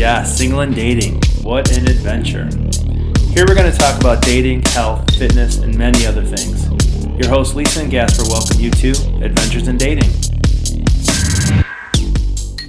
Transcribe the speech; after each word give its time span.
Yeah, 0.00 0.22
single 0.22 0.60
and 0.60 0.74
dating. 0.74 1.20
What 1.42 1.76
an 1.76 1.86
adventure. 1.86 2.48
Here 3.34 3.44
we're 3.46 3.54
going 3.54 3.70
to 3.70 3.78
talk 3.78 4.00
about 4.00 4.22
dating, 4.22 4.62
health, 4.62 5.14
fitness, 5.18 5.58
and 5.58 5.76
many 5.76 6.06
other 6.06 6.24
things. 6.24 6.66
Your 7.18 7.28
host 7.28 7.54
Lisa 7.54 7.82
and 7.82 7.90
Gasper 7.90 8.22
welcome 8.30 8.58
you 8.58 8.70
to 8.70 8.92
Adventures 9.22 9.68
in 9.68 9.76
Dating. 9.76 10.10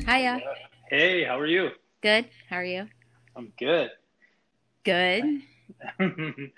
Hiya. 0.06 0.42
Hey, 0.90 1.24
how 1.24 1.40
are 1.40 1.46
you? 1.46 1.70
Good. 2.02 2.28
How 2.50 2.58
are 2.58 2.66
you? 2.66 2.90
I'm 3.38 3.54
good. 3.58 3.92
Good. 4.84 5.24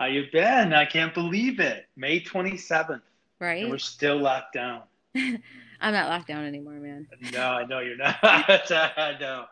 how 0.00 0.06
you 0.06 0.24
been? 0.32 0.72
I 0.72 0.84
can't 0.84 1.14
believe 1.14 1.60
it. 1.60 1.86
May 1.94 2.20
27th. 2.20 3.02
Right? 3.38 3.62
And 3.62 3.70
we're 3.70 3.78
still 3.78 4.18
locked 4.18 4.54
down. 4.54 4.82
I'm 5.14 5.92
not 5.92 6.08
locked 6.08 6.26
down 6.26 6.44
anymore, 6.44 6.74
man. 6.74 7.06
No, 7.32 7.50
I 7.50 7.64
know 7.66 7.78
you're 7.78 7.96
not. 7.96 8.18
I 8.22 9.16
know. 9.20 9.44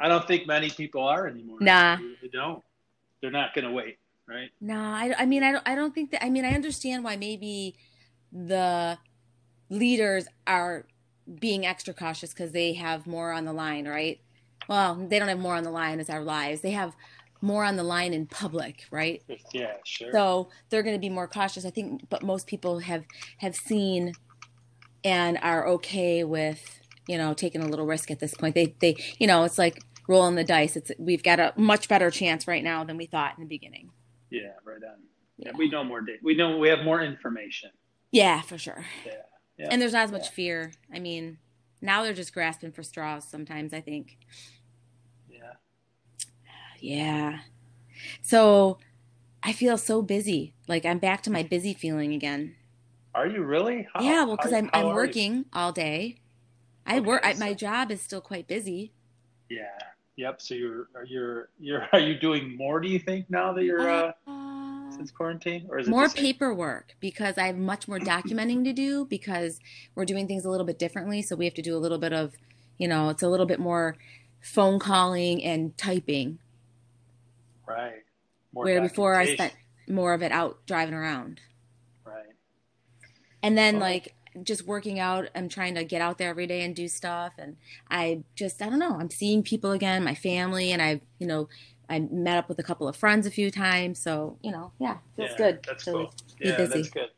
I 0.00 0.08
don't 0.08 0.26
think 0.26 0.46
many 0.46 0.70
people 0.70 1.02
are 1.02 1.26
anymore. 1.26 1.58
Nah. 1.60 1.96
They 2.22 2.28
don't. 2.28 2.62
They're 3.20 3.30
not 3.30 3.54
going 3.54 3.66
to 3.66 3.70
wait, 3.70 3.98
right? 4.26 4.50
No, 4.60 4.78
I, 4.78 5.14
I 5.18 5.26
mean, 5.26 5.42
I 5.42 5.52
don't, 5.52 5.68
I 5.68 5.74
don't 5.74 5.94
think 5.94 6.10
that, 6.12 6.24
I 6.24 6.30
mean, 6.30 6.44
I 6.44 6.54
understand 6.54 7.04
why 7.04 7.16
maybe 7.16 7.76
the 8.32 8.98
leaders 9.68 10.26
are 10.46 10.86
being 11.38 11.66
extra 11.66 11.92
cautious 11.92 12.32
because 12.32 12.52
they 12.52 12.72
have 12.74 13.06
more 13.06 13.32
on 13.32 13.44
the 13.44 13.52
line, 13.52 13.86
right? 13.86 14.20
Well, 14.68 14.94
they 14.94 15.18
don't 15.18 15.28
have 15.28 15.38
more 15.38 15.54
on 15.54 15.64
the 15.64 15.70
line 15.70 16.00
as 16.00 16.08
our 16.08 16.22
lives. 16.22 16.62
They 16.62 16.70
have 16.70 16.96
more 17.42 17.64
on 17.64 17.76
the 17.76 17.82
line 17.82 18.12
in 18.14 18.26
public, 18.26 18.86
right? 18.90 19.22
Yeah, 19.52 19.74
sure. 19.84 20.12
So 20.12 20.48
they're 20.68 20.84
going 20.84 20.94
to 20.94 21.00
be 21.00 21.08
more 21.08 21.26
cautious, 21.26 21.66
I 21.66 21.70
think. 21.70 22.08
But 22.08 22.22
most 22.22 22.46
people 22.46 22.78
have 22.78 23.04
have 23.38 23.56
seen 23.56 24.12
and 25.02 25.38
are 25.42 25.66
okay 25.66 26.22
with 26.22 26.78
you 27.08 27.18
know 27.18 27.34
taking 27.34 27.62
a 27.62 27.66
little 27.66 27.86
risk 27.86 28.12
at 28.12 28.20
this 28.20 28.32
point. 28.34 28.54
They 28.54 28.76
they 28.80 28.96
you 29.18 29.26
know 29.26 29.42
it's 29.42 29.58
like 29.58 29.82
rolling 30.08 30.34
the 30.34 30.44
dice. 30.44 30.76
It's 30.76 30.90
we've 30.98 31.22
got 31.22 31.40
a 31.40 31.52
much 31.56 31.88
better 31.88 32.10
chance 32.10 32.46
right 32.46 32.64
now 32.64 32.84
than 32.84 32.96
we 32.96 33.06
thought 33.06 33.34
in 33.36 33.42
the 33.42 33.48
beginning. 33.48 33.90
Yeah, 34.30 34.52
right 34.64 34.82
on. 34.82 34.98
Yeah, 35.38 35.52
we 35.56 35.68
know 35.68 35.84
more. 35.84 36.04
We 36.22 36.34
know 36.34 36.58
we 36.58 36.68
have 36.68 36.84
more 36.84 37.00
information. 37.00 37.70
Yeah, 38.10 38.42
for 38.42 38.58
sure. 38.58 38.84
Yeah. 39.06 39.12
yeah. 39.58 39.68
And 39.70 39.80
there's 39.80 39.92
not 39.92 40.04
as 40.04 40.12
much 40.12 40.26
yeah. 40.26 40.32
fear. 40.32 40.72
I 40.94 40.98
mean, 40.98 41.38
now 41.80 42.02
they're 42.02 42.12
just 42.12 42.34
grasping 42.34 42.72
for 42.72 42.82
straws 42.82 43.26
sometimes, 43.28 43.72
I 43.72 43.80
think. 43.80 44.18
Yeah. 45.28 45.52
Yeah. 46.80 47.38
So 48.22 48.78
I 49.42 49.52
feel 49.52 49.78
so 49.78 50.02
busy. 50.02 50.54
Like 50.68 50.84
I'm 50.84 50.98
back 50.98 51.22
to 51.22 51.30
my 51.30 51.42
busy 51.42 51.74
feeling 51.74 52.12
again. 52.12 52.56
Are 53.14 53.26
you 53.26 53.42
really? 53.42 53.88
How, 53.92 54.02
yeah, 54.02 54.24
well, 54.24 54.36
because 54.36 54.52
I'm 54.52 54.70
I'm 54.72 54.86
are 54.86 54.88
you? 54.90 54.94
working 54.94 55.44
all 55.52 55.72
day. 55.72 56.20
I 56.86 56.98
Okay, 56.98 57.00
work. 57.00 57.24
I, 57.24 57.32
so- 57.34 57.44
my 57.44 57.54
job 57.54 57.90
is 57.90 58.00
still 58.02 58.20
quite 58.20 58.46
busy. 58.46 58.92
Yeah. 59.48 59.66
Yep. 60.20 60.42
So 60.42 60.54
you're 60.54 60.88
you're 61.06 61.48
you're 61.58 61.88
are 61.92 61.98
you 61.98 62.18
doing 62.18 62.56
more? 62.56 62.78
Do 62.80 62.88
you 62.88 62.98
think 62.98 63.30
now 63.30 63.52
that 63.54 63.64
you're 63.64 63.88
uh, 63.88 64.12
Uh, 64.26 64.90
since 64.90 65.10
quarantine, 65.10 65.66
or 65.70 65.78
is 65.78 65.86
it 65.86 65.90
more 65.90 66.08
paperwork 66.10 66.94
because 67.00 67.38
I 67.38 67.46
have 67.46 67.56
much 67.56 67.88
more 67.88 67.98
documenting 67.98 68.64
to 68.64 68.72
do 68.74 69.06
because 69.06 69.60
we're 69.94 70.04
doing 70.04 70.26
things 70.26 70.44
a 70.44 70.50
little 70.50 70.66
bit 70.66 70.78
differently. 70.78 71.22
So 71.22 71.36
we 71.36 71.46
have 71.46 71.54
to 71.54 71.62
do 71.62 71.74
a 71.74 71.78
little 71.78 71.96
bit 71.98 72.12
of, 72.12 72.34
you 72.76 72.86
know, 72.86 73.08
it's 73.08 73.22
a 73.22 73.28
little 73.28 73.46
bit 73.46 73.60
more 73.60 73.96
phone 74.42 74.78
calling 74.78 75.42
and 75.42 75.76
typing. 75.78 76.38
Right. 77.66 78.02
More 78.52 78.64
where 78.64 78.80
before 78.82 79.14
I 79.14 79.34
spent 79.34 79.54
more 79.88 80.12
of 80.12 80.22
it 80.22 80.32
out 80.32 80.66
driving 80.66 80.94
around. 80.94 81.40
Right. 82.04 82.34
And 83.42 83.56
then 83.56 83.76
Oh. 83.76 83.78
like 83.78 84.14
just 84.42 84.66
working 84.66 84.98
out, 84.98 85.28
I'm 85.34 85.48
trying 85.48 85.74
to 85.74 85.84
get 85.84 86.00
out 86.00 86.18
there 86.18 86.30
every 86.30 86.46
day 86.46 86.62
and 86.62 86.74
do 86.74 86.88
stuff. 86.88 87.32
And 87.38 87.56
I 87.90 88.22
just, 88.34 88.60
I 88.62 88.68
don't 88.68 88.78
know, 88.78 88.96
I'm 88.98 89.10
seeing 89.10 89.42
people 89.42 89.72
again, 89.72 90.04
my 90.04 90.14
family, 90.14 90.72
and 90.72 90.80
I've, 90.80 91.00
you 91.18 91.26
know, 91.26 91.48
I 91.88 91.98
met 92.00 92.36
up 92.38 92.48
with 92.48 92.58
a 92.58 92.62
couple 92.62 92.86
of 92.88 92.96
friends 92.96 93.26
a 93.26 93.30
few 93.30 93.50
times. 93.50 93.98
So, 93.98 94.38
you 94.42 94.52
know, 94.52 94.72
yeah, 94.78 94.98
feels 95.16 95.30
yeah, 95.32 95.36
good. 95.36 95.60
That's 95.66 95.84
to 95.86 95.90
cool. 95.92 96.14
be 96.38 96.48
Yeah, 96.48 96.56
busy. 96.56 96.74
that's 96.82 96.90
good. 96.90 97.08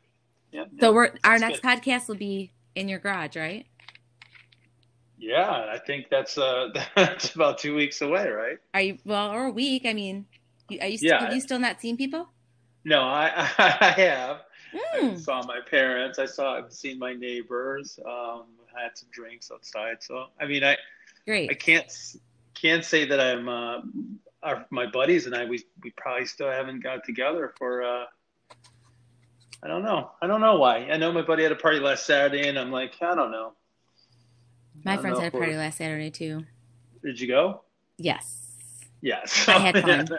Yep, 0.51 0.69
So 0.79 0.87
yep, 0.87 0.93
we're, 0.95 1.11
our 1.23 1.37
next 1.39 1.61
good. 1.61 1.67
podcast 1.81 2.07
will 2.07 2.15
be 2.15 2.51
in 2.75 2.89
your 2.89 2.99
garage, 2.99 3.35
right? 3.35 3.65
Yeah, 5.17 5.49
I 5.49 5.79
think 5.85 6.07
that's 6.09 6.37
uh 6.37 6.69
that's 6.95 7.33
about 7.35 7.57
two 7.59 7.75
weeks 7.75 8.01
away, 8.01 8.27
right? 8.29 8.57
Are 8.73 8.81
you, 8.81 8.97
well, 9.05 9.31
or 9.31 9.45
a 9.45 9.51
week. 9.51 9.83
I 9.85 9.93
mean, 9.93 10.25
are 10.81 10.87
you, 10.87 10.97
st- 10.97 11.09
Yeah. 11.11 11.23
have 11.23 11.33
you 11.33 11.39
still 11.41 11.59
not 11.59 11.79
seen 11.81 11.95
people? 11.97 12.29
No, 12.83 13.01
I 13.01 13.27
I 13.57 13.93
have. 13.97 14.41
I 14.73 14.99
Mm. 15.01 15.19
saw 15.19 15.43
my 15.45 15.59
parents. 15.69 16.19
I 16.19 16.25
saw. 16.25 16.57
I've 16.57 16.71
seen 16.73 16.97
my 16.99 17.13
neighbors. 17.13 17.99
Um, 18.05 18.45
I 18.75 18.83
had 18.83 18.97
some 18.97 19.09
drinks 19.11 19.51
outside. 19.51 20.01
So 20.01 20.27
I 20.39 20.45
mean, 20.45 20.63
I 20.63 20.77
Great. 21.25 21.49
I 21.51 21.53
can't 21.53 21.91
can't 22.53 22.83
say 22.83 23.05
that 23.05 23.19
I'm. 23.19 23.47
Uh, 23.47 23.81
our, 24.41 24.65
my 24.71 24.85
buddies 24.85 25.25
and 25.25 25.33
I, 25.35 25.45
we 25.45 25.63
we 25.83 25.91
probably 25.91 26.25
still 26.25 26.49
haven't 26.51 26.81
got 26.83 27.03
together 27.05 27.53
for. 27.57 27.83
Uh, 27.83 28.05
I 29.61 29.67
don't 29.67 29.83
know. 29.83 30.11
I 30.21 30.27
don't 30.27 30.41
know 30.41 30.57
why. 30.57 30.79
I 30.91 30.97
know 30.97 31.11
my 31.13 31.21
buddy 31.21 31.43
had 31.43 31.51
a 31.53 31.55
party 31.55 31.79
last 31.79 32.05
Saturday, 32.05 32.49
and 32.49 32.59
I'm 32.59 32.69
like, 32.71 32.95
I 33.01 33.15
don't 33.15 33.31
know. 33.31 33.53
My 34.83 34.95
don't 34.95 35.01
friends 35.01 35.17
know 35.17 35.23
had 35.23 35.33
a 35.33 35.37
party 35.37 35.55
last 35.55 35.77
Saturday 35.77 36.09
too. 36.09 36.43
Did 37.01 37.19
you 37.19 37.27
go? 37.27 37.61
Yes. 37.97 38.39
Yes. 39.01 39.47
I 39.47 39.59
had 39.59 39.77
fun. 39.81 40.09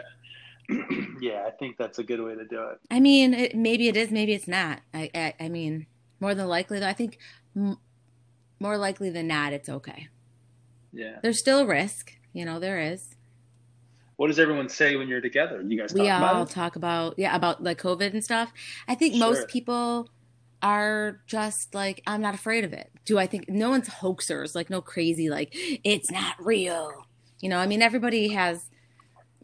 yeah, 1.21 1.43
I 1.47 1.51
think 1.51 1.77
that's 1.77 1.99
a 1.99 2.03
good 2.03 2.21
way 2.21 2.35
to 2.35 2.45
do 2.45 2.61
it. 2.69 2.79
I 2.89 2.99
mean, 2.99 3.33
it, 3.33 3.55
maybe 3.55 3.87
it 3.87 3.97
is, 3.97 4.11
maybe 4.11 4.33
it's 4.33 4.47
not. 4.47 4.81
I, 4.93 5.09
I, 5.13 5.33
I 5.39 5.49
mean, 5.49 5.85
more 6.19 6.33
than 6.35 6.47
likely, 6.47 6.79
though, 6.79 6.87
I 6.87 6.93
think 6.93 7.17
m- 7.55 7.77
more 8.59 8.77
likely 8.77 9.09
than 9.09 9.27
not, 9.27 9.53
it's 9.53 9.69
okay. 9.69 10.07
Yeah. 10.93 11.19
There's 11.21 11.39
still 11.39 11.59
a 11.59 11.65
risk, 11.65 12.13
you 12.33 12.45
know, 12.45 12.59
there 12.59 12.79
is. 12.79 13.15
What 14.17 14.27
does 14.27 14.39
everyone 14.39 14.69
say 14.69 14.95
when 14.95 15.07
you're 15.09 15.19
together? 15.21 15.61
You 15.61 15.77
guys 15.77 15.91
talk 15.91 16.01
We 16.01 16.09
all 16.09 16.17
about 16.17 16.49
talk 16.49 16.75
about, 16.77 17.15
yeah, 17.19 17.35
about 17.35 17.61
like 17.61 17.81
COVID 17.81 18.13
and 18.13 18.23
stuff. 18.23 18.53
I 18.87 18.95
think 18.95 19.15
Sure. 19.15 19.27
most 19.27 19.49
people 19.49 20.09
are 20.61 21.21
just 21.27 21.75
like, 21.75 22.01
I'm 22.07 22.21
not 22.21 22.33
afraid 22.33 22.63
of 22.63 22.71
it. 22.71 22.89
Do 23.03 23.19
I 23.19 23.27
think 23.27 23.49
no 23.49 23.69
one's 23.69 23.89
hoaxers, 23.89 24.55
like, 24.55 24.69
no 24.69 24.81
crazy, 24.81 25.29
like, 25.29 25.49
it's 25.83 26.09
not 26.09 26.35
real. 26.39 27.05
You 27.41 27.49
know, 27.49 27.57
I 27.57 27.67
mean, 27.67 27.81
everybody 27.81 28.29
has, 28.29 28.69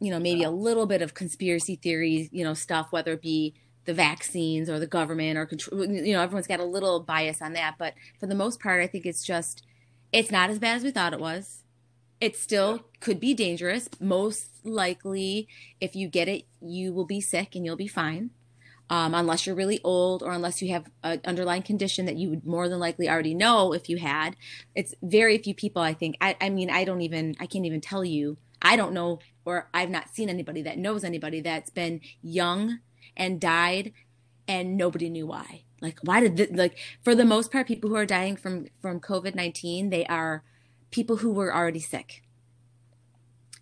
you 0.01 0.09
know, 0.09 0.19
maybe 0.19 0.43
a 0.43 0.49
little 0.49 0.87
bit 0.87 1.03
of 1.03 1.13
conspiracy 1.13 1.75
theory, 1.75 2.27
you 2.31 2.43
know, 2.43 2.55
stuff, 2.55 2.87
whether 2.89 3.13
it 3.13 3.21
be 3.21 3.53
the 3.85 3.93
vaccines 3.93 4.67
or 4.67 4.79
the 4.79 4.87
government 4.87 5.37
or 5.37 5.45
control, 5.45 5.85
you 5.85 6.13
know, 6.13 6.21
everyone's 6.21 6.47
got 6.47 6.59
a 6.59 6.65
little 6.65 6.99
bias 6.99 7.39
on 7.39 7.53
that. 7.53 7.75
But 7.77 7.93
for 8.19 8.25
the 8.25 8.35
most 8.35 8.59
part, 8.59 8.81
I 8.81 8.87
think 8.87 9.05
it's 9.05 9.23
just, 9.23 9.61
it's 10.11 10.31
not 10.31 10.49
as 10.49 10.57
bad 10.57 10.77
as 10.77 10.83
we 10.83 10.89
thought 10.89 11.13
it 11.13 11.19
was. 11.19 11.63
It 12.19 12.35
still 12.35 12.85
could 12.99 13.19
be 13.19 13.35
dangerous. 13.35 13.89
Most 13.99 14.47
likely, 14.63 15.47
if 15.79 15.95
you 15.95 16.07
get 16.07 16.27
it, 16.27 16.45
you 16.59 16.93
will 16.93 17.05
be 17.05 17.21
sick 17.21 17.55
and 17.55 17.63
you'll 17.63 17.75
be 17.75 17.87
fine. 17.87 18.31
Um, 18.89 19.13
unless 19.13 19.45
you're 19.45 19.55
really 19.55 19.79
old 19.83 20.21
or 20.23 20.31
unless 20.31 20.63
you 20.63 20.71
have 20.73 20.87
an 21.03 21.21
underlying 21.25 21.61
condition 21.61 22.07
that 22.07 22.17
you 22.17 22.29
would 22.29 22.45
more 22.45 22.67
than 22.67 22.79
likely 22.79 23.07
already 23.07 23.35
know 23.35 23.71
if 23.71 23.87
you 23.87 23.97
had. 23.97 24.35
It's 24.75 24.95
very 25.01 25.37
few 25.37 25.53
people, 25.53 25.81
I 25.81 25.93
think. 25.93 26.17
I, 26.19 26.35
I 26.41 26.49
mean, 26.49 26.71
I 26.71 26.85
don't 26.85 27.01
even, 27.01 27.35
I 27.39 27.45
can't 27.45 27.65
even 27.65 27.81
tell 27.81 28.03
you. 28.03 28.37
I 28.61 28.75
don't 28.75 28.93
know, 28.93 29.19
or 29.45 29.67
I've 29.73 29.89
not 29.89 30.09
seen 30.13 30.29
anybody 30.29 30.61
that 30.63 30.77
knows 30.77 31.03
anybody 31.03 31.41
that's 31.41 31.69
been 31.69 32.01
young 32.21 32.79
and 33.17 33.39
died 33.41 33.93
and 34.47 34.77
nobody 34.77 35.09
knew 35.09 35.27
why. 35.27 35.63
Like, 35.81 35.97
why 36.03 36.19
did, 36.19 36.37
th- 36.37 36.51
like, 36.51 36.77
for 37.03 37.15
the 37.15 37.25
most 37.25 37.51
part, 37.51 37.67
people 37.67 37.89
who 37.89 37.95
are 37.95 38.05
dying 38.05 38.35
from, 38.35 38.67
from 38.81 38.99
COVID 38.99 39.33
19, 39.33 39.89
they 39.89 40.05
are 40.05 40.43
people 40.91 41.17
who 41.17 41.31
were 41.31 41.53
already 41.55 41.79
sick. 41.79 42.21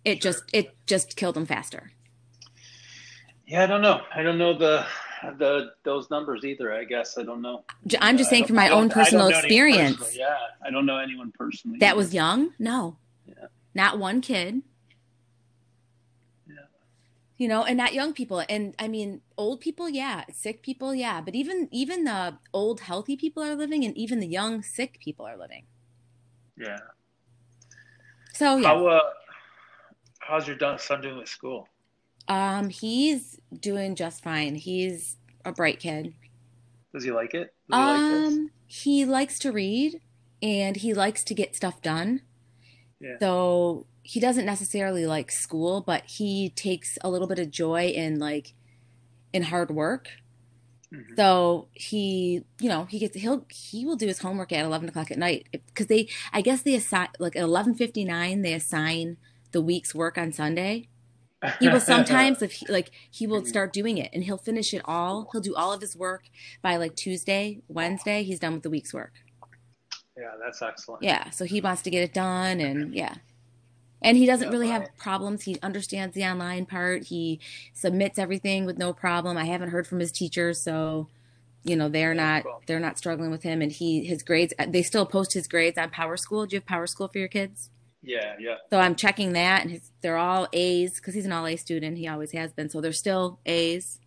It 0.04 0.22
Sure. 0.22 0.32
just, 0.32 0.44
it 0.52 0.76
just 0.86 1.16
killed 1.16 1.34
them 1.36 1.46
faster. 1.46 1.92
Yeah, 3.46 3.64
I 3.64 3.66
don't 3.66 3.82
know. 3.82 4.00
I 4.14 4.22
don't 4.22 4.38
know 4.38 4.56
the 4.56 4.86
the 5.38 5.72
those 5.82 6.08
numbers 6.08 6.44
either. 6.44 6.72
I 6.72 6.84
guess 6.84 7.18
I 7.18 7.24
don't 7.24 7.42
know. 7.42 7.64
I'm 8.00 8.16
just 8.16 8.28
I 8.28 8.30
saying 8.30 8.46
from 8.46 8.54
my 8.56 8.68
own 8.68 8.88
personal 8.90 9.26
experience. 9.26 9.96
personally. 9.96 10.18
Yeah, 10.20 10.36
I 10.64 10.70
don't 10.70 10.86
know 10.86 10.98
anyone 10.98 11.32
personally. 11.36 11.78
That 11.80 11.88
either. 11.88 11.96
was 11.96 12.14
young? 12.14 12.52
No. 12.60 12.96
Yeah. 13.26 13.34
Not 13.74 13.98
one 13.98 14.20
kid. 14.20 14.62
You 17.40 17.48
know, 17.48 17.64
and 17.64 17.78
not 17.78 17.94
young 17.94 18.12
people. 18.12 18.44
And 18.50 18.74
I 18.78 18.86
mean, 18.86 19.22
old 19.38 19.62
people, 19.62 19.88
yeah. 19.88 20.24
Sick 20.30 20.62
people, 20.62 20.94
yeah. 20.94 21.22
But 21.22 21.34
even 21.34 21.68
even 21.70 22.04
the 22.04 22.36
old 22.52 22.80
healthy 22.80 23.16
people 23.16 23.42
are 23.42 23.54
living 23.54 23.82
and 23.82 23.96
even 23.96 24.20
the 24.20 24.26
young 24.26 24.62
sick 24.62 24.98
people 25.00 25.26
are 25.26 25.38
living. 25.38 25.64
Yeah. 26.58 26.80
So 28.34 28.58
yeah. 28.58 28.68
How 28.68 28.86
uh, 28.86 29.00
how's 30.18 30.46
your 30.46 30.58
son 30.76 31.00
doing 31.00 31.16
with 31.16 31.30
school? 31.30 31.66
Um 32.28 32.68
he's 32.68 33.40
doing 33.58 33.94
just 33.94 34.22
fine. 34.22 34.54
He's 34.56 35.16
a 35.42 35.52
bright 35.52 35.80
kid. 35.80 36.12
Does 36.92 37.04
he 37.04 37.10
like 37.10 37.32
it? 37.32 37.54
He 37.68 37.72
like? 37.72 38.00
Um 38.00 38.50
he 38.66 39.06
likes 39.06 39.38
to 39.38 39.50
read 39.50 40.02
and 40.42 40.76
he 40.76 40.92
likes 40.92 41.24
to 41.24 41.34
get 41.34 41.56
stuff 41.56 41.80
done. 41.80 42.20
Yeah. 43.00 43.16
So 43.18 43.86
he 44.10 44.18
doesn't 44.18 44.44
necessarily 44.44 45.06
like 45.06 45.30
school, 45.30 45.82
but 45.82 46.02
he 46.04 46.50
takes 46.50 46.98
a 47.00 47.08
little 47.08 47.28
bit 47.28 47.38
of 47.38 47.48
joy 47.48 47.86
in 47.86 48.18
like 48.18 48.54
in 49.32 49.44
hard 49.44 49.70
work. 49.70 50.08
Mhm. 50.92 51.14
So 51.14 51.68
he, 51.74 52.42
you 52.58 52.68
know, 52.68 52.86
he 52.86 52.98
gets 52.98 53.14
he'll 53.14 53.46
he 53.48 53.86
will 53.86 53.94
do 53.94 54.08
his 54.08 54.18
homework 54.18 54.50
at 54.50 54.64
eleven 54.64 54.88
o'clock 54.88 55.12
at 55.12 55.18
night 55.18 55.46
because 55.52 55.86
they, 55.86 56.08
I 56.32 56.40
guess 56.40 56.62
they 56.62 56.74
assign 56.74 57.10
like 57.20 57.36
at 57.36 57.44
eleven 57.44 57.76
fifty 57.76 58.04
nine 58.04 58.42
they 58.42 58.52
assign 58.52 59.16
the 59.52 59.62
week's 59.62 59.94
work 59.94 60.18
on 60.18 60.32
Sunday. 60.32 60.88
He 61.60 61.68
will 61.68 61.78
sometimes 61.94 62.42
if 62.42 62.50
he, 62.50 62.66
like 62.66 62.90
he 63.12 63.28
will 63.28 63.46
start 63.46 63.72
doing 63.72 63.96
it 63.96 64.10
and 64.12 64.24
he'll 64.24 64.38
finish 64.38 64.74
it 64.74 64.82
all. 64.86 65.28
He'll 65.30 65.40
do 65.40 65.54
all 65.54 65.72
of 65.72 65.80
his 65.80 65.96
work 65.96 66.24
by 66.62 66.78
like 66.78 66.96
Tuesday, 66.96 67.60
Wednesday, 67.68 68.24
he's 68.24 68.40
done 68.40 68.54
with 68.54 68.64
the 68.64 68.70
week's 68.70 68.92
work. 68.92 69.12
Yeah, 70.18 70.32
that's 70.44 70.60
excellent. 70.60 71.04
Yeah, 71.04 71.30
so 71.30 71.44
he 71.44 71.60
wants 71.60 71.82
to 71.82 71.90
get 71.90 72.02
it 72.02 72.12
done 72.12 72.58
and 72.58 72.92
yeah. 72.92 73.14
And 74.02 74.16
he 74.16 74.24
doesn't 74.24 74.50
really 74.50 74.68
have 74.68 74.88
problems. 74.96 75.42
He 75.42 75.58
understands 75.62 76.14
the 76.14 76.24
online 76.24 76.64
part. 76.64 77.04
He 77.04 77.38
submits 77.74 78.18
everything 78.18 78.64
with 78.64 78.78
no 78.78 78.92
problem. 78.92 79.36
I 79.36 79.44
haven't 79.44 79.70
heard 79.70 79.86
from 79.86 80.00
his 80.00 80.10
teachers, 80.10 80.60
so 80.60 81.08
you 81.62 81.76
know 81.76 81.90
they're 81.90 82.14
not 82.14 82.44
they're 82.66 82.80
not 82.80 82.96
struggling 82.96 83.30
with 83.30 83.42
him. 83.42 83.60
And 83.60 83.70
he 83.70 84.04
his 84.04 84.22
grades 84.22 84.54
they 84.68 84.82
still 84.82 85.04
post 85.04 85.34
his 85.34 85.46
grades 85.46 85.76
on 85.76 85.90
PowerSchool. 85.90 86.48
Do 86.48 86.56
you 86.56 86.62
have 86.66 86.66
PowerSchool 86.66 87.12
for 87.12 87.18
your 87.18 87.28
kids? 87.28 87.68
Yeah, 88.02 88.36
yeah. 88.40 88.56
So 88.70 88.78
I'm 88.78 88.94
checking 88.94 89.34
that, 89.34 89.62
and 89.62 89.70
his, 89.70 89.90
they're 90.00 90.16
all 90.16 90.48
A's 90.52 90.94
because 90.94 91.14
he's 91.14 91.26
an 91.26 91.32
all 91.32 91.46
A 91.46 91.56
student. 91.56 91.98
He 91.98 92.08
always 92.08 92.32
has 92.32 92.52
been. 92.52 92.70
So 92.70 92.80
they're 92.80 92.92
still 92.92 93.38
A's. 93.44 93.98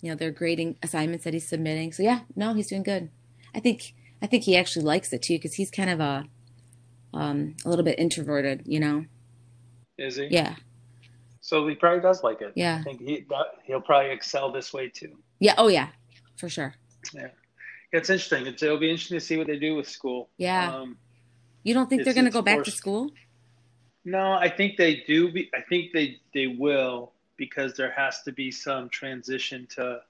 You 0.00 0.10
know, 0.10 0.16
they're 0.16 0.30
grading 0.30 0.76
assignments 0.82 1.24
that 1.24 1.32
he's 1.32 1.48
submitting. 1.48 1.92
So 1.92 2.02
yeah, 2.02 2.20
no, 2.36 2.54
he's 2.54 2.68
doing 2.68 2.82
good. 2.82 3.10
I 3.54 3.60
think 3.60 3.94
I 4.22 4.26
think 4.26 4.44
he 4.44 4.56
actually 4.56 4.84
likes 4.84 5.12
it 5.12 5.22
too 5.22 5.34
because 5.34 5.54
he's 5.54 5.70
kind 5.70 5.90
of 5.90 5.98
a 5.98 6.26
um, 7.14 7.54
a 7.64 7.68
little 7.68 7.84
bit 7.84 7.98
introverted. 7.98 8.62
You 8.66 8.80
know, 8.80 9.04
Is 9.98 10.16
he? 10.16 10.26
yeah, 10.30 10.56
So 11.40 11.66
he 11.68 11.74
probably 11.74 12.00
does 12.00 12.22
like 12.22 12.40
it. 12.42 12.52
Yeah. 12.54 12.78
I 12.80 12.82
think 12.82 13.00
he 13.00 13.24
that, 13.30 13.46
he'll 13.64 13.80
probably 13.80 14.10
excel 14.10 14.52
this 14.52 14.72
way 14.72 14.88
too. 14.88 15.16
yeah, 15.40 15.54
oh 15.58 15.68
yeah, 15.68 15.88
for 16.36 16.48
sure. 16.48 16.74
Yeah. 17.12 17.28
It's 17.92 18.10
interesting. 18.10 18.46
It's, 18.46 18.62
it'll 18.62 18.78
be 18.78 18.90
interesting 18.90 19.18
to 19.18 19.24
see 19.24 19.36
what 19.36 19.46
they 19.46 19.58
do 19.58 19.76
with 19.76 19.88
school. 19.88 20.28
Yeah. 20.36 20.74
Um, 20.74 20.96
You 21.62 21.74
don't 21.74 21.88
think 21.88 22.04
they're 22.04 22.12
going 22.14 22.24
to 22.26 22.30
go 22.32 22.42
back 22.42 22.64
to 22.64 22.70
school? 22.70 23.10
no, 24.04 24.32
I 24.32 24.48
think 24.50 24.76
they 24.76 25.04
do. 25.06 25.30
Be, 25.32 25.48
I 25.54 25.60
think 25.68 25.92
they 25.92 26.20
they 26.34 26.48
will 26.48 27.12
because 27.36 27.74
there 27.74 27.90
has 27.92 28.22
to 28.22 28.32
be 28.32 28.50
some 28.50 28.88
transition 28.88 29.66
to 29.76 30.00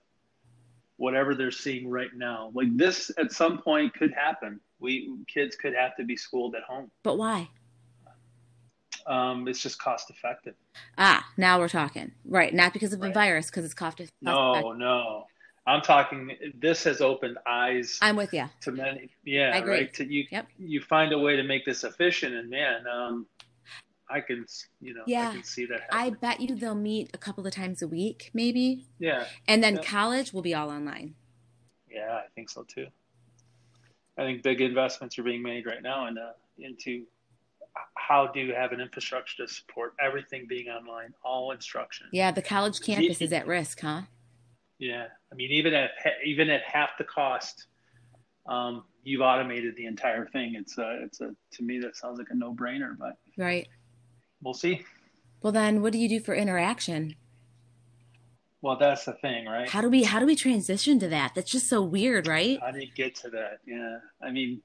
whatever 0.97 1.35
they're 1.35 1.51
seeing 1.51 1.89
right 1.91 2.15
now. 2.15 2.51
Like 2.55 2.77
this, 2.77 3.11
at 3.19 3.33
some 3.33 3.59
point, 3.59 3.93
could 3.95 4.13
happen. 4.13 4.61
We 4.85 5.17
kids 5.27 5.57
could 5.57 5.75
have 5.75 5.97
to 5.97 6.05
be 6.05 6.17
schooled 6.17 6.55
at 6.55 6.63
home. 6.63 6.91
But 7.03 7.17
why? 7.19 7.49
Um, 9.07 9.49
it's 9.49 9.61
just 9.61 9.79
cost 9.79 10.09
effective. 10.11 10.55
Ah, 10.97 11.27
now 11.37 11.59
we're 11.59 11.69
talking. 11.69 12.13
Right, 12.25 12.55
not 12.55 12.73
because 12.73 12.93
of 12.93 13.01
a 13.01 13.07
Right. 13.07 13.15
virus, 13.15 13.47
because 13.51 13.65
it's 13.65 13.75
cost. 13.75 14.01
Effective. 14.01 14.15
No, 14.23 14.73
no. 14.73 15.27
I'm 15.67 15.81
talking. 15.81 16.31
This 16.59 16.85
has 16.85 17.01
opened 17.01 17.39
eyes 17.47 17.99
I'm 18.03 18.17
with 18.17 18.33
you. 18.35 18.49
to 18.63 18.73
many. 18.73 19.11
Yeah, 19.25 19.53
I 19.55 19.59
agree. 19.59 19.73
right. 19.75 19.95
To 19.95 20.05
you, 20.05 20.27
Yep. 20.31 20.47
you 20.59 20.81
find 20.83 21.13
a 21.13 21.19
way 21.19 21.37
to 21.37 21.43
make 21.43 21.65
this 21.65 21.85
efficient, 21.85 22.35
and 22.35 22.51
man, 22.51 22.87
um, 22.87 23.27
I 24.09 24.21
can, 24.21 24.47
you 24.81 24.93
know, 24.95 25.05
Yeah. 25.07 25.29
I 25.31 25.33
can 25.33 25.43
see 25.45 25.65
that. 25.67 25.83
I 25.91 26.11
bet 26.11 26.41
you 26.41 26.55
they'll 26.55 26.75
meet 26.75 27.11
a 27.15 27.19
couple 27.19 27.47
of 27.47 27.55
times 27.55 27.81
a 27.81 27.89
week, 27.89 28.31
maybe, 28.35 28.87
yeah, 28.99 29.27
and 29.49 29.65
then 29.65 29.77
Yeah. 29.77 29.83
college 29.83 30.33
will 30.35 30.43
be 30.43 30.55
all 30.55 30.71
online. 30.71 31.15
yeah, 31.89 32.17
I 32.25 32.27
think 32.35 32.51
so 32.51 32.65
too. 32.65 32.89
I 34.17 34.23
think 34.23 34.43
big 34.43 34.61
investments 34.61 35.19
are 35.19 35.23
being 35.23 35.43
made 35.43 35.67
right 35.67 35.83
now 35.83 36.07
in, 36.07 36.19
uh, 36.19 36.33
into 36.59 37.05
how 37.97 38.29
do 38.29 38.41
you 38.41 38.55
have 38.55 38.73
an 38.73 38.81
infrastructure 38.81 39.45
to 39.45 39.53
support 39.53 39.95
everything 40.01 40.47
being 40.49 40.69
online, 40.69 41.13
all 41.25 41.51
instruction. 41.51 42.07
Yeah, 42.13 42.31
the 42.31 42.43
college 42.43 42.81
campus 42.81 43.21
is 43.21 43.33
at 43.33 43.47
risk, 43.47 43.81
huh? 43.81 44.03
Yeah, 44.79 45.07
I 45.33 45.35
mean, 45.35 45.51
even 45.51 45.75
at 45.75 45.91
even 46.25 46.51
at 46.51 46.63
half 46.63 46.91
the 46.99 47.05
cost, 47.05 47.67
um, 48.47 48.85
you've 49.03 49.23
automated 49.23 49.75
the 49.77 49.87
entire 49.87 50.27
thing. 50.27 50.55
It's 50.57 50.79
a, 50.79 51.01
it's 51.03 51.21
a 51.21 51.35
to 51.53 51.63
me 51.63 51.81
that 51.81 51.97
sounds 51.97 52.19
like 52.19 52.29
a 52.31 52.35
no 52.35 52.53
brainer, 52.55 52.97
but 52.99 53.17
Right. 53.39 53.69
we'll 54.43 54.55
see. 54.55 54.85
Well, 55.43 55.53
then, 55.53 55.83
what 55.83 55.93
do 55.93 55.99
you 55.99 56.09
do 56.09 56.21
for 56.21 56.35
interaction? 56.35 57.17
Well, 58.65 58.77
that's 58.77 59.05
the 59.05 59.13
thing, 59.13 59.45
right? 59.45 59.69
How 59.69 59.83
do 59.83 59.91
we 59.91 60.05
how 60.05 60.19
do 60.21 60.25
we 60.25 60.35
transition 60.35 60.99
to 61.01 61.09
that? 61.09 61.35
That's 61.35 61.51
just 61.51 61.69
so 61.69 61.83
weird, 61.83 62.27
right? 62.27 62.59
How 62.63 62.71
do 62.71 62.81
you 62.81 62.91
get 62.95 63.15
to 63.17 63.29
that? 63.29 63.59
Yeah, 63.67 63.99
I 64.23 64.31
mean, 64.31 64.63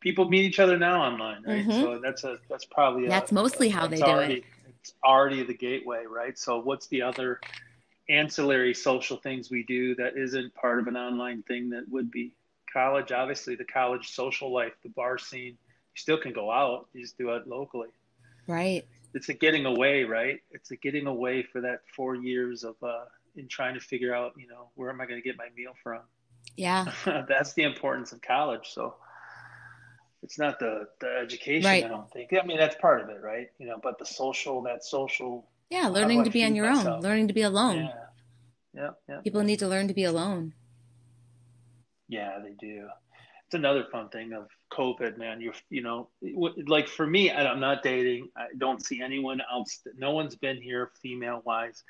people 0.00 0.26
meet 0.26 0.46
each 0.46 0.58
other 0.58 0.78
now 0.78 1.02
online, 1.02 1.42
right? 1.42 1.66
Mhm. 1.66 1.82
So 1.82 1.98
that's 1.98 2.24
a 2.24 2.38
that's 2.48 2.64
probably 2.64 3.04
a, 3.04 3.10
That's 3.10 3.30
mostly 3.30 3.68
how 3.68 3.86
that's 3.86 4.00
they 4.00 4.06
do 4.06 4.10
it. 4.12 4.14
already, 4.14 4.44
It's 4.80 4.94
already 5.04 5.42
the 5.42 5.52
gateway, 5.52 6.04
right? 6.06 6.38
So 6.38 6.60
what's 6.60 6.86
the 6.86 7.02
other 7.02 7.40
ancillary 8.08 8.72
social 8.72 9.18
things 9.18 9.50
we 9.50 9.64
do 9.64 9.94
that 9.96 10.16
isn't 10.16 10.54
part 10.54 10.78
of 10.78 10.86
an 10.86 10.96
online 10.96 11.42
thing 11.42 11.68
that 11.70 11.86
would 11.90 12.10
be 12.10 12.32
college? 12.72 13.12
Obviously, 13.12 13.54
the 13.54 13.66
college 13.66 14.12
social 14.14 14.50
life, 14.50 14.72
the 14.82 14.88
bar 14.88 15.18
scene. 15.18 15.58
You 15.94 15.96
still 15.96 16.16
can 16.16 16.32
go 16.32 16.50
out. 16.50 16.86
You 16.94 17.02
just 17.02 17.18
do 17.18 17.28
it 17.34 17.46
locally. 17.46 17.90
Right. 18.46 18.86
It's 19.12 19.28
a 19.28 19.34
getting 19.34 19.66
away, 19.66 20.04
right? 20.04 20.40
It's 20.52 20.70
a 20.70 20.76
getting 20.76 21.06
away 21.06 21.42
for 21.42 21.60
that 21.60 21.82
four 21.94 22.14
years 22.16 22.64
of 22.64 22.76
uh, 22.82 23.04
in 23.36 23.48
trying 23.48 23.74
to 23.74 23.80
figure 23.80 24.14
out, 24.14 24.32
you 24.36 24.46
know, 24.46 24.70
where 24.74 24.90
am 24.90 25.00
I 25.00 25.06
going 25.06 25.20
to 25.20 25.26
get 25.26 25.36
my 25.38 25.48
meal 25.56 25.72
from? 25.82 26.00
Yeah. 26.56 26.92
that's 27.28 27.52
the 27.54 27.62
importance 27.62 28.12
of 28.12 28.20
college. 28.22 28.68
So 28.72 28.94
it's 30.22 30.38
not 30.38 30.58
the, 30.58 30.86
the 31.00 31.18
education, 31.22 31.64
Right. 31.68 31.84
I 31.84 31.88
don't 31.88 32.10
think. 32.12 32.30
I 32.40 32.44
mean, 32.46 32.58
that's 32.58 32.76
part 32.76 33.00
of 33.00 33.08
it, 33.08 33.20
right? 33.22 33.48
You 33.58 33.66
know, 33.66 33.78
but 33.82 33.98
the 33.98 34.06
social, 34.06 34.62
that 34.62 34.84
social, 34.84 35.48
Yeah. 35.70 35.88
Learning 35.88 36.24
to 36.24 36.30
be 36.30 36.44
on 36.44 36.54
your 36.54 36.66
own. 36.66 37.00
Learning 37.00 37.28
to 37.28 37.34
be 37.34 37.42
alone. 37.42 37.76
yeah, 37.84 37.94
yeah, 38.74 38.90
yeah, 39.08 39.20
People 39.20 39.42
need 39.42 39.58
to 39.60 39.68
learn 39.68 39.88
to 39.88 39.94
be 39.94 40.04
alone. 40.04 40.54
yeah, 42.08 42.38
they 42.42 42.52
do. 42.60 42.86
It's 43.46 43.54
another 43.54 43.84
fun 43.92 44.08
thing 44.08 44.32
of 44.32 44.48
COVID, 44.72 45.18
man. 45.18 45.40
You're, 45.40 45.52
you 45.68 45.82
know, 45.82 46.08
like 46.66 46.88
for 46.88 47.06
me, 47.06 47.30
I'm 47.30 47.60
not 47.60 47.82
dating. 47.82 48.28
I 48.36 48.46
don't 48.56 48.84
see 48.84 49.02
anyone 49.02 49.42
else. 49.52 49.80
No 49.96 50.12
one's 50.12 50.36
been 50.36 50.60
here, 50.60 50.90
female 51.02 51.42
wise. 51.44 51.82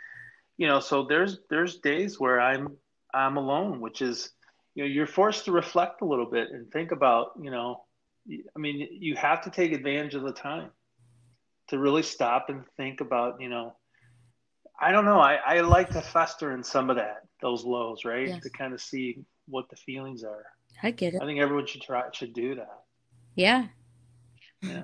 You 0.63 0.69
know, 0.69 0.79
so 0.79 1.03
there's 1.03 1.41
there's 1.51 1.81
days 1.81 2.21
where 2.21 2.41
I'm 2.41 2.77
I'm 3.13 3.37
alone, 3.37 3.81
which 3.81 4.01
is, 4.01 4.31
you 4.77 4.85
know, 4.85 4.89
you're 4.89 5.09
forced 5.09 5.47
to 5.47 5.51
reflect 5.51 6.03
a 6.03 6.05
little 6.05 6.31
bit 6.31 6.51
and 6.53 6.71
think 6.71 6.93
about, 6.93 7.33
you 7.43 7.51
know, 7.51 7.83
I 8.31 8.59
mean, 8.61 8.87
you 8.93 9.17
have 9.17 9.43
to 9.43 9.51
take 9.51 9.73
advantage 9.73 10.15
of 10.15 10.23
the 10.23 10.33
time 10.33 10.71
to 11.71 11.81
really 11.81 12.05
stop 12.05 12.49
and 12.49 12.63
think 12.77 13.01
about, 13.01 13.41
you 13.41 13.49
know, 13.49 13.75
I 14.81 14.93
don't 14.93 15.05
know. 15.05 15.19
I, 15.19 15.35
I 15.45 15.61
like 15.63 15.91
to 15.91 16.01
fester 16.01 16.53
in 16.53 16.63
some 16.63 16.91
of 16.91 16.97
that, 16.97 17.23
those 17.41 17.65
lows, 17.65 18.05
right? 18.05 18.29
Yes. 18.29 18.45
To 18.45 18.51
kind 18.51 18.73
of 18.73 18.81
see 18.81 19.19
what 19.49 19.69
the 19.69 19.75
feelings 19.75 20.23
are. 20.23 20.45
I 20.81 20.93
get 20.93 21.15
it. 21.15 21.23
I 21.23 21.27
think 21.27 21.41
everyone 21.41 21.67
should 21.67 21.83
try 21.83 22.05
should 22.13 22.35
do 22.35 22.55
that. 22.55 22.83
Yeah. 23.35 23.67
Yeah. 24.61 24.83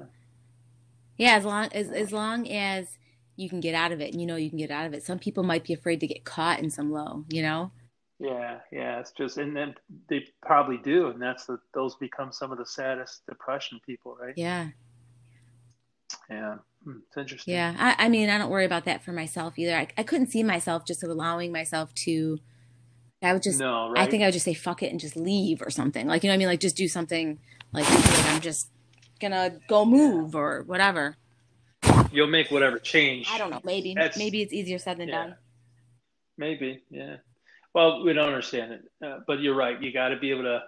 Yeah, 1.17 1.37
as 1.37 1.45
long 1.45 1.69
as 1.73 1.89
as 1.91 2.11
long 2.11 2.49
as 2.49 2.99
you 3.39 3.49
can 3.49 3.61
get 3.61 3.75
out 3.75 3.93
of 3.93 4.01
it 4.01 4.13
and 4.13 4.21
you 4.21 4.27
know 4.27 4.37
you 4.37 4.51
can 4.51 4.59
get 4.59 4.71
out 4.71 4.87
of 4.87 4.93
it. 4.95 5.05
Some 5.05 5.19
people 5.19 5.45
might 5.45 5.65
be 5.65 5.73
afraid 5.73 6.01
to 6.01 6.07
get 6.07 6.25
caught 6.25 6.59
in 6.61 6.71
some 6.71 6.91
low, 6.93 7.25
you 7.29 7.41
know? 7.43 7.71
Yeah, 8.19 8.59
yeah. 8.73 8.99
It's 8.99 9.13
just 9.13 9.39
and 9.39 9.57
then 9.57 9.77
they 10.09 10.27
probably 10.43 10.77
do, 10.79 11.07
and 11.09 11.23
that's 11.23 11.47
the 11.47 11.59
those 11.73 11.95
become 11.97 12.33
some 12.33 12.51
of 12.51 12.59
the 12.59 12.67
saddest 12.67 13.25
depression 13.27 13.81
people, 13.87 14.17
right? 14.21 14.35
Yeah. 14.37 14.71
Yeah. 16.29 16.57
Hmm, 16.85 16.99
It's 17.07 17.17
interesting. 17.17 17.55
Yeah. 17.55 17.77
I, 17.79 18.07
I 18.07 18.09
mean, 18.09 18.29
I 18.29 18.39
don't 18.39 18.51
worry 18.51 18.65
about 18.65 18.85
that 18.87 19.05
for 19.05 19.13
myself 19.13 19.59
either. 19.59 19.77
I, 19.77 19.89
I 19.97 20.03
couldn't 20.03 20.31
see 20.33 20.43
myself 20.43 20.85
just 20.85 21.03
allowing 21.05 21.53
myself 21.53 21.95
to 22.07 22.39
I 23.23 23.33
would 23.33 23.43
just 23.43 23.61
No, 23.61 23.91
right? 23.91 24.07
I 24.07 24.11
think 24.11 24.23
I 24.23 24.27
would 24.27 24.33
just 24.33 24.45
say 24.45 24.55
fuck 24.55 24.83
it 24.83 24.91
and 24.91 25.01
just 25.01 25.17
leave 25.17 25.61
or 25.63 25.71
something. 25.71 26.07
Like, 26.07 26.23
you 26.23 26.29
know 26.29 26.33
what 26.33 26.37
I 26.37 26.39
mean? 26.39 26.49
Like 26.49 26.61
just 26.61 26.77
do 26.77 26.89
something 26.89 27.39
like, 27.73 27.89
like 27.91 28.27
I'm 28.27 28.41
just 28.41 28.69
gonna 29.21 29.59
go 29.69 29.85
move 29.85 30.35
or 30.35 30.63
whatever. 30.67 31.17
You'll 32.13 32.27
make 32.29 32.51
whatever 32.51 32.79
change. 32.79 33.29
I 33.31 33.39
don't 33.39 33.51
know. 33.51 33.61
Maybe 33.65 33.95
That's- 33.95 34.17
maybe 34.19 34.43
it's 34.43 34.53
easier 34.53 34.79
said 34.79 34.99
than 34.99 35.09
Yeah. 35.09 35.15
done. 35.25 35.37
Maybe, 36.37 36.83
yeah. 36.91 37.17
Well, 37.75 38.05
we 38.05 38.13
don't 38.13 38.27
understand 38.29 38.73
it, 38.73 38.83
uh, 39.05 39.21
but 39.27 39.41
you're 39.41 39.55
right. 39.55 39.81
You 39.83 39.93
got 39.93 40.09
to 40.09 40.17
be 40.17 40.31
able 40.31 40.45
to, 40.45 40.63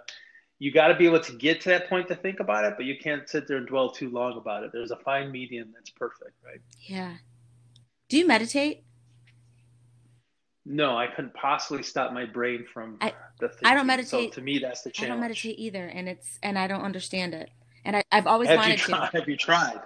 you 0.58 0.70
got 0.72 0.88
to 0.88 0.94
be 0.94 1.06
able 1.06 1.20
to 1.20 1.32
get 1.32 1.60
to 1.62 1.68
that 1.70 1.88
point 1.88 2.08
to 2.08 2.14
think 2.14 2.40
about 2.40 2.64
it, 2.64 2.74
but 2.76 2.84
you 2.86 2.96
can't 2.98 3.28
sit 3.28 3.46
there 3.48 3.56
and 3.56 3.66
dwell 3.66 3.90
too 3.90 4.10
long 4.10 4.36
about 4.36 4.64
it. 4.64 4.70
There's 4.72 4.90
a 4.90 4.96
fine 4.96 5.30
medium 5.32 5.70
that's 5.72 5.90
perfect, 5.90 6.32
right? 6.44 6.60
Yeah. 6.80 7.16
Do 8.08 8.18
you 8.18 8.26
meditate? 8.26 8.84
No, 10.66 10.96
I 10.96 11.06
couldn't 11.06 11.34
possibly 11.34 11.82
stop 11.82 12.12
my 12.12 12.26
brain 12.26 12.66
from 12.72 12.98
I- 13.00 13.14
the. 13.38 13.48
Thinking. 13.48 13.66
I 13.68 13.74
don't 13.74 13.86
meditate. 13.86 14.34
So 14.34 14.40
to 14.40 14.44
me, 14.44 14.58
that's 14.58 14.82
the 14.82 14.90
challenge. 14.90 15.10
I 15.10 15.14
don't 15.14 15.20
meditate 15.22 15.58
either, 15.58 15.86
and 15.86 16.08
it's 16.08 16.38
and 16.42 16.58
I 16.58 16.66
don't 16.66 16.82
understand 16.82 17.32
it. 17.34 17.50
And 17.84 17.96
I, 17.96 18.02
I've 18.12 18.26
always 18.26 18.48
Have 18.50 18.58
wanted 18.58 18.78
tried? 18.78 19.10
to. 19.10 19.16
Have 19.18 19.28
you 19.28 19.36
tried? 19.36 19.80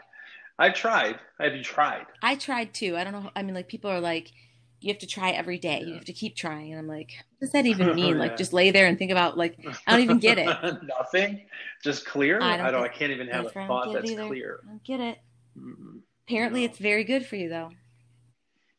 I've 0.58 0.74
tried. 0.74 1.18
I 1.38 1.44
Have 1.44 1.54
you 1.56 1.62
tried? 1.64 2.06
I 2.22 2.36
tried 2.36 2.74
too. 2.74 2.96
I 2.96 3.04
don't 3.04 3.12
know. 3.12 3.30
I 3.34 3.42
mean, 3.42 3.54
like 3.54 3.68
people 3.68 3.90
are 3.90 4.00
like, 4.00 4.32
you 4.80 4.92
have 4.92 5.00
to 5.00 5.06
try 5.06 5.30
every 5.30 5.58
day. 5.58 5.80
You 5.80 5.94
have 5.94 6.04
to 6.06 6.12
keep 6.12 6.36
trying, 6.36 6.70
and 6.70 6.78
I'm 6.78 6.86
like, 6.86 7.12
what 7.38 7.46
does 7.46 7.52
that 7.52 7.66
even 7.66 7.94
mean? 7.94 8.18
Yeah. 8.18 8.20
Like, 8.20 8.36
just 8.36 8.52
lay 8.52 8.70
there 8.70 8.86
and 8.86 8.98
think 8.98 9.10
about 9.10 9.36
like 9.36 9.58
I 9.86 9.92
don't 9.92 10.02
even 10.02 10.18
get 10.18 10.38
it. 10.38 10.58
Nothing. 10.82 11.46
Just 11.82 12.06
clear. 12.06 12.40
I 12.40 12.58
I 12.58 12.70
don't 12.70 12.72
don't. 12.72 12.84
I, 12.84 12.88
can't 12.88 13.12
even 13.12 13.28
have 13.28 13.46
a 13.46 13.50
thought 13.50 13.86
don't 13.86 13.94
that's 13.94 14.10
either. 14.10 14.26
clear. 14.26 14.60
I 14.64 14.66
don't 14.68 14.84
get 14.84 15.00
it. 15.00 15.18
Mm-mm. 15.58 16.00
Apparently, 16.26 16.60
No. 16.60 16.66
it's 16.66 16.78
very 16.78 17.04
good 17.04 17.26
for 17.26 17.36
you 17.36 17.48
though. 17.48 17.70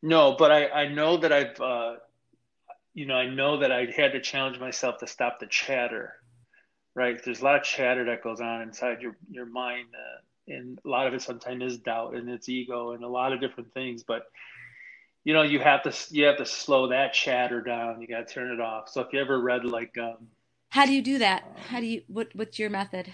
No, 0.02 0.36
but 0.38 0.52
I, 0.52 0.68
I 0.70 0.88
know 0.90 1.18
that 1.18 1.32
I've, 1.32 1.60
uh, 1.60 1.96
you 2.94 3.06
know, 3.06 3.16
I 3.16 3.28
know 3.28 3.58
that 3.60 3.72
I 3.72 3.86
had 3.96 4.14
to 4.14 4.22
challenge 4.22 4.60
myself 4.60 5.00
to 5.00 5.08
stop 5.08 5.40
the 5.40 5.48
chatter, 5.48 6.14
right? 6.96 7.22
There's 7.24 7.42
a 7.42 7.44
lot 7.44 7.56
of 7.58 7.64
chatter 7.64 8.06
that 8.06 8.24
goes 8.24 8.42
on 8.42 8.62
inside 8.62 9.02
your, 9.02 9.16
your 9.30 9.46
mind. 9.46 9.88
Uh, 9.96 10.22
and 10.48 10.80
a 10.86 10.88
lot 10.88 11.08
of 11.08 11.14
it 11.14 11.22
sometimes 11.22 11.64
is 11.64 11.78
doubt 11.80 12.16
and 12.16 12.30
it's 12.30 12.50
ego 12.50 12.92
and 12.92 13.04
a 13.04 13.08
lot 13.08 13.34
of 13.34 13.42
different 13.42 13.74
things. 13.74 14.04
But 14.04 14.28
you 15.24 15.34
know, 15.34 15.42
you 15.42 15.60
have 15.60 15.84
to 15.84 15.94
you 16.16 16.26
have 16.26 16.38
to 16.38 16.46
slow 16.46 16.88
that 16.90 17.14
chatter 17.14 17.62
down. 17.62 18.00
You 18.00 18.08
got 18.08 18.28
to 18.28 18.34
turn 18.34 18.52
it 18.52 18.62
off. 18.62 18.90
So 18.90 19.02
if 19.02 19.12
you 19.12 19.20
ever 19.20 19.40
read 19.40 19.66
like, 19.66 19.98
um, 19.98 20.28
how 20.70 20.86
do 20.86 20.94
you 20.94 21.02
do 21.02 21.18
that? 21.20 21.44
How 21.68 21.80
do 21.80 21.88
you 21.88 22.04
what 22.08 22.30
what's 22.36 22.60
your 22.60 22.70
method? 22.70 23.12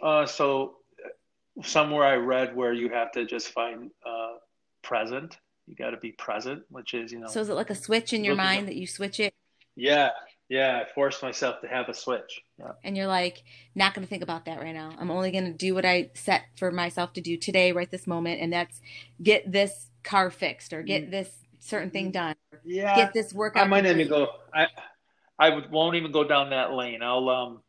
Uh, 0.00 0.26
so 0.26 0.78
somewhere 1.62 2.04
I 2.04 2.16
read 2.16 2.56
where 2.56 2.72
you 2.72 2.88
have 2.88 3.12
to 3.12 3.24
just 3.24 3.48
find 3.48 3.90
uh, 4.04 4.38
present. 4.82 5.38
You 5.68 5.76
got 5.76 5.90
to 5.90 5.96
be 5.96 6.10
present, 6.12 6.64
which 6.68 6.94
is 6.94 7.12
you 7.12 7.20
know. 7.20 7.28
So 7.28 7.40
is 7.40 7.48
it 7.48 7.54
like 7.54 7.70
a 7.70 7.74
switch 7.74 8.12
in 8.12 8.24
your 8.24 8.34
mind 8.34 8.66
that 8.66 8.74
you 8.74 8.86
switch 8.88 9.20
it? 9.20 9.32
Yeah, 9.76 10.10
yeah. 10.48 10.82
I 10.82 10.92
forced 10.92 11.22
myself 11.22 11.60
to 11.60 11.68
have 11.68 11.88
a 11.88 11.94
switch. 11.94 12.40
Yeah. 12.62 12.72
And 12.84 12.96
you're 12.96 13.06
like, 13.06 13.42
not 13.74 13.94
going 13.94 14.06
to 14.06 14.08
think 14.08 14.22
about 14.22 14.44
that 14.44 14.60
right 14.60 14.74
now. 14.74 14.92
I'm 14.98 15.10
only 15.10 15.30
going 15.30 15.46
to 15.46 15.52
do 15.52 15.74
what 15.74 15.84
I 15.84 16.10
set 16.14 16.42
for 16.56 16.70
myself 16.70 17.12
to 17.14 17.20
do 17.20 17.36
today, 17.36 17.72
right 17.72 17.90
this 17.90 18.06
moment, 18.06 18.40
and 18.40 18.52
that's 18.52 18.80
get 19.22 19.50
this 19.50 19.88
car 20.04 20.30
fixed 20.30 20.72
or 20.72 20.82
get 20.82 21.08
mm. 21.08 21.10
this 21.10 21.30
certain 21.60 21.90
thing 21.90 22.10
done. 22.10 22.34
Yeah. 22.64 22.94
Get 22.96 23.12
this 23.12 23.32
workout. 23.32 23.64
I 23.64 23.66
might 23.66 23.86
even 23.86 24.08
go. 24.08 24.28
I 24.54 24.66
I 25.38 25.50
would, 25.50 25.70
won't 25.70 25.96
even 25.96 26.12
go 26.12 26.24
down 26.24 26.50
that 26.50 26.72
lane. 26.72 27.02
I'll 27.02 27.28
um 27.28 27.62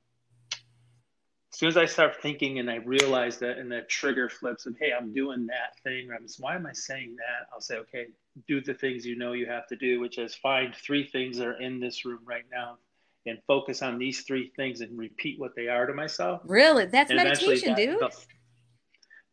as 0.51 1.59
soon 1.59 1.69
as 1.69 1.77
I 1.77 1.85
start 1.85 2.21
thinking 2.21 2.57
and 2.57 2.69
I 2.69 2.77
realize 2.77 3.37
that 3.39 3.59
and 3.59 3.71
that 3.71 3.87
trigger 3.87 4.27
flips 4.27 4.65
and 4.65 4.75
hey, 4.79 4.91
I'm 4.91 5.13
doing 5.13 5.47
that 5.47 5.77
thing, 5.83 6.09
or 6.09 6.15
I'm 6.15 6.25
why 6.39 6.55
am 6.55 6.65
I 6.65 6.73
saying 6.73 7.15
that? 7.17 7.47
I'll 7.53 7.61
say, 7.61 7.77
okay, 7.77 8.07
do 8.47 8.59
the 8.61 8.73
things 8.73 9.05
you 9.05 9.15
know 9.15 9.33
you 9.33 9.45
have 9.45 9.67
to 9.67 9.75
do, 9.75 9.99
which 9.99 10.17
is 10.17 10.33
find 10.33 10.73
three 10.75 11.07
things 11.07 11.37
that 11.37 11.47
are 11.47 11.61
in 11.61 11.79
this 11.79 12.05
room 12.05 12.21
right 12.25 12.45
now 12.51 12.77
and 13.25 13.39
focus 13.47 13.81
on 13.81 13.97
these 13.97 14.21
three 14.21 14.51
things 14.55 14.81
and 14.81 14.97
repeat 14.97 15.39
what 15.39 15.55
they 15.55 15.67
are 15.67 15.85
to 15.85 15.93
myself. 15.93 16.41
Really? 16.45 16.85
That's 16.85 17.09
and 17.09 17.17
meditation, 17.17 17.69
that, 17.69 17.77
dude. 17.77 17.99
The, 17.99 18.11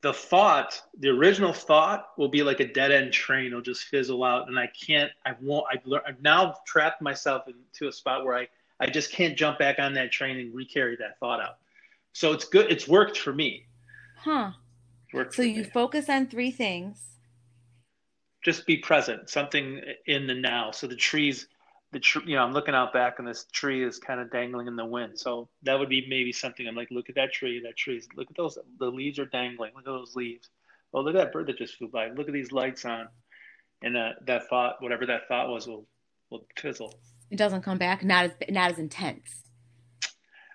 the 0.02 0.12
thought, 0.12 0.80
the 0.98 1.08
original 1.08 1.52
thought 1.52 2.08
will 2.16 2.28
be 2.28 2.42
like 2.42 2.60
a 2.60 2.72
dead 2.72 2.92
end 2.92 3.12
train. 3.12 3.48
It'll 3.48 3.60
just 3.60 3.84
fizzle 3.84 4.24
out. 4.24 4.48
And 4.48 4.58
I 4.58 4.68
can't, 4.68 5.10
I 5.26 5.34
won't, 5.40 5.66
I've 5.70 5.84
learned, 5.84 6.04
I've 6.06 6.22
now 6.22 6.54
trapped 6.66 7.02
myself 7.02 7.44
into 7.48 7.88
a 7.88 7.92
spot 7.92 8.24
where 8.24 8.36
I, 8.36 8.48
I 8.80 8.86
just 8.86 9.12
can't 9.12 9.36
jump 9.36 9.58
back 9.58 9.78
on 9.78 9.92
that 9.94 10.10
train 10.10 10.38
and 10.38 10.54
recarry 10.54 10.98
that 10.98 11.18
thought 11.18 11.40
out. 11.40 11.58
So 12.12 12.32
it's 12.32 12.44
good. 12.44 12.70
It's 12.70 12.88
worked 12.88 13.18
for 13.18 13.32
me. 13.32 13.66
Huh. 14.16 14.52
so 15.30 15.42
you 15.42 15.62
me. 15.62 15.64
focus 15.64 16.08
on 16.08 16.26
three 16.26 16.50
things. 16.50 17.06
Just 18.42 18.66
be 18.66 18.78
present, 18.78 19.28
something 19.28 19.82
in 20.06 20.26
the 20.26 20.34
now. 20.34 20.70
So 20.70 20.86
the 20.86 20.96
trees, 20.96 21.46
the 21.92 22.00
tree, 22.00 22.22
you 22.26 22.36
know, 22.36 22.42
I'm 22.42 22.52
looking 22.52 22.74
out 22.74 22.92
back 22.92 23.18
and 23.18 23.26
this 23.26 23.46
tree 23.52 23.82
is 23.82 23.98
kind 23.98 24.20
of 24.20 24.30
dangling 24.30 24.66
in 24.66 24.76
the 24.76 24.84
wind. 24.84 25.18
So 25.18 25.48
that 25.62 25.78
would 25.78 25.88
be 25.88 26.06
maybe 26.08 26.32
something 26.32 26.66
I'm 26.66 26.76
like, 26.76 26.88
look 26.90 27.08
at 27.08 27.16
that 27.16 27.32
tree, 27.32 27.60
that 27.64 27.76
tree's, 27.76 28.08
look 28.16 28.30
at 28.30 28.36
those, 28.36 28.58
the 28.78 28.86
leaves 28.86 29.18
are 29.18 29.26
dangling. 29.26 29.72
Look 29.74 29.86
at 29.86 29.90
those 29.90 30.14
leaves. 30.14 30.48
Oh, 30.92 31.00
look 31.00 31.14
at 31.14 31.18
that 31.18 31.32
bird 31.32 31.46
that 31.48 31.58
just 31.58 31.76
flew 31.76 31.88
by. 31.88 32.08
Look 32.10 32.28
at 32.28 32.34
these 32.34 32.52
lights 32.52 32.84
on. 32.84 33.08
And 33.82 33.96
that, 33.96 34.26
that 34.26 34.48
thought, 34.48 34.82
whatever 34.82 35.06
that 35.06 35.26
thought 35.28 35.48
was, 35.48 35.66
will, 35.66 35.86
will 36.30 36.46
fizzle. 36.56 36.94
It 37.30 37.36
doesn't 37.36 37.62
come 37.62 37.78
back. 37.78 38.04
Not 38.04 38.24
as, 38.26 38.32
not 38.48 38.72
as 38.72 38.78
intense 38.78 39.44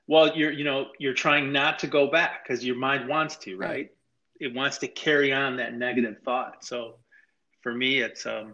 well 0.08 0.36
you're 0.36 0.52
you 0.52 0.64
know 0.64 0.88
you're 1.00 1.14
trying 1.14 1.52
not 1.52 1.80
to 1.80 1.88
go 1.88 2.08
back 2.08 2.44
because 2.44 2.64
your 2.64 2.76
mind 2.76 3.08
wants 3.08 3.38
to 3.38 3.58
right? 3.58 3.70
right? 3.70 3.92
it 4.40 4.54
wants 4.54 4.78
to 4.78 4.88
carry 4.88 5.34
on 5.34 5.58
that 5.58 5.74
negative 5.74 6.18
thought 6.24 6.64
so 6.64 6.96
for 7.62 7.74
me 7.74 8.00
it's 8.00 8.26
um 8.26 8.54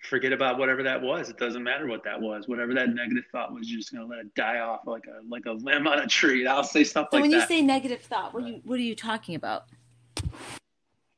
forget 0.00 0.32
about 0.32 0.58
whatever 0.58 0.82
that 0.82 1.00
was 1.00 1.28
it 1.28 1.36
doesn't 1.38 1.62
matter 1.62 1.86
what 1.86 2.04
that 2.04 2.20
was 2.20 2.46
whatever 2.46 2.72
that 2.72 2.94
negative 2.94 3.24
thought 3.32 3.52
was 3.52 3.68
you're 3.68 3.80
just 3.80 3.92
going 3.92 4.06
to 4.06 4.08
let 4.08 4.24
it 4.24 4.32
die 4.34 4.60
off 4.60 4.80
like 4.86 5.04
a 5.06 5.20
like 5.28 5.46
a 5.46 5.52
limb 5.52 5.88
on 5.88 5.98
a 5.98 6.06
tree 6.06 6.46
i'll 6.46 6.62
say 6.62 6.84
stuff 6.84 7.08
so 7.10 7.16
like 7.16 7.22
when 7.22 7.32
you 7.32 7.40
say 7.42 7.60
negative 7.60 8.00
thought 8.02 8.32
what 8.32 8.44
are 8.44 8.48
you 8.48 8.60
what 8.64 8.78
are 8.78 8.82
you 8.82 8.94
talking 8.94 9.34
about 9.34 9.64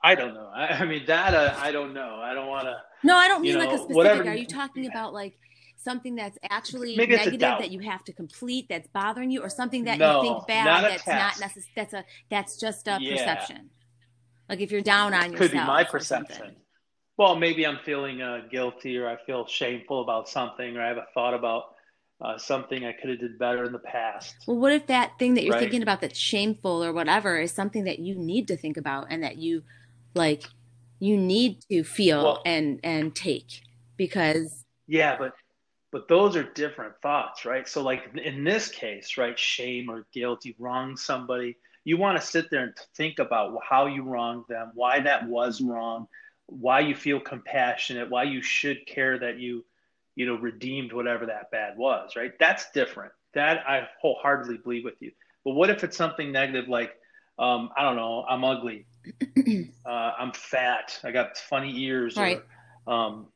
i 0.02 0.14
don't 0.14 0.32
know 0.32 0.50
i, 0.54 0.68
I 0.68 0.84
mean 0.86 1.04
that 1.06 1.34
uh, 1.34 1.54
i 1.58 1.70
don't 1.70 1.92
know 1.92 2.20
i 2.22 2.32
don't 2.32 2.48
want 2.48 2.64
to 2.64 2.76
no 3.04 3.16
i 3.16 3.28
don't 3.28 3.42
mean 3.42 3.54
know, 3.54 3.60
like 3.60 3.68
a 3.68 3.76
specific 3.76 3.96
whatever, 3.96 4.28
are 4.28 4.34
you 4.34 4.46
talking 4.46 4.86
about 4.86 5.12
like 5.12 5.36
something 5.82 6.14
that's 6.14 6.38
actually 6.50 6.96
negative 6.96 7.40
that 7.40 7.70
you 7.70 7.80
have 7.80 8.04
to 8.04 8.12
complete 8.12 8.66
that's 8.68 8.88
bothering 8.88 9.30
you, 9.30 9.42
or 9.42 9.48
something 9.48 9.84
that 9.84 9.98
no, 9.98 10.22
you 10.22 10.28
think 10.28 10.46
bad 10.46 10.64
not 10.64 10.82
that's 10.82 11.06
not 11.06 11.40
necessary. 11.40 11.72
That's 11.76 11.94
a 11.94 12.04
that's 12.30 12.56
just 12.58 12.88
a 12.88 12.98
yeah. 13.00 13.12
perception. 13.12 13.70
Like 14.48 14.60
if 14.60 14.70
you're 14.70 14.82
down 14.82 15.14
on 15.14 15.32
yourself. 15.32 15.38
Could 15.38 15.52
be 15.52 15.64
my 15.64 15.84
perception. 15.84 16.56
Well, 17.20 17.36
maybe 17.36 17.66
I'm 17.66 17.76
feeling 17.84 18.22
uh, 18.22 18.44
guilty, 18.50 18.96
or 18.96 19.06
I 19.06 19.18
feel 19.26 19.46
shameful 19.46 20.00
about 20.00 20.26
something, 20.26 20.74
or 20.74 20.80
I 20.80 20.88
have 20.88 20.96
a 20.96 21.04
thought 21.12 21.34
about 21.34 21.64
uh, 22.18 22.38
something 22.38 22.86
I 22.86 22.92
could 22.92 23.10
have 23.10 23.20
did 23.20 23.38
better 23.38 23.64
in 23.64 23.72
the 23.72 23.78
past. 23.78 24.34
Well, 24.46 24.56
what 24.56 24.72
if 24.72 24.86
that 24.86 25.18
thing 25.18 25.34
that 25.34 25.44
you're 25.44 25.52
right? 25.52 25.60
thinking 25.60 25.82
about 25.82 26.00
that's 26.00 26.18
shameful 26.18 26.82
or 26.82 26.94
whatever 26.94 27.38
is 27.38 27.52
something 27.52 27.84
that 27.84 27.98
you 27.98 28.14
need 28.14 28.48
to 28.48 28.56
think 28.56 28.78
about 28.78 29.08
and 29.10 29.22
that 29.22 29.36
you 29.36 29.64
like 30.14 30.44
you 30.98 31.18
need 31.18 31.60
to 31.70 31.84
feel 31.84 32.24
well, 32.24 32.42
and 32.46 32.80
and 32.82 33.14
take 33.14 33.64
because 33.98 34.64
yeah, 34.88 35.18
but 35.18 35.34
but 35.92 36.08
those 36.08 36.36
are 36.36 36.44
different 36.44 36.94
thoughts 37.02 37.44
right 37.44 37.68
so 37.68 37.82
like 37.82 38.16
in 38.16 38.44
this 38.44 38.68
case 38.68 39.18
right 39.18 39.38
shame 39.38 39.90
or 39.90 40.06
guilt 40.14 40.46
you 40.46 40.54
wronged 40.58 40.98
somebody 40.98 41.54
you 41.84 41.98
want 41.98 42.18
to 42.18 42.26
sit 42.26 42.50
there 42.50 42.62
and 42.62 42.72
think 42.96 43.18
about 43.18 43.58
how 43.68 43.86
you 43.86 44.04
wronged 44.04 44.44
them 44.48 44.70
why 44.72 45.00
that 45.00 45.28
was 45.28 45.60
wrong 45.60 46.06
why 46.50 46.80
you 46.80 46.94
feel 46.94 47.20
compassionate 47.20 48.10
why 48.10 48.22
you 48.22 48.42
should 48.42 48.84
care 48.86 49.18
that 49.18 49.38
you 49.38 49.64
you 50.16 50.26
know 50.26 50.36
redeemed 50.36 50.92
whatever 50.92 51.26
that 51.26 51.50
bad 51.50 51.76
was 51.76 52.16
right 52.16 52.32
that's 52.38 52.70
different 52.72 53.12
that 53.34 53.58
i 53.68 53.86
wholeheartedly 54.00 54.58
believe 54.58 54.84
with 54.84 55.00
you 55.00 55.12
but 55.44 55.52
what 55.52 55.70
if 55.70 55.84
it's 55.84 55.96
something 55.96 56.32
negative 56.32 56.68
like 56.68 56.92
um, 57.38 57.70
i 57.76 57.82
don't 57.82 57.96
know 57.96 58.24
i'm 58.28 58.44
ugly 58.44 58.86
uh, 59.86 60.12
i'm 60.18 60.32
fat 60.32 60.98
i 61.04 61.10
got 61.10 61.36
funny 61.38 61.76
ears 61.84 62.16
right. 62.16 62.42
or 62.86 62.92
um, 62.92 63.26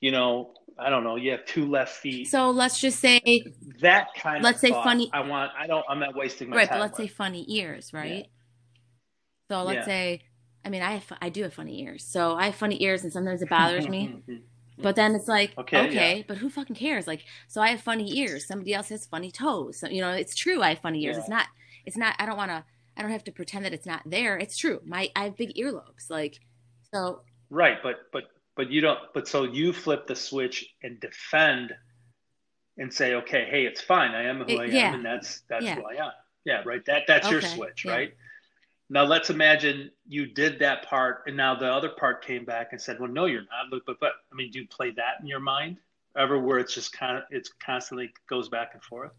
you 0.00 0.10
know 0.10 0.52
I 0.78 0.90
don't 0.90 1.02
know. 1.02 1.16
You 1.16 1.32
have 1.32 1.44
two 1.44 1.68
left 1.68 1.96
feet. 1.96 2.28
So 2.28 2.50
let's 2.50 2.80
just 2.80 3.00
say 3.00 3.44
that 3.80 4.08
kind. 4.14 4.44
Let's 4.44 4.60
say 4.60 4.70
funny. 4.70 5.10
I 5.12 5.20
want. 5.20 5.50
I 5.58 5.66
don't. 5.66 5.84
I'm 5.88 5.98
not 5.98 6.14
wasting 6.14 6.50
my 6.50 6.56
right, 6.56 6.68
time. 6.68 6.74
Right, 6.74 6.78
but 6.78 6.82
let's 6.82 6.98
with. 6.98 7.10
say 7.10 7.14
funny 7.14 7.44
ears, 7.48 7.92
right? 7.92 8.26
Yeah. 8.26 9.50
So 9.50 9.62
let's 9.64 9.78
yeah. 9.78 9.84
say, 9.84 10.20
I 10.64 10.70
mean, 10.70 10.82
I 10.82 10.92
have, 10.92 11.12
I 11.20 11.28
do 11.28 11.42
have 11.42 11.54
funny 11.54 11.82
ears. 11.82 12.04
So 12.04 12.34
I 12.34 12.46
have 12.46 12.54
funny 12.54 12.82
ears, 12.82 13.04
and 13.04 13.12
sometimes 13.12 13.42
it 13.42 13.48
bothers 13.48 13.88
me. 13.88 14.22
Mm-hmm. 14.78 14.84
but 14.84 14.94
then 14.94 15.16
it's 15.16 15.26
like, 15.26 15.58
okay, 15.58 15.88
okay 15.88 16.16
yeah. 16.18 16.22
but 16.28 16.36
who 16.36 16.48
fucking 16.48 16.76
cares? 16.76 17.08
Like, 17.08 17.24
so 17.48 17.60
I 17.60 17.70
have 17.70 17.80
funny 17.80 18.16
ears. 18.16 18.46
Somebody 18.46 18.74
else 18.74 18.90
has 18.90 19.06
funny 19.06 19.32
toes. 19.32 19.80
So, 19.80 19.88
you 19.88 20.00
know, 20.00 20.10
it's 20.10 20.36
true. 20.36 20.62
I 20.62 20.68
have 20.68 20.78
funny 20.78 21.02
ears. 21.02 21.16
It's 21.16 21.28
not. 21.28 21.46
It's 21.84 21.96
not. 21.96 22.14
I 22.20 22.26
don't 22.26 22.36
want 22.36 22.52
to. 22.52 22.64
I 22.96 23.02
don't 23.02 23.10
have 23.10 23.24
to 23.24 23.32
pretend 23.32 23.64
that 23.64 23.72
it's 23.72 23.86
not 23.86 24.02
there. 24.06 24.38
It's 24.38 24.56
true. 24.56 24.80
My 24.84 25.10
I 25.16 25.24
have 25.24 25.36
big 25.36 25.56
earlobes. 25.56 26.08
Like, 26.08 26.38
so. 26.92 27.22
Right, 27.50 27.78
but 27.82 27.96
but 28.12 28.24
but 28.58 28.70
you 28.70 28.82
don't 28.82 28.98
but 29.14 29.26
so 29.26 29.44
you 29.44 29.72
flip 29.72 30.06
the 30.06 30.16
switch 30.16 30.74
and 30.82 31.00
defend 31.00 31.72
and 32.76 32.92
say 32.92 33.14
okay 33.14 33.46
hey 33.48 33.64
it's 33.64 33.80
fine 33.80 34.10
i 34.10 34.24
am 34.24 34.38
who 34.38 34.54
it, 34.54 34.60
i 34.60 34.64
yeah. 34.64 34.88
am 34.88 34.94
and 34.96 35.04
that's 35.04 35.42
that's 35.48 35.64
yeah. 35.64 35.76
who 35.76 35.84
i 35.84 35.94
am 35.94 36.10
yeah 36.44 36.62
right 36.66 36.84
that 36.84 37.04
that's 37.06 37.26
okay. 37.26 37.32
your 37.32 37.40
switch 37.40 37.84
yeah. 37.84 37.92
right 37.92 38.14
now 38.90 39.04
let's 39.04 39.30
imagine 39.30 39.90
you 40.06 40.26
did 40.26 40.58
that 40.58 40.84
part 40.86 41.22
and 41.26 41.36
now 41.36 41.54
the 41.54 41.70
other 41.70 41.90
part 41.90 42.24
came 42.24 42.44
back 42.44 42.68
and 42.72 42.80
said 42.80 42.98
well 42.98 43.10
no 43.10 43.26
you're 43.26 43.42
not 43.42 43.70
but 43.70 43.82
but, 43.86 43.96
but 44.00 44.12
i 44.32 44.34
mean 44.34 44.50
do 44.50 44.60
you 44.60 44.68
play 44.68 44.90
that 44.90 45.20
in 45.20 45.26
your 45.26 45.40
mind 45.40 45.78
ever 46.16 46.38
where 46.38 46.58
it's 46.58 46.74
just 46.74 46.92
kind 46.92 47.16
of 47.16 47.24
it's 47.30 47.50
constantly 47.64 48.10
goes 48.28 48.48
back 48.48 48.70
and 48.74 48.82
forth 48.82 49.12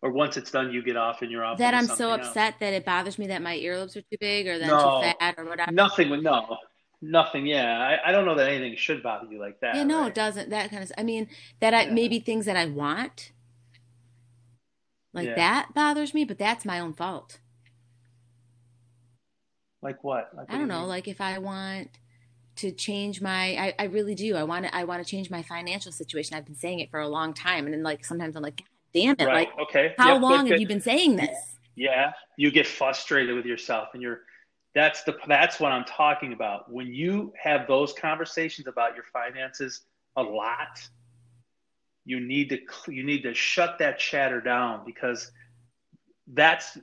or 0.00 0.12
once 0.12 0.36
it's 0.36 0.50
done, 0.50 0.72
you 0.72 0.82
get 0.82 0.96
off 0.96 1.22
and 1.22 1.30
you're 1.30 1.44
off. 1.44 1.58
That 1.58 1.74
I'm 1.74 1.86
so 1.86 2.12
upset 2.12 2.52
else. 2.52 2.60
that 2.60 2.72
it 2.72 2.84
bothers 2.84 3.18
me 3.18 3.26
that 3.28 3.42
my 3.42 3.56
earlobes 3.58 3.96
are 3.96 4.02
too 4.02 4.16
big 4.20 4.46
or 4.46 4.58
that 4.58 4.66
no, 4.68 4.76
I'm 4.76 5.02
too 5.02 5.18
fat 5.18 5.34
or 5.38 5.44
whatever. 5.44 5.72
Nothing 5.72 6.22
no, 6.22 6.58
Nothing. 7.00 7.46
Yeah, 7.46 7.78
I, 7.78 8.08
I 8.08 8.12
don't 8.12 8.24
know 8.24 8.34
that 8.34 8.48
anything 8.48 8.76
should 8.76 9.02
bother 9.02 9.26
you 9.30 9.38
like 9.38 9.60
that. 9.60 9.76
Yeah, 9.76 9.84
no, 9.84 10.00
right? 10.00 10.08
it 10.08 10.14
doesn't. 10.14 10.50
That 10.50 10.70
kind 10.70 10.82
of. 10.82 10.92
I 10.98 11.02
mean, 11.02 11.28
that 11.60 11.74
I 11.74 11.82
yeah. 11.82 11.92
maybe 11.92 12.18
things 12.18 12.44
that 12.46 12.56
I 12.56 12.66
want, 12.66 13.32
like 15.12 15.28
yeah. 15.28 15.34
that 15.34 15.74
bothers 15.74 16.12
me, 16.12 16.24
but 16.24 16.38
that's 16.38 16.64
my 16.64 16.80
own 16.80 16.92
fault. 16.92 17.38
Like 19.82 20.02
what? 20.02 20.30
Like 20.34 20.46
I 20.50 20.58
don't 20.58 20.68
know. 20.68 20.80
Mean? 20.80 20.88
Like 20.88 21.08
if 21.08 21.20
I 21.20 21.38
want 21.38 21.88
to 22.56 22.72
change 22.72 23.20
my, 23.20 23.54
I, 23.56 23.74
I 23.78 23.84
really 23.84 24.14
do. 24.14 24.34
I 24.34 24.42
want 24.42 24.66
to. 24.66 24.74
I 24.74 24.84
want 24.84 25.04
to 25.04 25.08
change 25.08 25.30
my 25.30 25.42
financial 25.42 25.92
situation. 25.92 26.36
I've 26.36 26.44
been 26.44 26.56
saying 26.56 26.80
it 26.80 26.90
for 26.90 27.00
a 27.00 27.08
long 27.08 27.34
time, 27.34 27.66
and 27.66 27.74
then 27.74 27.82
like 27.82 28.04
sometimes 28.04 28.36
I'm 28.36 28.42
like, 28.42 28.56
God 28.56 28.66
damn 28.92 29.16
it! 29.18 29.24
Right. 29.24 29.48
Like, 29.48 29.68
okay. 29.68 29.94
How 29.96 30.14
yep, 30.14 30.22
long 30.22 30.46
have 30.48 30.60
you 30.60 30.66
been 30.66 30.80
saying 30.80 31.16
this? 31.16 31.56
Yeah, 31.76 32.12
you 32.36 32.50
get 32.50 32.66
frustrated 32.66 33.36
with 33.36 33.46
yourself, 33.46 33.90
and 33.92 34.02
you're 34.02 34.22
that's 34.74 35.02
the 35.04 35.16
that's 35.26 35.60
what 35.60 35.72
I'm 35.72 35.84
talking 35.84 36.32
about. 36.32 36.70
When 36.70 36.92
you 36.92 37.32
have 37.40 37.66
those 37.66 37.92
conversations 37.92 38.66
about 38.66 38.94
your 38.94 39.04
finances 39.12 39.82
a 40.16 40.22
lot, 40.22 40.80
you 42.04 42.20
need 42.20 42.48
to 42.50 42.58
you 42.92 43.04
need 43.04 43.22
to 43.22 43.34
shut 43.34 43.78
that 43.78 43.98
chatter 43.98 44.40
down 44.40 44.82
because 44.84 45.30
that's 46.28 46.78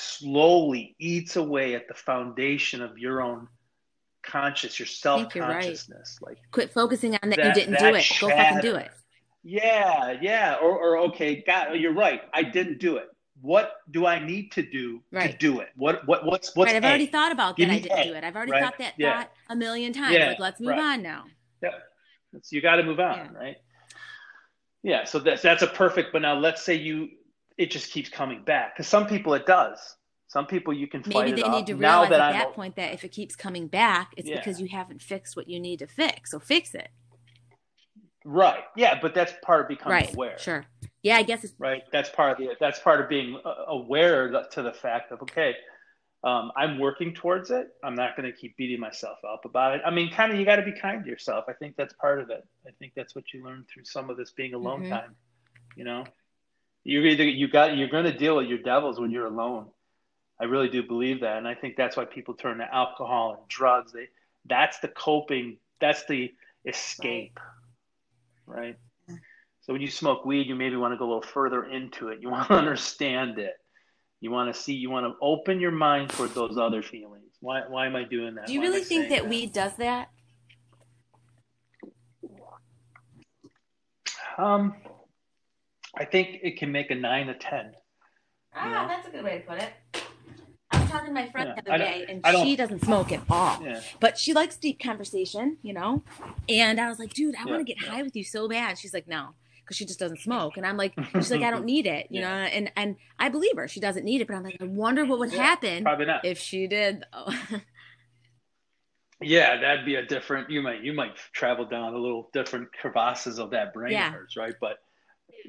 slowly 0.00 0.96
eats 0.98 1.36
away 1.36 1.74
at 1.74 1.86
the 1.88 1.94
foundation 1.94 2.82
of 2.82 2.98
your 2.98 3.22
own 3.22 3.48
conscious, 4.22 4.78
your 4.78 4.86
self 4.86 5.32
consciousness. 5.32 6.18
Right. 6.22 6.30
Like 6.36 6.38
quit 6.52 6.72
focusing 6.72 7.14
on 7.22 7.30
that, 7.30 7.36
that 7.36 7.46
you 7.46 7.54
didn't 7.54 7.72
that 7.74 7.90
do 7.92 7.96
it. 7.96 8.02
Chatter. 8.02 8.32
Go 8.32 8.36
fucking 8.36 8.60
do 8.60 8.76
it. 8.76 8.90
Yeah, 9.42 10.16
yeah. 10.20 10.56
Or, 10.60 10.78
or 10.78 10.98
okay, 11.08 11.42
God, 11.46 11.74
you're 11.76 11.94
right. 11.94 12.22
I 12.34 12.42
didn't 12.42 12.78
do 12.78 12.96
it. 12.96 13.08
what 13.40 13.76
do 13.90 14.04
I 14.04 14.22
need 14.22 14.52
to 14.52 14.62
do 14.62 15.02
Right. 15.10 15.30
to 15.32 15.36
do 15.38 15.60
it? 15.60 15.68
What 15.76 16.06
what 16.06 16.26
what's 16.26 16.54
what's 16.54 16.68
right, 16.72 16.76
I've 16.76 16.84
A? 16.84 16.88
already 16.88 17.06
thought 17.06 17.32
about 17.32 17.56
that. 17.56 17.70
I 17.70 17.78
didn't 17.78 17.98
A, 17.98 18.04
do 18.04 18.14
it. 18.14 18.22
I've 18.24 18.36
already 18.36 18.52
right? 18.52 18.62
thought 18.62 18.76
that 18.78 18.94
Yeah. 18.98 19.20
thought 19.22 19.32
a 19.48 19.56
million 19.56 19.92
times. 19.94 20.14
Yeah, 20.14 20.28
like, 20.28 20.38
let's 20.40 20.60
move 20.60 20.76
on 20.78 21.02
now. 21.02 21.24
Yeah. 21.62 21.68
It's- 22.34 22.52
you 22.52 22.60
got 22.60 22.76
to 22.76 22.82
move 22.82 23.00
on, 23.00 23.16
Yeah. 23.16 23.38
right? 23.38 23.56
Yeah. 24.82 25.04
So 25.04 25.18
that's 25.20 25.40
that's 25.42 25.62
a 25.62 25.66
perfect. 25.68 26.12
But 26.12 26.20
now 26.22 26.34
let's 26.34 26.62
say 26.62 26.74
you 26.74 27.08
it 27.60 27.70
just 27.70 27.92
keeps 27.92 28.08
coming 28.08 28.42
back 28.42 28.74
because 28.74 28.88
some 28.88 29.06
people 29.06 29.34
it 29.34 29.46
does. 29.46 29.78
Some 30.28 30.46
people 30.46 30.72
you 30.72 30.86
can 30.86 31.02
fight 31.02 31.26
Maybe 31.26 31.40
it 31.40 31.44
they 31.44 31.50
need 31.50 31.66
to 31.66 31.74
now 31.74 32.02
realize 32.02 32.10
that 32.10 32.20
at 32.20 32.26
I'm 32.28 32.32
that 32.38 32.52
point 32.54 32.76
that 32.76 32.94
if 32.94 33.04
it 33.04 33.10
keeps 33.12 33.34
coming 33.36 33.66
back, 33.66 34.12
it's 34.16 34.28
Yeah. 34.28 34.36
because 34.36 34.60
you 34.60 34.68
haven't 34.68 35.02
fixed 35.02 35.36
what 35.36 35.48
you 35.48 35.58
need 35.60 35.80
to 35.80 35.86
fix. 35.86 36.30
So 36.30 36.38
fix 36.38 36.74
it. 36.74 36.88
right, 38.24 38.64
yeah, 38.76 38.98
but 39.00 39.14
that's 39.14 39.32
part 39.42 39.62
of 39.62 39.68
becoming 39.68 39.92
right. 39.92 40.14
aware. 40.14 40.38
Sure. 40.38 40.64
Yeah, 41.02 41.16
I 41.16 41.22
guess 41.22 41.42
it's 41.44 41.54
right? 41.58 41.82
That's 41.92 42.10
part 42.10 42.32
of 42.32 42.38
the 42.38 42.54
that's 42.60 42.78
part 42.80 43.00
of 43.00 43.08
being 43.08 43.38
uh, 43.44 43.54
aware 43.68 44.30
to 44.52 44.62
the 44.62 44.72
fact 44.72 45.10
of 45.12 45.20
okay, 45.22 45.54
um, 46.22 46.52
I'm 46.56 46.78
working 46.78 47.12
towards 47.14 47.50
it. 47.50 47.68
I'm 47.82 47.94
not 47.94 48.16
going 48.16 48.30
to 48.30 48.36
keep 48.36 48.56
beating 48.56 48.78
myself 48.80 49.18
up 49.28 49.44
about 49.46 49.74
it. 49.76 49.82
I 49.84 49.90
mean, 49.90 50.12
kind 50.12 50.32
of 50.32 50.38
you 50.38 50.44
got 50.44 50.56
to 50.56 50.62
be 50.62 50.72
kind 50.72 51.02
to 51.04 51.10
yourself. 51.10 51.46
I 51.48 51.54
think 51.54 51.76
that's 51.76 51.94
part 51.94 52.20
of 52.20 52.30
it. 52.30 52.46
I 52.66 52.70
think 52.78 52.92
that's 52.94 53.14
what 53.14 53.24
you 53.32 53.44
learn 53.44 53.64
through 53.72 53.84
some 53.84 54.10
of 54.10 54.16
this 54.16 54.30
being 54.32 54.54
alone 54.54 54.82
Mhm. 54.84 54.90
time. 54.90 55.16
You 55.76 55.84
know, 55.84 56.04
you 56.84 57.02
either 57.02 57.24
you 57.24 57.48
got 57.48 57.76
you're 57.76 57.88
going 57.88 58.04
to 58.04 58.16
deal 58.16 58.36
with 58.36 58.46
your 58.46 58.58
devils 58.58 58.98
when 58.98 59.10
you're 59.10 59.26
alone. 59.26 59.66
I 60.40 60.44
really 60.44 60.68
do 60.68 60.82
believe 60.82 61.20
that, 61.20 61.36
and 61.36 61.46
I 61.46 61.54
think 61.54 61.76
that's 61.76 61.96
why 61.96 62.06
people 62.06 62.34
turn 62.34 62.58
to 62.58 62.74
alcohol 62.74 63.36
and 63.38 63.48
drugs. 63.48 63.92
They 63.92 64.08
that's 64.46 64.78
the 64.78 64.88
coping. 64.88 65.58
That's 65.80 66.04
the 66.06 66.32
escape, 66.64 67.38
right? 68.46 68.76
So 69.62 69.74
when 69.74 69.82
you 69.82 69.90
smoke 69.90 70.24
weed, 70.24 70.46
you 70.46 70.54
maybe 70.54 70.76
want 70.76 70.94
to 70.94 70.98
go 70.98 71.04
a 71.04 71.06
little 71.06 71.22
further 71.22 71.64
into 71.64 72.08
it. 72.08 72.20
You 72.20 72.30
want 72.30 72.48
to 72.48 72.54
understand 72.54 73.38
it. 73.38 73.54
You 74.20 74.30
want 74.30 74.54
to 74.54 74.58
see. 74.58 74.74
You 74.74 74.90
want 74.90 75.06
to 75.06 75.14
open 75.20 75.60
your 75.60 75.70
mind 75.70 76.10
toward 76.10 76.34
those 76.34 76.56
other 76.58 76.82
feelings. 76.82 77.34
Why? 77.40 77.62
Why 77.68 77.86
am 77.86 77.96
I 77.96 78.04
doing 78.04 78.34
that? 78.36 78.46
Do 78.46 78.54
you 78.54 78.60
Why 78.60 78.66
really 78.66 78.84
think 78.84 79.08
saying 79.08 79.10
that 79.10 79.28
weed 79.28 79.52
does 79.52 79.74
that? 79.76 80.08
Um, 84.38 84.74
I 85.96 86.04
think 86.04 86.38
it 86.42 86.56
can 86.58 86.70
make 86.72 86.90
a 86.90 86.94
nine 86.94 87.28
a 87.28 87.34
ten. 87.34 87.72
Ah, 88.54 88.68
Yeah. 88.68 88.86
that's 88.88 89.08
a 89.08 89.10
good 89.10 89.24
way 89.24 89.38
to 89.38 89.44
put 89.44 89.58
it. 89.62 89.72
I 90.72 90.80
was 90.80 90.88
talking 90.90 91.08
to 91.08 91.12
my 91.12 91.28
friend 91.30 91.52
Yeah, 91.56 91.62
the 91.62 91.72
other 91.74 91.84
day, 91.84 92.06
and 92.08 92.24
she 92.44 92.54
doesn't 92.56 92.84
smoke 92.84 93.10
at 93.12 93.22
all. 93.28 93.60
Yeah. 93.62 93.80
But 93.98 94.16
she 94.18 94.32
likes 94.32 94.56
deep 94.56 94.80
conversation, 94.80 95.58
you 95.62 95.72
know? 95.72 96.04
And 96.48 96.80
I 96.80 96.88
was 96.88 96.98
like, 97.00 97.12
dude, 97.12 97.34
I 97.34 97.40
Yeah, 97.44 97.50
want 97.52 97.66
to 97.66 97.74
get 97.74 97.82
high 97.84 98.02
with 98.02 98.14
you 98.14 98.22
so 98.22 98.48
bad. 98.48 98.78
She's 98.78 98.94
like, 98.94 99.08
no, 99.08 99.30
because 99.64 99.76
she 99.76 99.84
just 99.84 99.98
doesn't 99.98 100.20
smoke. 100.20 100.56
And 100.56 100.64
I'm 100.64 100.76
like, 100.76 100.94
she's 101.14 101.30
like, 101.32 101.42
I 101.42 101.50
don't 101.50 101.64
need 101.64 101.86
it, 101.86 102.06
you 102.10 102.20
know? 102.20 102.28
And 102.28 102.70
and 102.76 102.96
I 103.18 103.28
believe 103.30 103.56
her. 103.56 103.66
She 103.66 103.80
doesn't 103.80 104.04
need 104.04 104.20
it. 104.20 104.28
But 104.28 104.36
I'm 104.36 104.44
like, 104.44 104.58
I 104.60 104.64
wonder 104.64 105.04
what 105.04 105.18
would 105.18 105.32
happen 105.32 105.84
if 106.22 106.38
she 106.38 106.66
did. 106.68 107.04
Yeah, 109.22 109.60
that'd 109.60 109.84
be 109.84 109.96
a 109.96 110.02
different. 110.06 110.48
You 110.48 110.62
might 110.62 110.82
you 110.82 110.94
might 110.94 111.14
travel 111.34 111.66
down 111.66 111.92
a 111.92 111.98
little 111.98 112.30
different 112.32 112.68
crevasses 112.72 113.38
of 113.38 113.50
that 113.50 113.74
brain 113.74 113.92
Yeah. 113.92 114.08
of 114.08 114.14
hers, 114.14 114.34
right? 114.34 114.54
But 114.58 114.78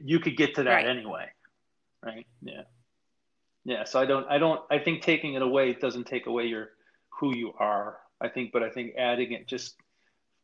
you 0.03 0.19
could 0.19 0.38
get 0.38 0.55
to 0.55 0.63
that 0.63 0.69
Right. 0.69 0.88
anyway, 0.88 1.25
right? 2.03 2.25
Yeah, 2.41 2.63
yeah. 3.65 3.83
So 3.83 4.00
I 4.00 4.05
don't 4.05 4.27
I 4.29 4.38
don't 4.38 4.61
I 4.69 4.79
think 4.79 5.01
taking 5.01 5.33
it 5.35 5.41
away 5.41 5.73
doesn't 5.73 6.05
take 6.05 6.27
away 6.27 6.45
your 6.45 6.69
who 7.19 7.35
you 7.35 7.53
are. 7.59 7.97
I 8.19 8.29
think, 8.29 8.51
but 8.51 8.61
I 8.63 8.69
think 8.69 8.93
adding 8.97 9.31
it 9.31 9.47
just 9.47 9.75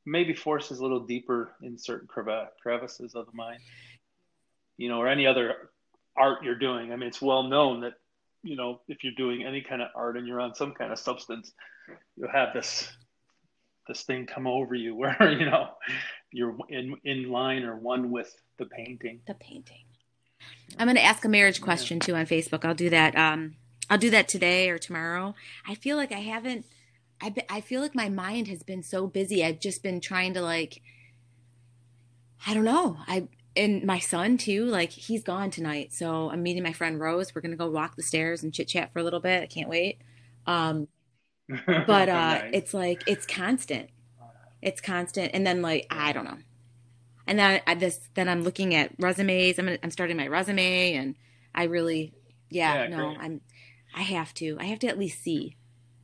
maybe 0.05 0.33
forces 0.33 0.79
a 0.79 0.81
little 0.81 1.01
deeper 1.01 1.51
in 1.61 1.77
certain 1.77 2.07
creva- 2.07 2.47
crevices 2.61 3.13
of 3.13 3.25
the 3.27 3.33
mind, 3.33 3.59
you 4.77 4.89
know, 4.89 4.99
or 4.99 5.07
any 5.07 5.27
other 5.27 5.69
art 6.15 6.43
you're 6.43 6.57
doing. 6.57 6.91
I 6.91 6.95
mean, 6.95 7.07
it's 7.07 7.21
well 7.21 7.43
known 7.43 7.81
that 7.81 7.93
you 8.43 8.55
know 8.55 8.81
if 8.87 9.03
you're 9.03 9.13
doing 9.13 9.43
any 9.43 9.61
kind 9.61 9.81
of 9.81 9.89
art 9.95 10.17
and 10.17 10.27
you're 10.27 10.41
on 10.41 10.55
some 10.55 10.73
kind 10.73 10.91
of 10.91 10.99
substance, 10.99 11.51
you'll 12.15 12.31
have 12.31 12.53
this 12.53 12.91
this 13.87 14.03
thing 14.03 14.25
come 14.25 14.47
over 14.47 14.75
you 14.75 14.95
where 15.01 15.31
you 15.31 15.45
know 15.45 15.69
you're 16.37 16.55
in 16.69 16.95
in 17.03 17.29
line 17.31 17.63
or 17.63 17.75
one 17.75 18.11
with 18.11 18.33
the 18.57 18.65
painting. 18.65 19.21
the 19.27 19.33
painting. 19.33 19.83
I'm 20.77 20.87
going 20.87 20.95
to 20.95 21.03
ask 21.03 21.25
a 21.25 21.29
marriage 21.29 21.61
question 21.61 21.99
too 21.99 22.15
on 22.15 22.25
Facebook. 22.25 22.63
I'll 22.63 22.75
do 22.75 22.89
that. 22.91 23.15
Um, 23.17 23.55
I'll 23.89 23.97
do 23.97 24.09
that 24.11 24.27
today 24.27 24.69
or 24.69 24.77
tomorrow. 24.77 25.33
I 25.67 25.75
feel 25.75 25.97
like 25.97 26.11
I 26.11 26.19
haven't. 26.19 26.65
I 27.19 27.29
be, 27.29 27.41
I 27.49 27.61
feel 27.61 27.81
like 27.81 27.95
my 27.95 28.09
mind 28.09 28.47
has 28.47 28.61
been 28.61 28.83
so 28.83 29.07
busy. 29.07 29.43
I've 29.43 29.59
just 29.59 29.81
been 29.81 29.99
trying 29.99 30.33
to 30.35 30.41
like. 30.41 30.81
I 32.45 32.53
don't 32.53 32.63
know. 32.65 32.97
I 33.07 33.27
and 33.55 33.83
my 33.83 33.97
son 33.99 34.37
too. 34.37 34.65
Like 34.65 34.91
he's 34.91 35.23
gone 35.23 35.49
tonight, 35.49 35.91
so 35.93 36.29
I'm 36.29 36.43
meeting 36.43 36.61
my 36.63 36.73
friend 36.73 36.99
Rose. 36.99 37.33
We're 37.33 37.41
gonna 37.41 37.55
go 37.55 37.69
walk 37.69 37.95
the 37.95 38.03
stairs 38.03 38.43
and 38.43 38.53
chit 38.53 38.67
chat 38.67 38.93
for 38.93 38.99
a 38.99 39.03
little 39.03 39.19
bit. 39.19 39.41
I 39.41 39.47
can't 39.47 39.69
wait. 39.69 39.99
Um, 40.45 40.87
but 41.65 42.09
uh, 42.09 42.39
Nice. 42.43 42.49
it's 42.53 42.73
like 42.73 43.03
it's 43.07 43.25
constant. 43.25 43.89
It's 44.61 44.81
constant, 44.81 45.31
and 45.33 45.45
then 45.45 45.61
like 45.61 45.85
I 45.89 46.11
don't 46.11 46.25
know. 46.25 46.37
And 47.27 47.37
then 47.39 47.61
I 47.67 47.75
this 47.75 48.09
then 48.15 48.29
I'm 48.29 48.43
looking 48.43 48.73
at 48.73 48.91
resumes. 48.99 49.59
I'm 49.59 49.65
gonna, 49.65 49.77
I'm 49.83 49.91
starting 49.91 50.17
my 50.17 50.27
resume, 50.27 50.93
and 50.93 51.15
I 51.53 51.63
really, 51.65 52.13
yeah, 52.49 52.83
Yeah, 52.83 52.89
no, 52.89 52.97
great. 52.97 53.17
I'm 53.19 53.41
I 53.95 54.01
have 54.01 54.33
to. 54.35 54.57
I 54.59 54.65
have 54.65 54.79
to 54.79 54.87
at 54.87 54.97
least 54.99 55.21
see. 55.21 55.57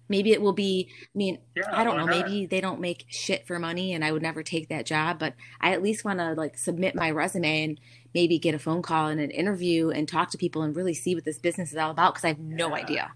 Maybe 0.09 0.31
it 0.33 0.41
will 0.41 0.53
be. 0.53 0.89
I 1.01 1.17
mean, 1.17 1.39
Yeah, 1.55 1.63
I 1.71 1.83
don't 1.83 1.95
know. 1.97 2.05
not? 2.05 2.09
Maybe 2.27 2.45
they 2.45 2.59
don't 2.61 2.81
make 2.81 3.05
shit 3.09 3.47
for 3.47 3.57
money, 3.57 3.93
and 3.93 4.03
I 4.03 4.11
would 4.11 4.21
never 4.21 4.43
take 4.43 4.67
that 4.69 4.85
job. 4.85 5.17
But 5.17 5.33
I 5.61 5.71
at 5.71 5.81
least 5.81 6.03
want 6.03 6.19
to 6.19 6.33
like 6.33 6.57
submit 6.57 6.93
my 6.93 7.09
resume 7.09 7.63
and 7.63 7.79
maybe 8.13 8.37
get 8.37 8.53
a 8.53 8.59
phone 8.59 8.81
call 8.81 9.07
and 9.07 9.19
an 9.21 9.31
interview 9.31 9.89
and 9.89 10.07
talk 10.07 10.29
to 10.31 10.37
people 10.37 10.61
and 10.61 10.75
really 10.75 10.93
see 10.93 11.15
what 11.15 11.23
this 11.23 11.39
business 11.39 11.71
is 11.71 11.77
all 11.77 11.89
about 11.91 12.13
because 12.13 12.25
I 12.25 12.29
have 12.29 12.39
no 12.39 12.69
Yeah. 12.69 12.75
idea. 12.75 13.13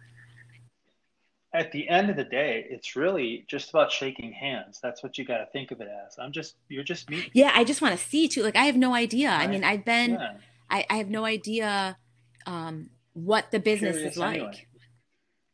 At 1.58 1.72
the 1.72 1.89
end 1.89 2.10
of 2.10 2.15
the 2.15 2.24
day, 2.24 2.65
it's 2.70 2.96
really 2.96 3.46
just 3.48 3.70
about 3.72 3.91
shaking 3.91 4.32
hands. 4.32 4.80
That's 4.82 5.02
what 5.04 5.17
you 5.17 5.26
got 5.26 5.39
to 5.39 5.48
think 5.48 5.72
of 5.72 5.82
it 5.82 5.88
as. 6.06 6.17
I'm 6.20 6.32
just 6.32 6.56
you're 6.70 6.84
just 6.84 7.10
meeting. 7.10 7.32
Yeah, 7.34 7.52
I 7.54 7.63
just 7.63 7.82
want 7.82 7.98
to 7.98 8.06
see 8.06 8.28
too. 8.28 8.43
Like 8.43 8.56
I 8.56 8.65
have 8.65 8.78
no 8.78 8.93
idea. 8.93 9.30
I 9.30 9.48
mean, 9.48 9.63
I've 9.63 9.86
been. 9.86 10.12
Yeah. 10.12 10.34
I, 10.70 10.86
I 10.89 10.98
have 10.98 11.10
no 11.10 11.24
idea 11.26 11.98
um, 12.46 12.89
what 13.13 13.52
the 13.52 13.60
business 13.60 13.96
Curious 13.96 14.13
is 14.13 14.17
like, 14.20 14.39
anyway. 14.39 14.67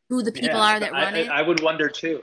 who 0.10 0.24
the 0.24 0.32
people 0.32 0.60
Yeah, 0.60 0.76
are 0.76 0.80
that 0.80 0.94
I, 0.94 1.04
run 1.04 1.16
it. 1.16 1.30
I, 1.30 1.42
would 1.42 1.62
wonder 1.62 1.88
too. 1.89 2.22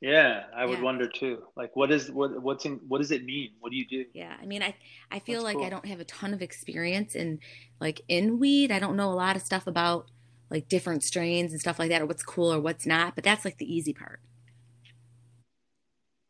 Yeah, 0.00 0.44
I 0.54 0.64
would 0.66 0.78
Yeah. 0.78 0.84
wonder 0.84 1.08
too. 1.08 1.42
Like, 1.56 1.76
what 1.76 1.90
is 1.90 2.10
what 2.10 2.40
what's 2.42 2.64
in 2.64 2.80
what 2.88 2.98
does 2.98 3.10
it 3.10 3.24
mean? 3.24 3.50
What 3.60 3.70
do 3.70 3.76
you 3.76 3.86
do? 3.86 4.04
yeah, 4.14 4.34
I 4.40 4.46
mean, 4.46 4.62
I 4.62 4.74
I 5.10 5.18
feel 5.18 5.42
That's 5.42 5.56
like 5.56 5.66
I 5.66 5.70
don't 5.70 5.86
have 5.86 6.00
a 6.00 6.04
ton 6.04 6.32
of 6.32 6.42
experience 6.42 7.14
in 7.14 7.40
like 7.80 8.00
in 8.08 8.38
weed. 8.38 8.70
I 8.72 8.78
don't 8.78 8.96
know 8.96 9.10
a 9.12 9.14
lot 9.14 9.36
of 9.36 9.42
stuff 9.42 9.66
about 9.66 10.10
like 10.50 10.68
different 10.68 11.04
strains 11.04 11.52
and 11.52 11.60
stuff 11.60 11.78
like 11.78 11.90
that, 11.90 12.02
or 12.02 12.06
what's 12.06 12.22
cool 12.22 12.52
or 12.52 12.60
what's 12.60 12.86
not. 12.86 13.14
But 13.14 13.24
that's 13.24 13.44
like 13.44 13.58
the 13.58 13.72
easy 13.72 13.92
part. 13.92 14.20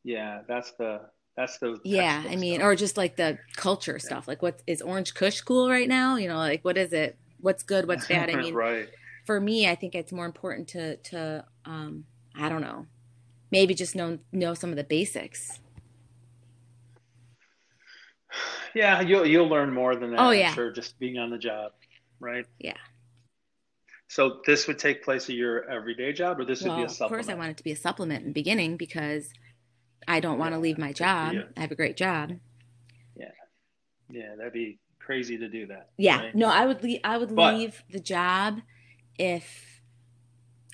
Yeah, 0.04 0.42
that's 0.48 0.72
the 0.72 1.02
that's 1.37 1.59
the 1.59 1.80
Yeah, 1.83 2.24
I 2.28 2.37
mean, 2.37 2.61
stuff. 2.61 2.66
or 2.66 2.74
just 2.76 2.96
like 2.96 3.16
the 3.16 3.38
culture 3.56 3.98
stuff. 3.98 4.28
Like, 4.28 4.42
what 4.42 4.62
is 4.66 4.83
Orange 4.83 5.14
Kush 5.14 5.40
cool 5.42 5.70
right 5.70 5.88
now? 5.88 6.16
You 6.16 6.28
know, 6.28 6.37
like 6.37 6.64
what 6.64 6.76
is 6.76 6.92
it? 6.92 7.16
What's 7.40 7.62
good? 7.62 7.88
What's 7.88 8.06
bad? 8.06 8.30
I 8.30 8.37
mean, 8.37 8.54
right. 8.54 8.88
for 9.24 9.40
me, 9.40 9.68
I 9.68 9.74
think 9.74 9.94
it's 9.94 10.12
more 10.12 10.26
important 10.26 10.68
to 10.68 10.96
to 10.96 11.44
um, 11.64 12.04
I 12.35 12.48
don't 12.48 12.61
know, 12.62 12.87
maybe 13.50 13.74
just 13.74 13.96
know 13.96 14.18
know 14.33 14.54
some 14.54 14.70
of 14.70 14.76
the 14.76 14.85
basics. 14.85 15.61
Yeah, 18.74 19.00
you'll 19.00 19.26
you'll 19.26 19.48
learn 19.48 19.72
more 19.72 19.96
than 19.96 20.11
that. 20.12 20.20
Oh, 20.20 20.30
I'm 20.30 20.38
yeah. 20.38 20.54
sure 20.54 20.70
just 20.72 20.98
being 20.98 21.18
on 21.18 21.30
the 21.30 21.38
job, 21.38 21.72
right? 22.20 22.46
Yeah. 22.59 22.76
So 24.11 24.40
this 24.44 24.66
would 24.66 24.77
take 24.81 25.05
place 25.05 25.29
of 25.29 25.37
your 25.37 25.70
everyday 25.70 26.12
job, 26.12 26.40
or 26.40 26.44
this 26.44 26.62
would 26.62 26.75
be 26.75 26.83
a 26.83 26.88
supplement. 26.88 27.01
of 27.01 27.09
course, 27.27 27.29
I 27.29 27.38
want 27.38 27.51
it 27.53 27.57
to 27.59 27.62
be 27.62 27.70
a 27.70 27.77
supplement 27.77 28.23
in 28.23 28.31
the 28.31 28.33
beginning 28.35 28.77
because 28.77 29.33
I 30.09 30.18
don't 30.18 30.37
want 30.37 30.53
to 30.53 30.59
leave 30.59 30.79
my 30.79 30.92
job. 30.92 31.33
you. 31.35 31.44
I 31.57 31.61
have 31.61 31.70
a 31.70 31.77
great 31.77 31.96
job. 31.96 32.33
Yeah, 33.14 33.31
yeah, 34.11 34.35
that'd 34.37 34.53
be 34.53 34.81
crazy 34.99 35.38
to 35.38 35.49
do 35.49 35.66
that. 35.68 35.90
Yeah, 35.96 36.23
right? 36.25 36.35
no, 36.35 36.49
I 36.49 36.66
would 36.66 36.83
leave. 36.83 36.99
I 37.05 37.18
would 37.18 37.33
But- 37.37 37.55
leave 37.55 37.85
the 37.88 38.01
job 38.01 38.62
if 39.16 39.81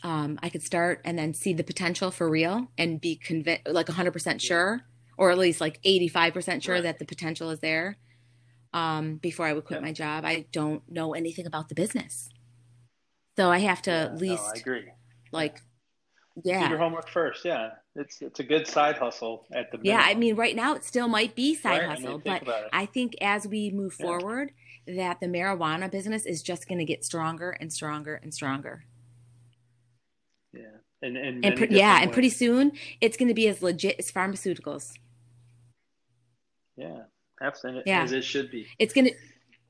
um, 0.02 0.38
I 0.42 0.48
could 0.48 0.62
start 0.62 1.02
and 1.04 1.18
then 1.18 1.34
see 1.34 1.52
the 1.52 1.64
potential 1.64 2.10
for 2.10 2.30
real 2.30 2.68
and 2.78 2.98
be 3.00 3.16
convinced, 3.16 3.68
like 3.68 3.88
100 3.88 4.12
percent 4.12 4.40
sure, 4.40 4.80
or 5.18 5.30
at 5.30 5.36
least 5.36 5.60
like 5.60 5.78
85 5.84 6.32
percent 6.32 6.62
sure 6.62 6.76
Right. 6.76 6.84
that 6.84 6.98
the 6.98 7.04
potential 7.04 7.50
is 7.50 7.60
there. 7.60 7.98
Um, 8.72 9.16
before 9.16 9.44
I 9.46 9.52
would 9.52 9.64
quit 9.66 9.80
Yeah. 9.80 9.86
my 9.86 9.92
job, 9.92 10.24
I 10.24 10.46
don't 10.52 10.88
know 10.90 11.12
anything 11.12 11.44
about 11.46 11.68
the 11.68 11.74
business, 11.74 12.28
so 13.36 13.50
I 13.50 13.58
have 13.58 13.82
to 13.82 13.90
Yeah, 13.90 14.06
at 14.06 14.20
no, 14.20 14.20
least 14.20 14.44
I 14.54 14.58
agree. 14.58 14.92
like, 15.32 15.62
yeah. 16.44 16.64
Do 16.64 16.68
your 16.70 16.78
homework 16.78 17.08
first. 17.10 17.44
Yeah, 17.44 17.70
it's 17.94 18.20
it's 18.22 18.40
a 18.40 18.44
good 18.44 18.66
side 18.66 18.98
hustle 18.98 19.46
at 19.54 19.70
the 19.72 19.78
yeah. 19.82 20.02
I 20.04 20.14
mean, 20.14 20.36
right 20.36 20.54
now 20.56 20.74
it 20.74 20.84
still 20.84 21.08
might 21.08 21.34
be 21.34 21.54
side 21.54 21.82
Right? 21.82 21.82
I 21.82 21.96
mean, 21.98 22.20
hustle, 22.22 22.22
but. 22.24 22.46
I 22.72 22.86
think 22.86 23.14
as 23.20 23.46
we 23.46 23.70
move 23.70 23.94
Yeah. 23.98 24.06
forward, 24.06 24.52
that 24.86 25.20
the 25.20 25.26
marijuana 25.26 25.90
business 25.90 26.26
is 26.26 26.42
just 26.42 26.68
going 26.68 26.78
to 26.78 26.84
get 26.84 27.04
stronger 27.04 27.50
and 27.52 27.72
stronger 27.72 28.16
and 28.22 28.34
stronger. 28.34 28.84
yeah, 30.52 30.62
and 31.02 31.16
and, 31.16 31.44
And 31.44 31.56
pre- 31.56 31.68
yeah, 31.70 32.00
and 32.02 32.12
pretty 32.12 32.30
soon 32.30 32.72
it's 33.00 33.16
going 33.16 33.28
to 33.28 33.34
be 33.34 33.48
as 33.48 33.62
legit 33.62 33.96
as 33.98 34.12
pharmaceuticals. 34.12 34.92
Yeah, 36.76 37.04
absolutely. 37.40 37.84
Yeah. 37.86 38.02
As 38.02 38.12
it 38.12 38.24
should 38.24 38.50
be. 38.50 38.66
It's 38.78 38.92
going 38.94 39.06
to. 39.08 39.14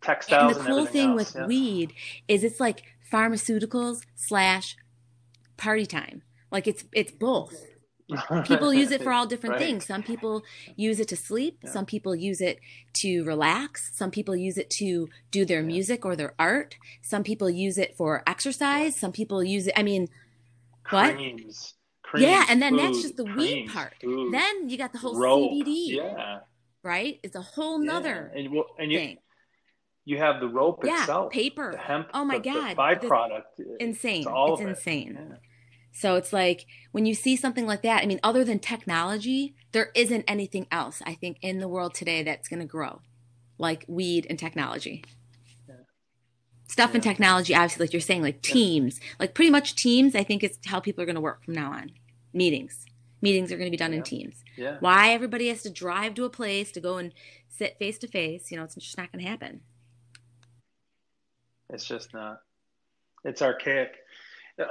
Textiles 0.03 0.57
And 0.57 0.57
and, 0.57 0.67
the 0.67 0.71
cool 0.71 0.79
everything 0.81 0.93
thing 0.93 1.11
else, 1.19 1.35
with 1.35 1.43
yeah. 1.43 1.47
weed 1.47 1.95
is 2.29 2.45
it's 2.45 2.61
like 2.61 2.83
pharmaceuticals 3.13 4.03
slash 4.15 4.77
party 5.57 5.87
time. 5.87 6.23
Like 6.51 6.67
it's 6.67 6.85
it's 6.93 7.13
both. 7.13 7.55
People 8.45 8.73
use 8.73 8.93
it 8.93 9.03
for 9.03 9.13
all 9.13 9.27
different 9.27 9.55
Right. 9.55 9.63
things. 9.65 9.85
Some 9.85 10.05
people 10.05 10.45
use 10.77 11.01
it 11.01 11.09
to 11.09 11.17
sleep. 11.17 11.59
Yeah. 11.65 11.71
Some 11.73 11.87
people 11.87 12.15
use 12.15 12.41
it 12.41 12.61
to 13.03 13.25
relax. 13.25 13.91
Some 13.95 14.13
people 14.13 14.37
use 14.37 14.57
it 14.57 14.71
to 14.79 15.09
do 15.33 15.45
their 15.45 15.61
Yeah. 15.61 15.67
music 15.67 16.05
or 16.05 16.15
their 16.15 16.33
art. 16.39 16.77
Some 17.03 17.25
people 17.25 17.51
use 17.51 17.79
it 17.79 17.97
for 17.97 18.23
exercise. 18.25 18.95
Some 18.95 19.11
people 19.11 19.43
use 19.43 19.67
it. 19.67 19.75
I 19.77 19.83
mean, 19.83 20.09
What? 20.91 21.17
Creams. 21.17 21.75
creams. 22.05 22.23
Yeah, 22.29 22.45
and 22.49 22.63
then 22.63 22.77
that's 22.77 23.03
just 23.03 23.17
the 23.17 23.25
weed 23.25 23.71
part. 23.71 23.95
food, 24.01 24.33
then 24.33 24.69
you 24.69 24.79
got 24.79 24.93
the 24.93 24.99
whole 25.01 25.19
rope. 25.19 25.51
CBD, 25.51 25.97
Yeah. 25.97 26.39
right? 26.85 27.19
It's 27.25 27.35
a 27.35 27.43
whole 27.43 27.79
nother 27.81 28.31
Yeah. 28.33 28.41
And, 28.41 28.53
well, 28.55 28.67
and 28.79 28.93
you, 28.93 28.99
thing. 29.01 29.19
You 30.07 30.17
have 30.19 30.41
the 30.41 30.49
rope 30.49 30.81
Yeah, 30.85 31.01
itself. 31.01 31.33
paper. 31.33 31.73
The 31.73 31.79
hemp. 31.79 32.09
Oh 32.15 32.25
my 32.25 32.39
the, 32.39 32.45
God, 32.51 32.71
The 32.71 32.99
the- 33.01 33.07
byproduct. 33.09 33.43
Insane. 33.81 34.21
It's 34.23 34.27
It's 34.29 34.35
of 34.35 34.61
it. 34.63 34.69
insane. 34.69 35.19
Yeah. 35.31 35.37
So 35.93 36.15
it's 36.17 36.33
like 36.33 36.67
when 36.93 37.05
you 37.07 37.15
see 37.15 37.37
something 37.37 37.67
like 37.67 37.83
that, 37.83 38.03
I 38.03 38.07
mean, 38.07 38.21
other 38.23 38.45
than 38.45 38.59
technology, 38.59 39.55
there 39.73 39.91
isn't 39.95 40.25
anything 40.29 40.67
else, 40.71 41.03
I 41.05 41.15
think, 41.15 41.39
in 41.43 41.59
the 41.59 41.69
world 41.69 41.95
today 41.95 42.23
that's 42.23 42.49
going 42.49 42.61
to 42.61 42.67
grow 42.67 43.01
like 43.59 43.85
weed 43.89 44.27
and 44.31 44.39
technology. 44.39 45.03
Yeah. 45.69 45.75
Stuff 46.69 46.95
and 46.95 47.03
technology, 47.03 47.55
obviously, 47.55 47.85
like 47.87 47.93
you're 47.95 48.01
saying, 48.03 48.23
like 48.23 48.43
teams, 48.43 49.01
like 49.19 49.35
pretty 49.35 49.51
much 49.51 49.75
teams, 49.75 50.15
I 50.15 50.23
think 50.23 50.45
is 50.45 50.59
how 50.67 50.81
people 50.81 51.03
are 51.03 51.07
going 51.07 51.15
to 51.17 51.21
work 51.23 51.45
from 51.45 51.55
now 51.55 51.73
on. 51.73 51.91
Meetings. 52.35 52.85
Meetings 53.23 53.51
are 53.51 53.57
going 53.57 53.67
to 53.67 53.71
be 53.71 53.79
done 53.79 53.95
in 53.95 54.03
teams. 54.03 54.45
Yeah. 54.59 54.77
Why 54.81 55.11
everybody 55.13 55.49
has 55.49 55.63
to 55.63 55.71
drive 55.71 56.13
to 56.15 56.25
a 56.27 56.31
place 56.31 56.71
to 56.73 56.81
go 56.81 56.99
and 56.99 57.13
sit 57.49 57.79
face 57.79 57.97
to 58.01 58.07
face, 58.07 58.51
you 58.51 58.59
know, 58.59 58.65
it's 58.65 58.75
just 58.75 58.99
not 58.99 59.11
going 59.11 59.25
to 59.25 59.31
happen. 59.31 59.63
It's 61.71 61.85
just 61.85 62.15
not. 62.15 62.41
It's 63.25 63.43
archaic. 63.43 63.97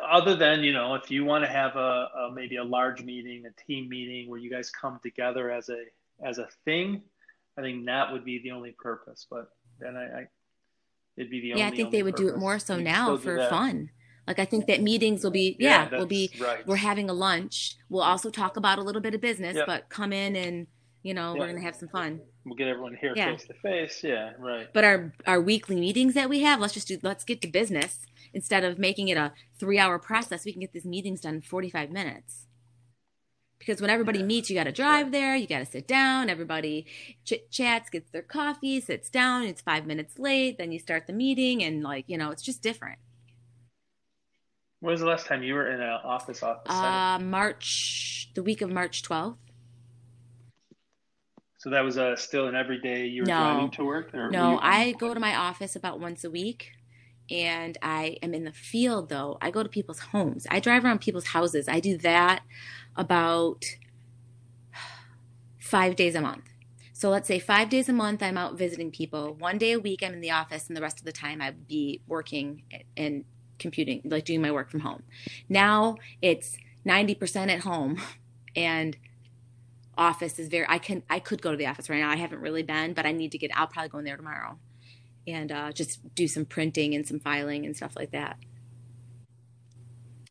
Other 0.10 0.36
than 0.36 0.64
you 0.64 0.74
know, 0.74 0.96
if 0.96 1.12
you 1.12 1.26
want 1.26 1.44
to 1.44 1.50
have 1.50 1.76
a, 1.76 1.80
a 2.18 2.32
maybe 2.34 2.56
a 2.56 2.64
large 2.64 3.04
meeting, 3.04 3.46
a 3.46 3.62
team 3.68 3.88
meeting 3.88 4.30
where 4.30 4.40
you 4.40 4.50
guys 4.50 4.70
come 4.70 5.00
together 5.04 5.52
as 5.52 5.70
a 5.70 5.84
as 6.24 6.38
a 6.38 6.48
thing, 6.64 7.04
I 7.58 7.62
think 7.62 7.86
that 7.86 8.12
would 8.12 8.26
be 8.26 8.42
the 8.42 8.52
only 8.52 8.72
purpose. 8.72 9.28
But 9.30 9.50
then 9.80 9.96
I, 9.96 10.04
I 10.22 10.28
it'd 11.18 11.30
be 11.30 11.42
the 11.42 11.52
only. 11.52 11.62
yeah, 11.62 11.68
I 11.68 11.72
think 11.72 11.92
they 11.92 11.98
only 11.98 12.04
would 12.04 12.16
do 12.16 12.30
it 12.30 12.38
more 12.38 12.58
so 12.58 12.78
You'd 12.78 12.86
now 12.86 13.18
for 13.18 13.48
fun. 13.48 13.92
Like 14.28 14.40
I 14.40 14.46
think 14.46 14.66
that 14.68 14.82
meetings 14.82 15.24
will 15.24 15.32
be 15.32 15.56
yeah, 15.60 15.88
we'll 15.92 16.08
be 16.08 16.32
right. 16.40 16.66
we're 16.66 16.78
having 16.78 17.10
a 17.10 17.14
lunch. 17.14 17.76
We'll 17.90 18.02
also 18.02 18.32
talk 18.32 18.58
about 18.58 18.80
a 18.80 18.82
little 18.82 19.02
bit 19.02 19.14
of 19.14 19.22
business, 19.22 19.56
Yeah. 19.56 19.66
but 19.68 19.90
come 19.90 20.12
in 20.12 20.36
and 20.36 20.68
you 21.06 21.14
know 21.14 21.36
we're 21.38 21.46
gonna 21.46 21.62
have 21.62 21.76
some 21.76 21.88
fun. 21.88 22.20
We'll 22.46 22.56
get 22.56 22.68
everyone 22.68 22.98
here 23.00 23.14
Yeah. 23.16 23.32
face 23.32 23.46
to 23.46 23.54
face. 23.54 24.04
Yeah, 24.04 24.32
right. 24.40 24.68
But 24.74 24.84
our 24.84 25.14
our 25.28 25.40
weekly 25.40 25.80
meetings 25.80 26.16
that 26.16 26.30
we 26.30 26.42
have, 26.42 26.60
let's 26.60 26.74
just 26.74 26.88
do 26.88 26.98
let's 27.04 27.24
get 27.24 27.42
to 27.44 27.48
business 27.48 28.00
instead 28.34 28.64
of 28.64 28.80
making 28.80 29.10
it 29.10 29.18
a 29.18 29.32
three 29.60 29.78
hour 29.78 30.00
process. 30.00 30.46
We 30.46 30.52
can 30.52 30.62
get 30.62 30.74
these 30.74 30.84
meetings 30.86 31.22
done 31.22 31.36
in 31.36 31.42
forty 31.42 31.70
five 31.70 31.92
minutes. 31.92 32.48
Because 33.60 33.82
when 33.82 33.92
everybody 33.92 34.20
Yeah. 34.20 34.26
meets, 34.26 34.50
you 34.50 34.56
got 34.56 34.66
to 34.66 34.72
drive 34.72 35.12
there, 35.12 35.36
you 35.36 35.48
got 35.48 35.60
to 35.60 35.66
sit 35.66 35.88
down. 35.88 36.30
Everybody 36.30 36.86
chit 37.24 37.52
chats, 37.52 37.90
gets 37.90 38.10
their 38.10 38.22
coffee, 38.24 38.82
sits 38.82 39.10
down. 39.10 39.44
It's 39.46 39.62
five 39.62 39.86
minutes 39.86 40.18
late, 40.20 40.58
then 40.58 40.72
you 40.72 40.80
start 40.80 41.06
the 41.08 41.14
meeting, 41.14 41.64
and 41.64 41.84
like 41.84 42.06
you 42.08 42.18
know, 42.18 42.32
it's 42.32 42.42
just 42.44 42.64
different. 42.64 42.98
When 44.80 44.92
was 44.92 45.02
the 45.02 45.08
last 45.08 45.28
time 45.28 45.44
you 45.44 45.54
were 45.54 45.70
in 45.72 45.82
an 45.82 46.00
office 46.04 46.42
office? 46.42 46.72
Uh, 46.74 47.20
March, 47.20 48.32
the 48.34 48.42
week 48.44 48.62
of 48.62 48.72
March 48.72 49.04
twelfth. 49.04 49.38
So 51.66 51.72
that 51.72 51.84
was 51.84 51.98
uh, 51.98 52.16
still 52.16 52.48
an 52.48 52.54
everyday 52.54 53.08
you 53.08 53.24
were 53.24 53.28
No. 53.28 53.40
driving 53.40 53.72
to 53.72 53.84
work? 53.84 54.14
No, 54.14 54.60
I 54.62 54.92
go 54.92 55.16
to 55.16 55.20
my 55.20 55.36
office 55.36 55.76
about 55.76 56.00
once 56.00 56.24
a 56.24 56.30
week 56.30 56.74
and 57.32 57.76
I 57.82 58.18
am 58.22 58.36
in 58.36 58.44
the 58.44 58.52
field 58.52 59.10
though. 59.10 59.40
I 59.42 59.50
go 59.50 59.64
to 59.64 59.70
people's 59.70 59.98
homes. 59.98 60.46
I 60.52 60.60
drive 60.60 60.86
around 60.86 61.02
people's 61.02 61.26
houses. 61.26 61.68
I 61.68 61.80
do 61.80 61.98
that 61.98 62.44
about 62.96 63.66
five 65.60 65.96
days 65.96 66.14
a 66.14 66.22
month. 66.22 66.44
So 66.94 67.10
let's 67.10 67.28
say 67.28 67.40
five 67.40 67.70
days 67.70 67.90
a 67.90 67.94
month 67.94 68.22
I'm 68.22 68.38
out 68.38 68.60
visiting 68.60 68.92
people. 68.92 69.34
One 69.34 69.58
day 69.58 69.72
a 69.72 69.80
week 69.80 70.04
I'm 70.04 70.14
in 70.14 70.22
the 70.22 70.30
office, 70.30 70.68
and 70.68 70.78
the 70.78 70.84
rest 70.84 71.00
of 71.00 71.06
the 71.06 71.12
time 71.12 71.42
I'd 71.42 71.68
be 71.68 72.00
working 72.08 72.62
and 72.96 73.26
computing, 73.58 74.04
like 74.06 74.26
doing 74.26 74.44
my 74.44 74.52
work 74.52 74.70
from 74.70 74.82
home. 74.82 75.02
Now 75.50 75.96
it's 76.22 76.58
90% 76.86 77.50
at 77.50 77.62
home 77.62 78.00
and 78.56 78.96
office 79.98 80.40
is 80.40 80.48
very 80.48 80.66
I 80.68 80.78
can 80.78 81.04
I 81.10 81.20
could 81.20 81.42
go 81.42 81.52
to 81.52 81.58
the 81.58 81.68
office 81.68 81.90
right 81.90 82.00
now. 82.00 82.10
I 82.10 82.16
haven't 82.16 82.40
really 82.40 82.64
been, 82.64 82.94
but 82.94 83.06
I 83.06 83.12
need 83.12 83.32
to 83.32 83.38
get 83.38 83.52
I'll 83.56 83.68
probably 83.68 83.90
go 83.90 83.98
in 84.00 84.06
there 84.06 84.18
tomorrow 84.18 84.58
and 85.28 85.52
uh, 85.52 85.72
just 85.72 86.16
do 86.16 86.28
some 86.28 86.46
printing 86.46 86.94
and 86.94 87.08
some 87.08 87.20
filing 87.20 87.66
and 87.66 87.76
stuff 87.76 87.96
like 87.96 88.12
that. 88.12 88.38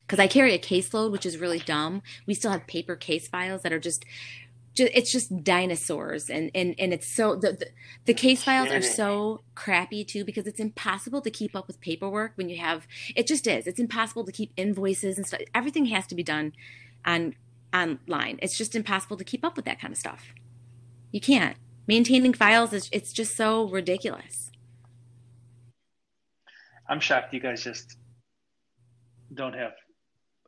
Because 0.03 0.19
I 0.19 0.27
carry 0.27 0.55
a 0.55 0.59
caseload, 0.59 1.11
which 1.11 1.27
is 1.27 1.39
really 1.39 1.59
dumb. 1.59 2.03
We 2.27 2.35
still 2.35 2.51
have 2.51 2.67
paper 2.67 2.95
case 2.95 3.27
files 3.27 3.63
that 3.63 3.73
are 3.73 3.81
just, 3.81 4.05
ju- 4.75 4.91
it's 4.93 5.11
just 5.11 5.43
dinosaurs, 5.43 6.29
and 6.29 6.51
and 6.55 6.75
and 6.79 6.93
it's 6.93 7.09
so 7.09 7.35
the 7.35 7.53
the, 7.53 7.67
the 8.05 8.15
case 8.15 8.45
files 8.45 8.71
are 8.71 8.83
so 8.83 9.41
crappy 9.55 10.05
too 10.05 10.25
because 10.25 10.47
it's 10.47 10.61
impossible 10.61 11.23
to 11.23 11.31
keep 11.31 11.57
up 11.57 11.67
with 11.67 11.81
paperwork 11.81 12.33
when 12.35 12.51
you 12.51 12.59
have. 12.59 12.87
It 13.17 13.27
just 13.27 13.47
is. 13.47 13.67
It's 13.67 13.81
impossible 13.81 14.25
to 14.25 14.33
keep 14.33 14.53
invoices 14.57 15.17
and 15.17 15.27
stuff. 15.27 15.41
Everything 15.55 15.87
has 15.87 16.07
to 16.09 16.15
be 16.15 16.23
done 16.23 16.53
on 17.07 17.35
online. 17.75 18.39
It's 18.41 18.57
just 18.57 18.75
impossible 18.75 19.17
to 19.17 19.25
keep 19.25 19.45
up 19.45 19.57
with 19.57 19.65
that 19.65 19.81
kind 19.81 19.93
of 19.93 19.99
stuff. 19.99 20.33
You 21.11 21.21
can't. 21.21 21.57
Maintaining 21.87 22.33
files 22.33 22.73
is 22.73 22.89
it's 22.93 23.13
just 23.13 23.37
so 23.37 23.69
ridiculous. 23.69 24.51
I'm 26.89 27.01
shocked 27.01 27.35
you 27.35 27.41
guys 27.41 27.63
just 27.63 27.97
don't 29.33 29.55
have 29.55 29.73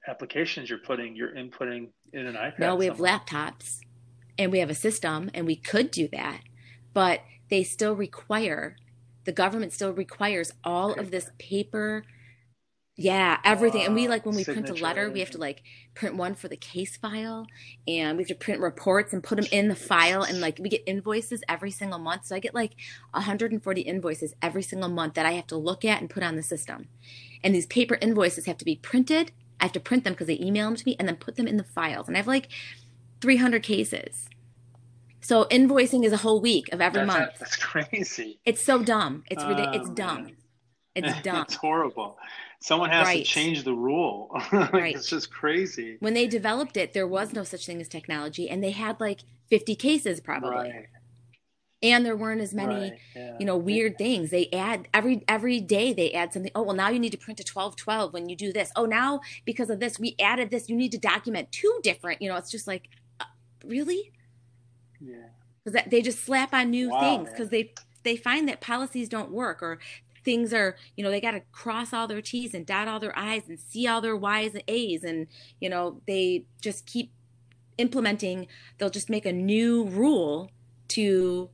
applications 0.06 0.70
you're 0.70 0.78
putting, 0.78 1.16
you're 1.16 1.34
inputting 1.34 1.88
in 2.12 2.26
an 2.26 2.34
iPad. 2.34 2.58
No, 2.58 2.76
we 2.76 2.86
have 2.86 2.96
somewhere. 2.96 3.20
laptops 3.20 3.80
and 4.38 4.52
we 4.52 4.60
have 4.60 4.70
a 4.70 4.74
system 4.74 5.30
and 5.34 5.46
we 5.46 5.56
could 5.56 5.90
do 5.90 6.08
that, 6.08 6.40
but 6.92 7.20
they 7.50 7.62
still 7.64 7.94
require 7.94 8.76
the 9.26 9.32
government 9.32 9.72
still 9.72 9.92
requires 9.92 10.52
all 10.64 10.92
of 10.92 11.10
this 11.10 11.30
paper 11.38 12.04
yeah, 12.98 13.38
everything. 13.44 13.82
And 13.82 13.94
we 13.94 14.08
like 14.08 14.24
when 14.24 14.34
we 14.34 14.44
print 14.44 14.70
a 14.70 14.74
letter, 14.74 15.10
we 15.10 15.20
have 15.20 15.30
to 15.32 15.38
like 15.38 15.62
print 15.94 16.16
one 16.16 16.34
for 16.34 16.48
the 16.48 16.56
case 16.56 16.96
file 16.96 17.46
and 17.86 18.16
we 18.16 18.22
have 18.22 18.28
to 18.28 18.34
print 18.34 18.60
reports 18.60 19.12
and 19.12 19.22
put 19.22 19.36
them 19.36 19.46
in 19.52 19.68
the 19.68 19.76
file 19.76 20.22
and 20.22 20.40
like 20.40 20.58
we 20.58 20.70
get 20.70 20.82
invoices 20.86 21.42
every 21.46 21.70
single 21.70 21.98
month. 21.98 22.24
So 22.24 22.34
I 22.34 22.38
get 22.38 22.54
like 22.54 22.72
140 23.10 23.80
invoices 23.82 24.34
every 24.40 24.62
single 24.62 24.88
month 24.88 25.12
that 25.14 25.26
I 25.26 25.32
have 25.32 25.46
to 25.48 25.58
look 25.58 25.84
at 25.84 26.00
and 26.00 26.08
put 26.08 26.22
on 26.22 26.36
the 26.36 26.42
system. 26.42 26.88
And 27.44 27.54
these 27.54 27.66
paper 27.66 27.98
invoices 28.00 28.46
have 28.46 28.56
to 28.58 28.64
be 28.64 28.76
printed. 28.76 29.32
I 29.60 29.64
have 29.64 29.72
to 29.72 29.80
print 29.80 30.04
them 30.04 30.14
because 30.14 30.28
they 30.28 30.40
email 30.40 30.66
them 30.66 30.76
to 30.76 30.86
me 30.86 30.96
and 30.98 31.06
then 31.06 31.16
put 31.16 31.36
them 31.36 31.46
in 31.46 31.58
the 31.58 31.64
files. 31.64 32.08
And 32.08 32.16
I 32.16 32.20
have 32.20 32.26
like 32.26 32.48
300 33.20 33.62
cases. 33.62 34.30
So 35.20 35.44
invoicing 35.44 36.02
is 36.04 36.12
a 36.12 36.18
whole 36.18 36.40
week 36.40 36.72
of 36.72 36.80
every 36.80 37.04
that's, 37.04 37.18
month. 37.18 37.30
That's 37.40 37.56
crazy. 37.56 38.38
It's 38.46 38.64
so 38.64 38.82
dumb. 38.82 39.24
It's. 39.30 39.42
Oh, 39.42 39.50
it's 39.50 39.90
dumb. 39.90 40.24
man. 40.24 40.36
It's 40.94 41.20
dumb. 41.22 41.42
it's 41.42 41.56
horrible. 41.56 42.16
Someone 42.60 42.90
has 42.90 43.06
Right. 43.06 43.24
to 43.24 43.30
change 43.30 43.64
the 43.64 43.74
rule. 43.74 44.30
Like, 44.52 44.72
Right. 44.72 44.96
It's 44.96 45.08
just 45.08 45.30
crazy. 45.30 45.96
when 46.00 46.14
they 46.14 46.26
developed 46.26 46.76
it, 46.76 46.92
there 46.94 47.06
was 47.06 47.32
no 47.32 47.44
such 47.44 47.66
thing 47.66 47.80
as 47.80 47.88
technology, 47.88 48.48
and 48.48 48.62
they 48.62 48.70
had 48.72 48.98
like 49.00 49.20
50 49.48 49.74
cases 49.76 50.20
probably, 50.20 50.70
Right. 50.70 50.86
and 51.82 52.04
there 52.04 52.16
weren't 52.16 52.40
as 52.40 52.54
many, 52.54 52.94
yeah. 53.14 53.36
you 53.38 53.46
know, 53.46 53.56
weird 53.56 53.98
things. 53.98 54.30
They 54.30 54.48
add 54.52 54.88
every 54.94 55.22
every 55.28 55.60
day 55.60 55.92
they 55.92 56.12
add 56.12 56.32
something. 56.32 56.50
Oh 56.54 56.62
well, 56.62 56.74
now 56.74 56.88
you 56.88 56.98
need 56.98 57.12
to 57.12 57.18
print 57.18 57.38
a 57.40 57.44
1212 57.44 58.12
when 58.12 58.28
you 58.28 58.34
do 58.36 58.52
this. 58.52 58.72
Oh 58.74 58.86
now 58.86 59.20
because 59.44 59.70
of 59.70 59.78
this 59.78 59.98
we 59.98 60.16
added 60.18 60.50
this. 60.50 60.68
You 60.68 60.76
need 60.76 60.92
to 60.92 60.98
document 60.98 61.52
two 61.52 61.78
different. 61.82 62.22
You 62.22 62.30
know, 62.30 62.36
it's 62.36 62.50
just 62.50 62.66
like, 62.66 62.88
uh, 63.20 63.24
really? 63.64 64.12
Yeah. 65.00 65.28
Because 65.64 65.82
they 65.90 66.00
just 66.00 66.24
slap 66.24 66.54
on 66.54 66.70
new 66.70 66.90
Wow, 66.90 67.00
things 67.00 67.30
because 67.30 67.50
they 67.50 67.72
they 68.04 68.16
find 68.16 68.48
that 68.48 68.60
policies 68.60 69.08
don't 69.08 69.30
work 69.32 69.62
or 69.62 69.78
things 70.26 70.52
are 70.52 70.76
you 70.96 71.02
know 71.04 71.10
they 71.10 71.20
got 71.22 71.30
to 71.30 71.40
cross 71.52 71.92
all 71.94 72.06
their 72.06 72.20
t's 72.20 72.52
and 72.52 72.66
dot 72.66 72.86
all 72.88 73.00
their 73.00 73.16
i's 73.18 73.48
and 73.48 73.58
see 73.58 73.86
all 73.86 74.00
their 74.02 74.16
y's 74.16 74.52
and 74.54 74.64
a's 74.68 75.02
and 75.04 75.26
you 75.60 75.68
know 75.70 76.02
they 76.06 76.44
just 76.60 76.84
keep 76.84 77.12
implementing 77.78 78.46
they'll 78.76 78.90
just 78.90 79.08
make 79.08 79.24
a 79.24 79.32
new 79.32 79.84
rule 79.84 80.50
to 80.88 81.48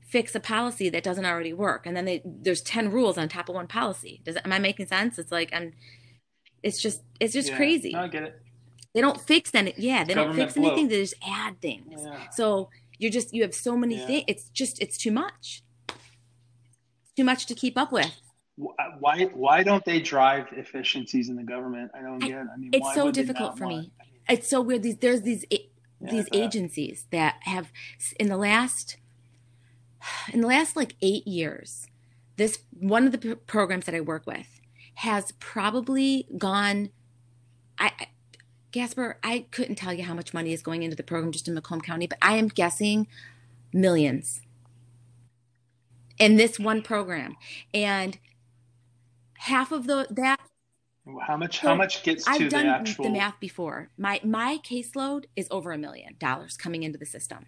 fix 0.00 0.34
a 0.34 0.40
policy 0.40 0.88
that 0.90 1.02
doesn't 1.02 1.24
already 1.24 1.52
work 1.52 1.86
and 1.86 1.96
then 1.96 2.04
they 2.04 2.20
there's 2.24 2.60
10 2.60 2.90
rules 2.92 3.16
on 3.16 3.28
top 3.28 3.48
of 3.48 3.54
one 3.54 3.66
policy 3.66 4.20
does 4.24 4.36
am 4.44 4.52
i 4.52 4.58
making 4.58 4.86
sense 4.86 5.18
it's 5.18 5.32
like 5.32 5.50
i'm 5.52 5.72
it's 6.62 6.80
just 6.82 7.02
it's 7.20 7.32
just 7.32 7.48
Yeah. 7.50 7.56
crazy 7.56 7.94
I 7.94 8.08
get 8.08 8.24
it. 8.24 8.42
they 8.94 9.00
don't 9.00 9.20
fix 9.20 9.54
any 9.54 9.72
yeah 9.76 10.04
they 10.04 10.14
don't 10.14 10.26
Government 10.26 10.50
fix 10.52 10.56
anything 10.56 10.88
they 10.88 11.00
just 11.00 11.14
add 11.26 11.60
things 11.62 12.02
Yeah. 12.04 12.28
so 12.30 12.68
you're 12.98 13.10
just 13.18 13.32
you 13.32 13.42
have 13.42 13.54
so 13.54 13.76
many 13.76 13.96
Yeah. 13.96 14.06
things 14.06 14.24
it's 14.26 14.48
just 14.50 14.82
it's 14.82 14.98
too 14.98 15.12
much 15.12 15.62
too 17.20 17.24
much 17.24 17.46
to 17.46 17.54
keep 17.54 17.76
up 17.76 17.92
with 17.92 18.20
uh, 18.60 18.84
Why 18.98 19.24
why 19.34 19.62
don't 19.62 19.84
they 19.84 20.00
drive 20.00 20.46
efficiencies 20.52 21.28
in 21.28 21.36
the 21.36 21.42
government? 21.42 21.90
I 21.94 22.02
don't 22.02 22.18
get. 22.18 22.46
I 22.52 22.56
mean, 22.56 22.70
it's 22.72 22.94
so 22.94 23.10
difficult 23.10 23.58
for 23.58 23.66
me. 23.66 23.74
I 23.74 23.78
mean, 23.78 23.90
it's 24.28 24.48
so 24.48 24.60
weird 24.60 24.82
these 24.82 24.96
there's 24.98 25.22
these 25.22 25.44
yeah, 25.50 25.58
these 26.00 26.28
agencies 26.32 27.06
that 27.10 27.36
have 27.42 27.70
in 28.18 28.28
the 28.28 28.36
last 28.36 28.96
in 30.32 30.40
the 30.40 30.48
last 30.48 30.76
like 30.76 30.94
eight 31.02 31.26
years 31.26 31.86
this 32.36 32.60
one 32.72 33.04
of 33.04 33.12
the 33.12 33.18
p- 33.18 33.34
programs 33.34 33.84
that 33.84 33.94
i 33.94 34.00
work 34.00 34.26
with 34.26 34.60
has 34.96 35.32
probably 35.32 36.26
gone. 36.38 36.90
I, 37.78 37.92
I 37.98 38.06
Gasper, 38.72 39.18
I 39.24 39.46
couldn't 39.50 39.74
tell 39.74 39.92
you 39.92 40.04
how 40.04 40.14
much 40.14 40.32
money 40.32 40.52
is 40.52 40.62
going 40.62 40.84
into 40.84 40.96
the 40.96 41.02
program 41.02 41.32
just 41.32 41.48
in 41.48 41.54
Macomb 41.54 41.80
County, 41.80 42.06
but 42.06 42.18
I 42.22 42.36
am 42.36 42.46
guessing 42.46 43.08
millions 43.72 44.42
in 46.20 46.36
this 46.36 46.60
one 46.60 46.82
program. 46.82 47.36
And 47.74 48.18
half 49.38 49.72
of 49.72 49.86
the 49.86 50.06
that 50.10 50.38
how 51.26 51.36
much 51.36 51.58
how 51.60 51.74
much 51.74 52.02
gets 52.02 52.24
to 52.24 52.30
I've 52.30 52.40
the 52.40 52.48
done 52.50 52.66
actual 52.66 53.04
the 53.04 53.10
math 53.10 53.40
before. 53.40 53.90
My 53.98 54.20
my 54.22 54.58
caseload 54.62 55.24
is 55.34 55.48
over 55.50 55.72
a 55.72 55.78
million 55.78 56.14
dollars 56.20 56.56
coming 56.56 56.84
into 56.84 56.98
the 56.98 57.06
system. 57.06 57.46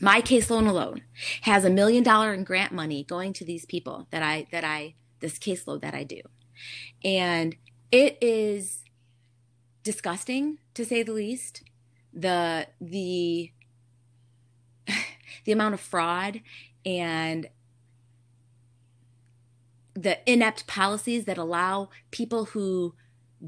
My 0.00 0.20
caseload 0.20 0.68
alone 0.68 1.02
has 1.42 1.64
a 1.64 1.70
million 1.70 2.04
dollar 2.04 2.34
in 2.34 2.44
grant 2.44 2.72
money 2.72 3.02
going 3.02 3.32
to 3.34 3.44
these 3.44 3.64
people 3.64 4.06
that 4.10 4.22
I 4.22 4.46
that 4.52 4.62
I 4.62 4.94
this 5.20 5.38
caseload 5.38 5.80
that 5.80 5.94
I 5.94 6.04
do. 6.04 6.20
And 7.02 7.56
it 7.90 8.18
is 8.20 8.80
disgusting 9.82 10.58
to 10.74 10.84
say 10.84 11.02
the 11.02 11.12
least. 11.12 11.62
The 12.12 12.68
the 12.78 13.52
the 15.44 15.52
amount 15.52 15.74
of 15.74 15.80
fraud 15.80 16.42
and 16.84 17.48
the 19.94 20.18
inept 20.30 20.66
policies 20.66 21.24
that 21.26 21.38
allow 21.38 21.90
people 22.10 22.46
who 22.46 22.94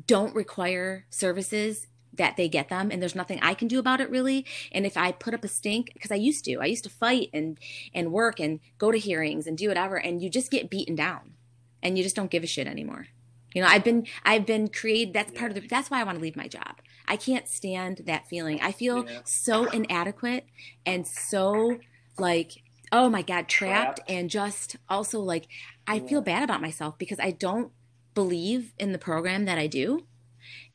don't 0.06 0.34
require 0.34 1.06
services 1.08 1.86
that 2.12 2.36
they 2.36 2.48
get 2.48 2.68
them 2.68 2.90
and 2.92 3.00
there's 3.02 3.14
nothing 3.14 3.38
I 3.42 3.54
can 3.54 3.66
do 3.66 3.78
about 3.78 4.00
it 4.00 4.10
really. 4.10 4.46
And 4.70 4.86
if 4.86 4.96
I 4.96 5.10
put 5.10 5.34
up 5.34 5.42
a 5.42 5.48
stink 5.48 5.90
because 5.94 6.12
I 6.12 6.16
used 6.16 6.44
to 6.44 6.56
I 6.60 6.66
used 6.66 6.84
to 6.84 6.90
fight 6.90 7.28
and 7.32 7.58
and 7.92 8.12
work 8.12 8.38
and 8.38 8.60
go 8.78 8.92
to 8.92 8.98
hearings 8.98 9.46
and 9.46 9.58
do 9.58 9.68
whatever 9.68 9.96
and 9.96 10.22
you 10.22 10.28
just 10.30 10.50
get 10.50 10.70
beaten 10.70 10.94
down 10.94 11.34
and 11.82 11.96
you 11.98 12.04
just 12.04 12.14
don't 12.16 12.30
give 12.30 12.44
a 12.44 12.46
shit 12.46 12.66
anymore. 12.68 13.08
You 13.54 13.62
know 13.62 13.68
I've 13.68 13.82
been 13.84 14.06
I've 14.24 14.46
been 14.46 14.68
created 14.68 15.14
that's 15.14 15.32
part 15.32 15.50
of 15.50 15.54
the 15.60 15.66
that's 15.66 15.90
why 15.90 16.00
I 16.00 16.04
want 16.04 16.18
to 16.18 16.22
leave 16.22 16.36
my 16.36 16.46
job. 16.48 16.76
I 17.08 17.16
can't 17.16 17.48
stand 17.48 18.02
that 18.06 18.28
feeling. 18.28 18.60
I 18.62 18.70
feel 18.72 19.08
Yeah. 19.08 19.20
so 19.24 19.64
inadequate 19.70 20.46
and 20.86 21.06
so 21.06 21.78
like 22.18 22.62
oh 22.94 23.10
my 23.10 23.20
god 23.22 23.48
trapped, 23.48 23.98
Trapped. 23.98 24.10
and 24.10 24.30
just 24.30 24.76
also 24.88 25.20
like 25.20 25.48
I 25.86 25.98
feel 25.98 26.22
bad 26.22 26.42
about 26.42 26.62
myself 26.62 26.96
because 26.96 27.18
I 27.20 27.32
don't 27.32 27.72
believe 28.14 28.72
in 28.78 28.92
the 28.92 28.98
program 28.98 29.44
that 29.46 29.58
I 29.58 29.66
do 29.66 30.06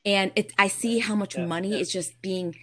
and 0.06 0.32
it 0.36 0.52
I 0.60 0.68
see 0.68 1.00
how 1.00 1.16
much 1.16 1.36
Yeah, 1.36 1.46
money 1.46 1.70
yeah. 1.70 1.78
is 1.78 1.92
just 1.92 2.22
being 2.22 2.56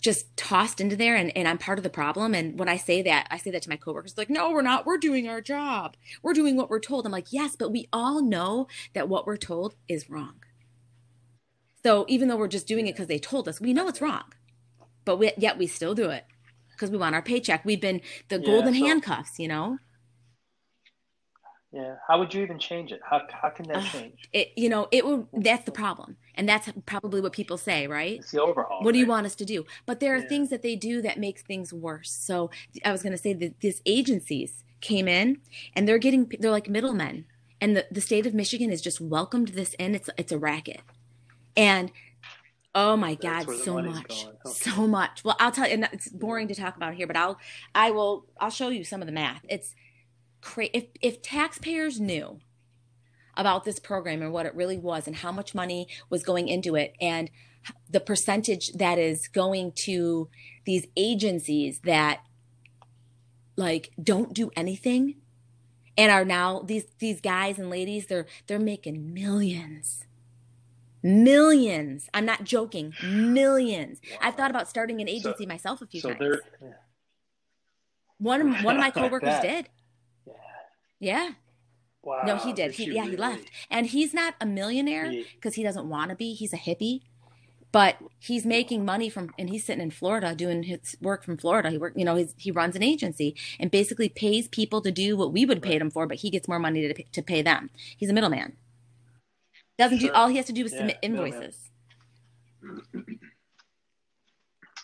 just 0.00 0.36
tossed 0.36 0.80
into 0.80 0.94
there 0.96 1.16
and, 1.16 1.36
and 1.36 1.48
I'm 1.48 1.58
part 1.58 1.78
of 1.78 1.82
the 1.82 1.90
problem. 1.90 2.32
And 2.32 2.56
when 2.56 2.68
I 2.68 2.76
say 2.76 3.02
that, 3.02 3.26
I 3.32 3.36
say 3.36 3.50
that 3.50 3.62
to 3.62 3.68
my 3.68 3.74
coworkers, 3.76 4.16
like, 4.16 4.30
no, 4.30 4.52
we're 4.52 4.62
not. 4.62 4.86
We're 4.86 4.96
doing 4.96 5.28
our 5.28 5.40
job. 5.40 5.96
We're 6.22 6.34
doing 6.34 6.54
what 6.56 6.70
we're 6.70 6.78
told. 6.78 7.04
I'm 7.04 7.10
like, 7.10 7.32
yes, 7.32 7.56
but 7.56 7.72
we 7.72 7.88
all 7.92 8.22
know 8.22 8.68
that 8.94 9.08
what 9.08 9.26
we're 9.26 9.36
told 9.36 9.74
is 9.88 10.08
wrong. 10.08 10.36
So 11.82 12.04
even 12.08 12.28
though 12.28 12.36
we're 12.36 12.46
just 12.46 12.68
doing 12.68 12.86
it 12.86 12.92
because 12.92 13.08
they 13.08 13.18
told 13.18 13.48
us, 13.48 13.60
we 13.60 13.72
know 13.72 13.88
it's 13.88 14.00
wrong. 14.00 14.32
But 15.04 15.16
we, 15.16 15.32
yet 15.36 15.58
we 15.58 15.66
still 15.66 15.96
do 15.96 16.10
it 16.10 16.24
because 16.78 16.90
we 16.92 16.98
want 16.98 17.14
our 17.16 17.22
paycheck. 17.22 17.64
We've 17.64 17.80
been 17.80 18.00
the 18.28 18.38
Yeah, 18.38 18.46
golden 18.46 18.72
so- 18.74 18.86
handcuffs, 18.86 19.38
you 19.38 19.48
know? 19.48 19.78
yeah 21.70 21.96
how 22.08 22.18
would 22.18 22.32
you 22.32 22.42
even 22.42 22.58
change 22.58 22.92
it 22.92 23.00
how, 23.04 23.20
how 23.42 23.50
can 23.50 23.68
that 23.68 23.76
Ugh. 23.76 23.84
change 23.92 24.30
It, 24.32 24.52
you 24.56 24.70
know, 24.70 24.88
it 24.90 25.04
will, 25.04 25.28
that's 25.34 25.64
the 25.66 25.70
problem. 25.70 26.16
And 26.34 26.48
that's 26.48 26.70
probably 26.86 27.20
what 27.20 27.32
people 27.34 27.58
say, 27.58 27.86
right? 27.86 28.18
it's 28.20 28.30
the 28.30 28.40
overhaul 28.42 28.82
what 28.82 28.92
do 28.92 28.98
you 28.98 29.06
want 29.06 29.26
us 29.26 29.34
to 29.34 29.44
do 29.44 29.66
but 29.84 30.00
there 30.00 30.14
are 30.14 30.20
Yeah. 30.20 30.28
things 30.28 30.48
that 30.48 30.62
they 30.62 30.76
do 30.76 31.02
that 31.02 31.18
makes 31.18 31.42
things 31.42 31.72
worse 31.72 32.10
so 32.10 32.50
i 32.86 32.90
was 32.92 33.02
going 33.02 33.12
to 33.12 33.18
say 33.18 33.34
that 33.34 33.60
these 33.60 33.82
agencies 33.84 34.64
came 34.80 35.08
in 35.08 35.40
and 35.74 35.86
they're 35.86 35.98
getting 35.98 36.30
they're 36.40 36.50
like 36.58 36.68
middlemen 36.70 37.26
and 37.60 37.76
the, 37.76 37.84
the 37.90 38.00
state 38.00 38.24
of 38.26 38.32
michigan 38.34 38.70
has 38.70 38.80
just 38.80 39.00
welcomed 39.00 39.48
this 39.48 39.74
in 39.74 39.94
it's 39.94 40.08
it's 40.16 40.32
a 40.32 40.38
racket 40.38 40.80
and 41.56 41.90
oh 42.78 42.96
my 42.96 43.16
That's 43.20 43.46
god 43.46 43.56
so 43.58 43.82
much 43.82 44.24
going. 44.24 44.54
So 44.54 44.86
much. 44.86 45.24
Well 45.24 45.36
i'll 45.40 45.52
tell 45.52 45.66
you 45.66 45.74
and 45.74 45.88
it's 45.92 46.08
boring 46.08 46.48
to 46.48 46.54
talk 46.54 46.76
about 46.76 46.94
here 46.94 47.06
but 47.06 47.16
i'll 47.16 47.38
i 47.74 47.90
will 47.90 48.26
i'll 48.40 48.50
show 48.50 48.68
you 48.68 48.84
some 48.84 49.00
of 49.02 49.06
the 49.06 49.12
math. 49.12 49.44
It's 49.48 49.74
crazy 50.40 50.70
if 50.72 50.84
if 51.00 51.22
taxpayers 51.22 52.00
knew 52.00 52.38
about 53.36 53.64
this 53.64 53.78
program 53.78 54.22
and 54.22 54.32
what 54.32 54.46
it 54.46 54.54
really 54.54 54.78
was 54.78 55.06
and 55.06 55.16
how 55.16 55.30
much 55.30 55.54
money 55.54 55.86
was 56.10 56.22
going 56.22 56.48
into 56.48 56.74
it 56.74 56.94
and 57.00 57.30
the 57.88 58.00
percentage 58.00 58.72
that 58.74 58.98
is 58.98 59.28
going 59.28 59.72
to 59.84 60.28
these 60.64 60.86
agencies 60.96 61.80
that 61.84 62.20
like 63.56 63.90
don't 64.02 64.34
do 64.34 64.50
anything 64.56 65.16
and 65.96 66.10
are 66.10 66.24
now 66.24 66.60
these 66.60 66.86
these 66.98 67.20
guys 67.20 67.58
and 67.58 67.70
ladies 67.70 68.06
they're 68.06 68.26
they're 68.46 68.58
making 68.58 69.12
millions 69.12 70.04
millions 71.02 72.08
i'm 72.14 72.24
not 72.24 72.44
joking 72.44 72.94
millions 73.02 74.00
i've 74.20 74.34
thought 74.34 74.50
about 74.50 74.68
starting 74.68 75.00
an 75.00 75.08
agency 75.08 75.46
myself 75.46 75.80
a 75.82 75.86
few 75.86 76.00
so 76.00 76.12
times 76.12 76.38
yeah. 76.62 76.68
one 78.18 78.40
of, 78.40 78.64
one 78.64 78.76
of 78.76 78.80
my 78.80 78.90
coworkers 79.00 79.28
bet. 79.28 79.42
did 79.42 79.68
yeah 80.26 80.32
yeah 81.00 81.30
wow 82.02 82.22
no 82.26 82.36
he 82.36 82.52
did 82.52 82.72
he 82.72 82.92
yeah 82.92 83.04
he 83.04 83.16
left 83.16 83.50
and 83.70 83.86
he's 83.86 84.12
not 84.14 84.34
a 84.40 84.46
millionaire 84.46 85.12
because 85.34 85.54
he 85.54 85.62
doesn't 85.62 85.88
want 85.88 86.10
to 86.10 86.16
be. 86.16 86.34
He's 86.34 86.52
a 86.52 86.56
hippie, 86.56 87.02
but 87.72 87.96
he's 88.18 88.46
making 88.46 88.84
money 88.84 89.08
from, 89.08 89.30
and 89.38 89.50
he's 89.50 89.64
sitting 89.64 89.82
in 89.82 89.90
Florida 89.90 90.34
doing 90.34 90.64
his 90.64 90.96
work 91.00 91.24
from 91.24 91.36
Florida. 91.36 91.70
He 91.70 91.78
work, 91.78 91.92
you 91.96 92.04
know, 92.04 92.16
he's, 92.16 92.34
he 92.36 92.50
runs 92.50 92.76
an 92.76 92.82
agency 92.82 93.34
and 93.58 93.70
basically 93.70 94.08
pays 94.08 94.48
people 94.48 94.80
to 94.82 94.90
do 94.90 95.16
what 95.16 95.32
we 95.32 95.44
would 95.44 95.62
pay 95.62 95.78
them 95.78 95.90
for, 95.90 96.06
but 96.06 96.18
he 96.18 96.30
gets 96.30 96.48
more 96.48 96.58
money 96.58 96.92
to, 96.92 97.02
to 97.02 97.22
pay 97.22 97.42
them. 97.42 97.70
He's 97.96 98.10
a 98.10 98.12
middleman. 98.12 98.56
Doesn't 99.78 99.98
do 99.98 100.10
all 100.12 100.28
he 100.28 100.36
has 100.36 100.46
to 100.46 100.52
do 100.52 100.64
is 100.64 100.72
Yeah, 100.72 100.78
submit 100.78 100.98
invoices. 101.02 101.70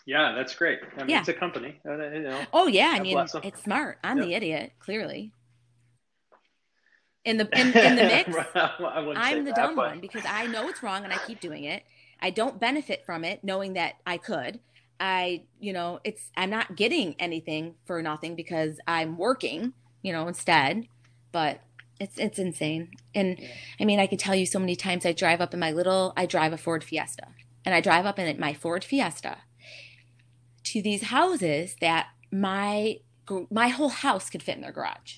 yeah 0.05 0.33
that's 0.35 0.55
great 0.55 0.79
I 0.95 0.99
mean, 1.01 1.09
Yeah. 1.09 1.19
it's 1.19 1.27
a 1.29 1.33
company 1.33 1.79
uh, 1.87 1.97
you 2.11 2.21
know 2.21 2.41
Oh 2.53 2.67
yeah, 2.67 2.91
I 2.93 2.99
mean, 2.99 3.17
it's 3.43 3.63
smart. 3.63 3.97
I'm 4.03 4.19
the 4.19 4.33
idiot, 4.33 4.71
clearly. 4.79 5.31
In 7.25 7.37
the 7.37 7.47
in, 7.59 7.67
in 7.73 7.95
the 7.95 8.03
mix, 8.03 8.29
I'm 8.55 9.43
the 9.45 9.51
that, 9.51 9.55
dumb 9.55 9.75
but- 9.75 9.87
one 9.89 9.99
because 9.99 10.23
I 10.27 10.45
know 10.47 10.69
it's 10.69 10.81
wrong 10.83 11.03
and 11.03 11.11
I 11.11 11.17
keep 11.25 11.39
doing 11.39 11.63
it. 11.63 11.83
I 12.21 12.29
don't 12.29 12.59
benefit 12.59 13.03
from 13.05 13.25
it 13.25 13.43
knowing 13.43 13.73
that 13.73 13.95
I 14.05 14.17
could. 14.17 14.59
I, 14.99 15.43
you 15.59 15.73
know, 15.73 15.99
it's 16.05 16.31
I'm 16.37 16.49
not 16.49 16.75
getting 16.77 17.15
anything 17.19 17.75
for 17.85 18.01
nothing 18.01 18.35
because 18.35 18.79
I'm 18.87 19.17
working, 19.17 19.73
you 20.03 20.13
know, 20.13 20.27
instead. 20.29 20.87
But 21.33 21.59
it's 21.99 22.17
it's 22.17 22.39
insane. 22.39 22.91
And 23.13 23.37
Yeah. 23.39 23.49
I 23.79 23.85
mean, 23.85 23.99
I 23.99 24.07
could 24.07 24.19
tell 24.19 24.35
you 24.35 24.45
so 24.45 24.59
many 24.59 24.75
times 24.75 25.05
I 25.05 25.11
drive 25.13 25.41
up 25.41 25.53
in 25.53 25.59
my 25.59 25.71
little 25.71 26.13
I 26.17 26.25
drive 26.25 26.53
a 26.53 26.57
Ford 26.57 26.83
Fiesta. 26.83 27.27
And 27.65 27.73
I 27.73 27.81
drive 27.81 28.05
up 28.05 28.19
in 28.19 28.39
my 28.39 28.53
Ford 28.53 28.83
Fiesta 28.83 29.37
to 30.65 30.81
these 30.81 31.03
houses 31.03 31.75
that 31.81 32.07
my 32.31 32.97
my 33.49 33.69
whole 33.69 33.89
house 33.89 34.29
could 34.29 34.43
fit 34.43 34.55
in 34.55 34.61
their 34.61 34.71
garage 34.71 35.17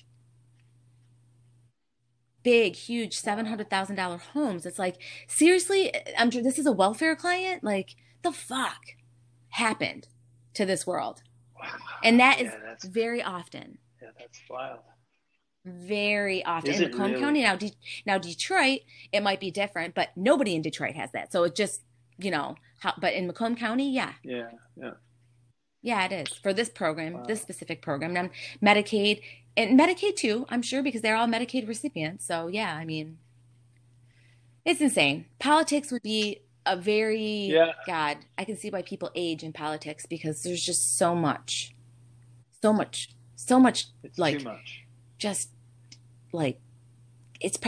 big, 2.42 2.74
huge, 2.76 3.14
seven 3.18 3.44
hundred 3.46 3.68
thousand 3.68 3.96
dollar 3.96 4.16
homes. 4.16 4.64
It's 4.64 4.78
like 4.78 4.96
seriously, 5.26 5.92
I'm 6.16 6.30
this 6.30 6.58
is 6.58 6.64
a 6.66 6.72
welfare 6.72 7.14
client. 7.16 7.62
Like 7.62 7.96
the 8.22 8.32
fuck 8.32 8.80
happened 9.50 10.08
to 10.54 10.64
this 10.64 10.86
world, 10.86 11.22
Wow. 11.60 11.68
and 12.02 12.18
that 12.20 12.40
is 12.40 12.46
yeah, 12.46 12.58
that's 12.64 12.84
very 12.86 13.22
often, 13.22 13.78
yeah, 14.00 14.08
that's 14.18 14.40
wild. 14.48 14.78
Very 15.68 16.44
often 16.44 16.70
Is 16.72 16.80
in 16.80 16.90
Macomb 16.90 17.10
really? 17.12 17.20
County. 17.20 17.42
Now, 17.42 17.56
De- 17.56 17.76
now 18.06 18.18
Detroit, 18.18 18.80
it 19.12 19.22
might 19.22 19.40
be 19.40 19.50
different, 19.50 19.94
but 19.94 20.08
nobody 20.16 20.54
in 20.54 20.62
Detroit 20.62 20.94
has 20.96 21.10
that. 21.12 21.32
So 21.32 21.44
it 21.44 21.54
just 21.54 21.82
you 22.18 22.30
know 22.30 22.56
how. 22.80 22.94
But 23.00 23.14
in 23.14 23.26
Macomb 23.26 23.56
County, 23.56 23.90
yeah, 23.92 24.12
Yeah, 24.22 24.50
yeah. 24.76 24.90
yeah, 25.82 26.04
it 26.06 26.12
is 26.12 26.36
for 26.36 26.52
this 26.52 26.68
program, 26.68 27.12
Wow. 27.14 27.24
this 27.24 27.40
specific 27.42 27.82
program. 27.82 28.12
Now, 28.12 28.30
Medicaid 28.62 29.22
and 29.56 29.78
Medicaid 29.78 30.16
too, 30.16 30.46
I'm 30.48 30.62
sure, 30.62 30.82
because 30.82 31.00
they're 31.02 31.16
all 31.16 31.26
Medicaid 31.28 31.66
recipients. 31.68 32.24
So 32.26 32.48
yeah, 32.48 32.74
I 32.74 32.84
mean, 32.84 33.18
it's 34.64 34.80
insane. 34.80 35.26
Politics 35.38 35.90
would 35.92 36.02
be 36.02 36.40
a 36.66 36.76
very 36.76 37.46
Yeah. 37.46 37.72
God. 37.86 38.18
I 38.36 38.44
can 38.44 38.56
see 38.56 38.68
why 38.70 38.82
people 38.82 39.10
age 39.14 39.42
in 39.42 39.52
politics 39.52 40.04
because 40.06 40.42
there's 40.42 40.62
just 40.64 40.98
so 40.98 41.14
much, 41.14 41.74
so 42.60 42.72
much, 42.72 43.08
so 43.36 43.58
much 43.58 43.86
It's 44.02 44.18
like 44.18 44.42
much. 44.42 44.84
just 45.18 45.50
like 46.32 46.60
it's 47.40 47.58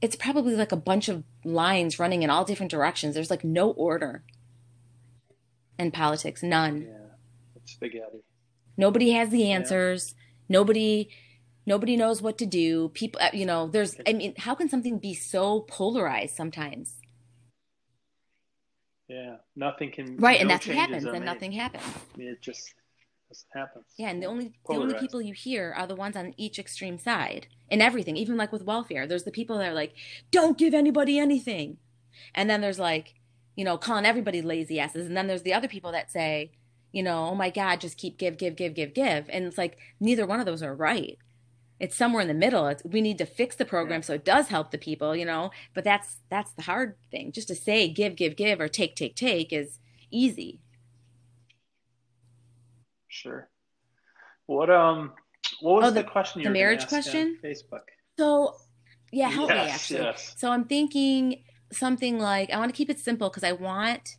it's 0.00 0.16
probably 0.16 0.56
like 0.56 0.72
a 0.72 0.76
bunch 0.76 1.08
of 1.08 1.24
lines 1.44 1.98
running 1.98 2.22
in 2.22 2.30
all 2.30 2.44
different 2.44 2.70
directions. 2.70 3.14
There's 3.14 3.30
like 3.30 3.44
no 3.44 3.70
order 3.70 4.24
in 5.78 5.90
politics, 5.90 6.42
none. 6.42 6.82
Yeah, 6.82 7.16
it's 7.56 7.72
spaghetti. 7.72 8.24
Nobody 8.76 9.12
has 9.12 9.30
the 9.30 9.50
answers. 9.50 10.14
Nobody 10.48 11.08
nobody 11.66 11.96
knows 11.96 12.20
what 12.20 12.38
to 12.38 12.46
do. 12.46 12.88
People 12.90 13.20
uh, 13.22 13.30
you 13.32 13.46
know, 13.46 13.68
there's 13.68 13.96
I 14.06 14.12
mean, 14.12 14.34
how 14.38 14.54
can 14.54 14.68
something 14.68 14.98
be 14.98 15.14
so 15.14 15.60
polarized 15.60 16.34
sometimes? 16.34 16.96
Yeah, 19.08 19.36
nothing 19.54 19.90
can. 19.92 20.16
Right, 20.16 20.40
and 20.40 20.48
that's 20.48 20.66
what 20.66 20.76
happens 20.76 21.04
and 21.04 21.12
made. 21.12 21.24
nothing 21.24 21.52
happens. 21.52 21.84
I 21.84 22.18
mean, 22.18 22.28
it 22.28 22.40
just. 22.40 22.74
This 23.32 23.46
happens. 23.54 23.86
Yeah, 23.96 24.10
and 24.10 24.22
the 24.22 24.26
only 24.26 24.52
the 24.68 24.74
only 24.74 24.94
people 24.94 25.22
you 25.22 25.32
hear 25.32 25.72
are 25.74 25.86
the 25.86 25.96
ones 25.96 26.16
on 26.16 26.34
each 26.36 26.58
extreme 26.58 26.98
side 26.98 27.46
in 27.70 27.80
everything. 27.80 28.14
Even 28.18 28.36
like 28.36 28.52
with 28.52 28.62
welfare, 28.62 29.06
there's 29.06 29.24
the 29.24 29.30
people 29.30 29.56
that 29.56 29.70
are 29.70 29.74
like, 29.74 29.94
"Don't 30.30 30.58
give 30.58 30.74
anybody 30.74 31.18
anything," 31.18 31.78
and 32.34 32.50
then 32.50 32.60
there's 32.60 32.78
like, 32.78 33.14
you 33.56 33.64
know, 33.64 33.78
calling 33.78 34.04
everybody 34.04 34.42
lazy 34.42 34.78
asses, 34.78 35.06
and 35.06 35.16
then 35.16 35.28
there's 35.28 35.44
the 35.44 35.54
other 35.54 35.66
people 35.66 35.92
that 35.92 36.12
say, 36.12 36.52
you 36.92 37.02
know, 37.02 37.28
"Oh 37.28 37.34
my 37.34 37.48
God, 37.48 37.80
just 37.80 37.96
keep 37.96 38.18
give, 38.18 38.36
give, 38.36 38.54
give, 38.54 38.74
give, 38.74 38.92
give," 38.92 39.30
and 39.30 39.46
it's 39.46 39.56
like 39.56 39.78
neither 39.98 40.26
one 40.26 40.40
of 40.40 40.44
those 40.44 40.62
are 40.62 40.74
right. 40.74 41.16
It's 41.80 41.96
somewhere 41.96 42.20
in 42.20 42.28
the 42.28 42.34
middle. 42.34 42.66
It's, 42.66 42.84
we 42.84 43.00
need 43.00 43.16
to 43.18 43.26
fix 43.26 43.56
the 43.56 43.64
program 43.64 44.02
so 44.02 44.12
it 44.12 44.26
does 44.26 44.48
help 44.48 44.72
the 44.72 44.78
people, 44.78 45.16
you 45.16 45.24
know. 45.24 45.52
But 45.72 45.84
that's 45.84 46.18
that's 46.28 46.52
the 46.52 46.62
hard 46.62 46.96
thing. 47.10 47.32
Just 47.32 47.48
to 47.48 47.54
say 47.54 47.88
give, 47.88 48.14
give, 48.14 48.36
give, 48.36 48.60
or 48.60 48.68
take, 48.68 48.94
take, 48.94 49.16
take 49.16 49.54
is 49.54 49.78
easy. 50.10 50.60
Sure. 53.22 53.48
What 54.46 54.68
um 54.70 55.12
what 55.60 55.74
was 55.76 55.84
Oh, 55.84 55.90
the, 55.90 56.02
the- 56.02 56.08
question 56.10 56.40
you 56.40 56.48
the 56.48 56.52
marriage 56.52 56.86
question? 56.88 57.38
Facebook. 57.42 57.82
So, 58.18 58.56
yeah, 59.12 59.28
help 59.30 59.48
me 59.50 59.56
actually. 59.56 60.00
yes. 60.00 60.34
So 60.36 60.50
I'm 60.50 60.64
thinking 60.64 61.44
something 61.72 62.18
like 62.18 62.50
I 62.50 62.58
want 62.58 62.70
to 62.72 62.76
keep 62.76 62.90
it 62.90 62.98
simple 62.98 63.28
because 63.30 63.44
I 63.44 63.52
want. 63.52 64.16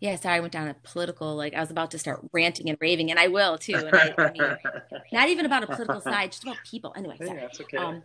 Yeah, 0.00 0.16
sorry, 0.16 0.36
I 0.36 0.40
went 0.40 0.52
down 0.54 0.66
a 0.68 0.74
political 0.82 1.36
like 1.36 1.54
I 1.54 1.60
was 1.60 1.70
about 1.70 1.90
to 1.90 1.98
start 1.98 2.20
ranting 2.32 2.68
and 2.70 2.78
raving, 2.80 3.10
and 3.10 3.20
I 3.20 3.28
will 3.28 3.58
too. 3.58 3.74
And 3.74 3.94
I, 3.94 4.14
I 4.16 4.32
mean, 4.32 4.56
not 5.12 5.28
even 5.28 5.44
about 5.44 5.62
a 5.62 5.66
political 5.66 6.00
side, 6.00 6.32
just 6.32 6.42
about 6.42 6.56
people. 6.70 6.92
Anyway, 6.96 7.16
sorry. 7.22 7.38
that's 7.40 7.60
okay. 7.60 7.76
Um, 7.76 8.02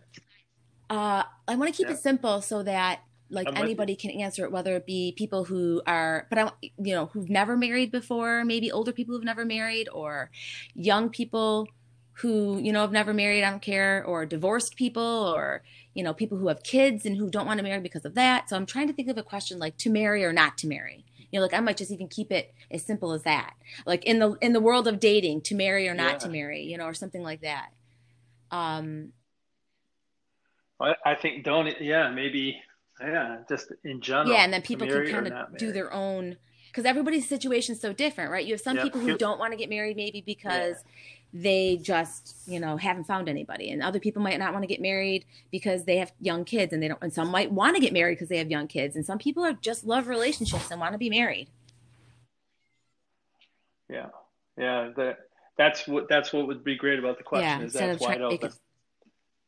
uh, 0.90 1.22
I 1.48 1.54
want 1.56 1.72
to 1.72 1.76
keep 1.76 1.88
Yeah. 1.88 1.94
it 1.94 1.98
simple 1.98 2.42
so 2.42 2.62
that 2.62 3.00
like 3.30 3.48
I'm 3.48 3.54
with 3.58 3.58
you. 3.58 3.64
anybody 3.64 3.96
can 3.96 4.10
answer 4.12 4.44
it, 4.44 4.52
whether 4.52 4.76
it 4.76 4.86
be 4.86 5.14
people 5.16 5.44
who 5.44 5.82
are, 5.86 6.26
but 6.30 6.38
I, 6.38 6.50
you 6.78 6.94
know, 6.94 7.06
who've 7.06 7.28
never 7.28 7.56
married 7.56 7.90
before, 7.90 8.44
maybe 8.44 8.70
older 8.70 8.92
people 8.92 9.14
who've 9.14 9.24
never 9.24 9.44
married, 9.44 9.88
or 9.92 10.30
young 10.74 11.10
people 11.10 11.68
who 12.20 12.58
you 12.58 12.72
know 12.72 12.80
have 12.80 12.92
never 12.92 13.12
married. 13.12 13.42
I 13.44 13.50
don't 13.50 13.62
care, 13.62 14.04
or 14.04 14.26
divorced 14.26 14.76
people, 14.76 15.32
or 15.36 15.62
you 15.94 16.04
know, 16.04 16.14
people 16.14 16.38
who 16.38 16.48
have 16.48 16.62
kids 16.62 17.06
and 17.06 17.16
who 17.16 17.30
don't 17.30 17.46
want 17.46 17.58
to 17.58 17.64
marry 17.64 17.80
because 17.80 18.04
of 18.04 18.14
that. 18.14 18.48
So 18.48 18.56
I'm 18.56 18.66
trying 18.66 18.86
to 18.88 18.92
think 18.92 19.08
of 19.08 19.18
a 19.18 19.22
question 19.22 19.58
like 19.58 19.76
to 19.78 19.90
marry 19.90 20.24
or 20.24 20.32
not 20.32 20.56
to 20.58 20.66
marry. 20.68 21.04
You 21.32 21.40
know, 21.40 21.42
like 21.44 21.54
I 21.54 21.60
might 21.60 21.76
just 21.76 21.90
even 21.90 22.08
keep 22.08 22.30
it 22.30 22.54
as 22.70 22.84
simple 22.84 23.12
as 23.12 23.22
that. 23.24 23.54
Like 23.86 24.04
in 24.04 24.18
the 24.20 24.34
in 24.40 24.52
the 24.52 24.60
world 24.60 24.86
of 24.86 25.00
dating, 25.00 25.42
to 25.42 25.54
marry 25.54 25.88
or 25.88 25.94
not 25.94 26.14
Yeah. 26.14 26.18
to 26.20 26.28
marry, 26.28 26.62
you 26.62 26.78
know, 26.78 26.84
or 26.86 26.94
something 26.94 27.22
like 27.22 27.40
that. 27.42 27.70
Um, 28.50 29.12
I, 30.80 30.94
I 31.04 31.14
think 31.14 31.44
don't 31.44 31.80
yeah, 31.80 32.10
maybe 32.10 32.60
yeah, 33.00 33.38
just 33.48 33.72
in 33.84 34.00
general. 34.00 34.30
yeah, 34.34 34.44
and 34.44 34.52
then 34.52 34.62
people 34.62 34.86
can 34.86 35.06
kind 35.06 35.26
of 35.26 35.58
do 35.58 35.72
their 35.72 35.92
own 35.92 36.36
because 36.68 36.84
everybody's 36.84 37.28
situation 37.28 37.74
is 37.74 37.80
so 37.80 37.92
different, 37.92 38.30
right? 38.30 38.44
You 38.44 38.52
have 38.54 38.60
some 38.60 38.76
Yeah. 38.76 38.82
people 38.82 39.00
who 39.00 39.16
don't 39.16 39.38
want 39.38 39.52
to 39.52 39.56
get 39.56 39.68
married 39.70 39.96
maybe 39.96 40.20
because 40.20 40.76
they 41.32 41.76
just 41.82 42.36
you 42.46 42.60
know 42.60 42.76
haven't 42.76 43.04
found 43.04 43.28
anybody, 43.28 43.70
and 43.70 43.82
other 43.82 43.98
people 44.00 44.22
might 44.22 44.38
not 44.38 44.52
want 44.52 44.62
to 44.62 44.66
get 44.66 44.80
married 44.80 45.24
because 45.50 45.84
they 45.84 45.96
have 45.98 46.12
young 46.20 46.44
kids, 46.44 46.72
and 46.72 46.82
they 46.82 46.88
don't. 46.88 47.02
And 47.02 47.12
some 47.12 47.28
might 47.28 47.50
want 47.52 47.76
to 47.76 47.80
get 47.80 47.92
married 47.92 48.14
because 48.14 48.28
they 48.28 48.38
have 48.38 48.50
young 48.50 48.68
kids, 48.68 48.96
and 48.96 49.04
some 49.04 49.18
people 49.18 49.44
are 49.44 49.52
just 49.52 49.84
love 49.84 50.06
relationships 50.08 50.70
and 50.70 50.80
want 50.80 50.92
to 50.92 50.98
be 50.98 51.10
married. 51.10 51.48
Yeah. 53.88 54.06
Yeah, 54.58 54.90
that 54.96 55.18
that's 55.58 55.86
what 55.86 56.08
that's 56.08 56.32
what 56.32 56.46
would 56.46 56.64
be 56.64 56.76
great 56.76 56.98
about 56.98 57.18
the 57.18 57.24
question 57.24 57.60
Yeah, 57.60 57.66
is 57.66 57.72
that's 57.72 58.00
wide 58.00 58.20
open. 58.20 58.52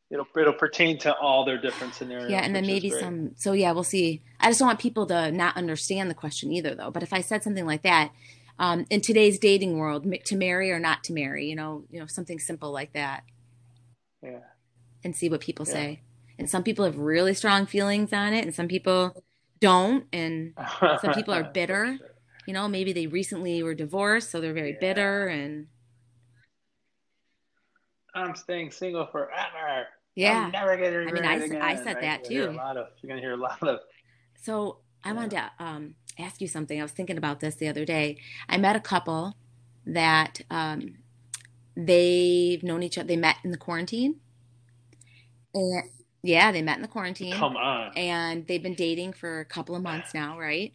It 0.09 0.15
It'll 0.15 0.27
it'll 0.37 0.53
pertain 0.53 0.97
to 0.99 1.15
all 1.17 1.45
their 1.45 1.57
different 1.57 1.93
scenarios. 1.93 2.31
Yeah, 2.31 2.39
and 2.41 2.55
then 2.55 2.65
maybe 2.65 2.89
some. 2.89 3.31
So 3.35 3.53
yeah, 3.53 3.71
we'll 3.71 3.83
see. 3.83 4.21
I 4.39 4.47
just 4.49 4.59
don't 4.59 4.67
want 4.67 4.79
people 4.79 5.05
to 5.07 5.31
not 5.31 5.55
understand 5.55 6.09
the 6.09 6.15
question 6.15 6.51
either, 6.51 6.73
though. 6.73 6.89
But 6.91 7.03
if 7.03 7.13
I 7.13 7.21
said 7.21 7.43
something 7.43 7.65
like 7.65 7.83
that, 7.83 8.11
um, 8.57 8.85
in 8.89 9.01
today's 9.01 9.37
dating 9.37 9.77
world, 9.77 10.11
to 10.25 10.35
marry 10.35 10.71
or 10.71 10.79
not 10.79 11.03
to 11.05 11.13
marry, 11.13 11.45
you 11.47 11.55
know, 11.55 11.85
you 11.91 11.99
know, 11.99 12.07
something 12.07 12.39
simple 12.39 12.71
like 12.71 12.93
that, 12.93 13.23
Yeah. 14.23 14.39
and 15.03 15.15
see 15.15 15.29
what 15.29 15.41
people 15.41 15.65
Yeah. 15.67 15.73
say. 15.73 16.01
And 16.39 16.49
some 16.49 16.63
people 16.63 16.85
have 16.85 16.97
really 16.97 17.33
strong 17.33 17.65
feelings 17.65 18.11
on 18.11 18.33
it, 18.33 18.43
and 18.45 18.55
some 18.55 18.67
people 18.67 19.23
don't. 19.59 20.07
And 20.11 20.53
some 21.01 21.13
people 21.13 21.33
are 21.33 21.43
bitter. 21.53 21.97
Sure. 21.97 22.15
you 22.47 22.53
know, 22.53 22.67
maybe 22.67 22.91
they 22.93 23.05
recently 23.05 23.61
were 23.61 23.75
divorced, 23.75 24.31
so 24.31 24.41
they're 24.41 24.53
very 24.53 24.71
Yeah. 24.71 24.79
bitter. 24.79 25.27
And 25.27 25.67
I'm 28.15 28.35
staying 28.35 28.71
single 28.71 29.05
forever. 29.05 29.87
Yeah, 30.19 30.45
I'm 30.45 30.51
never 30.51 30.71
I 31.07 31.11
mean, 31.11 31.25
I 31.25 31.35
again, 31.35 31.61
I 31.61 31.75
said 31.75 31.95
right? 31.95 32.01
that 32.01 32.29
You're 32.31 32.45
gonna 32.45 32.51
hear 32.51 32.51
too. 32.51 32.51
A 32.51 32.63
lot 32.63 32.77
of 32.77 32.87
you're 33.01 33.07
gonna 33.09 33.21
hear 33.21 33.33
a 33.33 33.37
lot 33.37 33.63
of 33.63 33.79
So 34.41 34.79
I 35.03 35.09
Yeah. 35.09 35.13
wanted 35.15 35.31
to 35.31 35.51
um, 35.63 35.95
ask 36.17 36.41
you 36.41 36.47
something. 36.47 36.79
I 36.79 36.83
was 36.83 36.91
thinking 36.91 37.17
about 37.17 37.39
this 37.39 37.55
the 37.55 37.67
other 37.67 37.85
day. 37.85 38.17
I 38.47 38.57
met 38.57 38.75
a 38.75 38.79
couple 38.81 39.35
that 39.85 40.41
um, 40.49 40.95
they've 41.75 42.61
known 42.63 42.83
each 42.83 42.97
other. 42.97 43.07
They 43.07 43.17
met 43.17 43.37
in 43.43 43.51
the 43.51 43.57
quarantine, 43.57 44.19
and 45.53 45.83
yeah, 46.21 46.51
they 46.51 46.61
met 46.61 46.75
in 46.75 46.81
the 46.81 46.87
quarantine, 46.87 47.33
come 47.33 47.55
on. 47.55 47.91
and 47.95 48.45
they've 48.47 48.61
been 48.61 48.75
dating 48.75 49.13
for 49.13 49.39
a 49.39 49.45
couple 49.45 49.75
of 49.75 49.81
months 49.81 50.13
now, 50.13 50.37
right? 50.37 50.73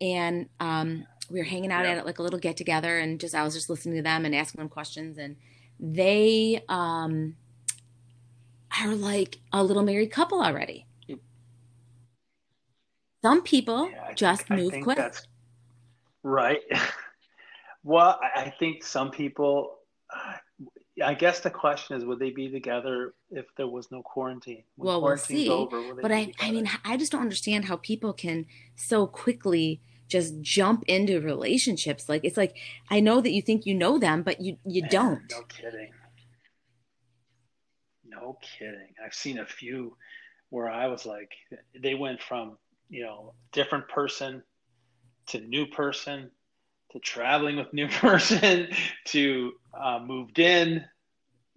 And 0.00 0.48
um, 0.58 1.06
we 1.30 1.38
were 1.38 1.44
hanging 1.44 1.70
out 1.70 1.84
Yeah. 1.84 1.92
at 1.92 2.06
like 2.06 2.18
a 2.18 2.22
little 2.22 2.40
get 2.40 2.56
together, 2.56 2.98
and 2.98 3.20
just 3.20 3.34
I 3.34 3.44
was 3.44 3.54
just 3.54 3.70
listening 3.70 3.96
to 3.96 4.02
them 4.02 4.24
and 4.24 4.34
asking 4.34 4.58
them 4.58 4.68
questions, 4.68 5.18
and 5.18 5.36
they 5.78 6.62
um, 6.68 7.36
are 8.80 8.94
like 8.94 9.38
a 9.52 9.62
little 9.62 9.82
married 9.82 10.10
couple 10.10 10.42
already. 10.42 10.86
Some 13.22 13.42
people 13.42 13.88
Yeah, 13.90 14.12
just 14.14 14.46
think- 14.48 14.60
move 14.60 14.74
quick. 14.82 15.14
Right. 16.24 16.60
well, 17.84 18.18
I 18.22 18.52
think 18.58 18.84
some 18.84 19.10
people. 19.10 19.78
I 21.02 21.14
guess 21.14 21.40
the 21.40 21.50
question 21.50 21.96
is, 21.96 22.04
would 22.04 22.18
they 22.18 22.30
be 22.30 22.50
together 22.50 23.14
if 23.30 23.46
there 23.56 23.66
was 23.66 23.90
no 23.90 24.02
quarantine? 24.02 24.62
When 24.76 24.88
Well, 24.88 25.00
we'll 25.02 25.16
see. 25.16 25.48
Over, 25.48 25.94
But 25.94 26.12
I, 26.12 26.32
I 26.38 26.50
mean, 26.50 26.68
I 26.84 26.98
just 26.98 27.10
don't 27.12 27.22
understand 27.22 27.64
how 27.64 27.76
people 27.76 28.12
can 28.12 28.44
so 28.76 29.06
quickly 29.06 29.80
just 30.06 30.42
jump 30.42 30.84
into 30.86 31.18
relationships. 31.20 32.08
Like 32.10 32.24
it's 32.24 32.36
like 32.36 32.56
I 32.90 33.00
know 33.00 33.20
that 33.22 33.30
you 33.30 33.40
think 33.40 33.64
you 33.64 33.74
know 33.74 33.98
them, 33.98 34.22
but 34.22 34.40
you 34.42 34.58
you 34.66 34.82
don't. 34.86 35.22
No 35.30 35.42
kidding. 35.42 35.92
No 38.22 38.38
kidding. 38.40 38.94
I've 39.04 39.14
seen 39.14 39.38
a 39.38 39.46
few 39.46 39.96
where 40.50 40.70
I 40.70 40.86
was 40.86 41.04
like, 41.04 41.32
they 41.80 41.94
went 41.94 42.22
from, 42.22 42.56
you 42.88 43.02
know, 43.02 43.34
different 43.52 43.88
person 43.88 44.42
to 45.28 45.40
new 45.40 45.66
person 45.66 46.30
to 46.92 47.00
traveling 47.00 47.56
with 47.56 47.72
new 47.72 47.88
person 47.88 48.68
to 49.06 49.52
uh, 49.74 49.98
moved 49.98 50.38
in, 50.38 50.84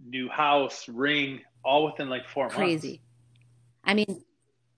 new 0.04 0.28
house, 0.28 0.90
ring, 0.90 1.42
all 1.64 1.86
within 1.86 2.10
like 2.10 2.28
four 2.28 2.50
Crazy. 2.50 3.02
I 3.84 3.94
mean, 3.94 4.24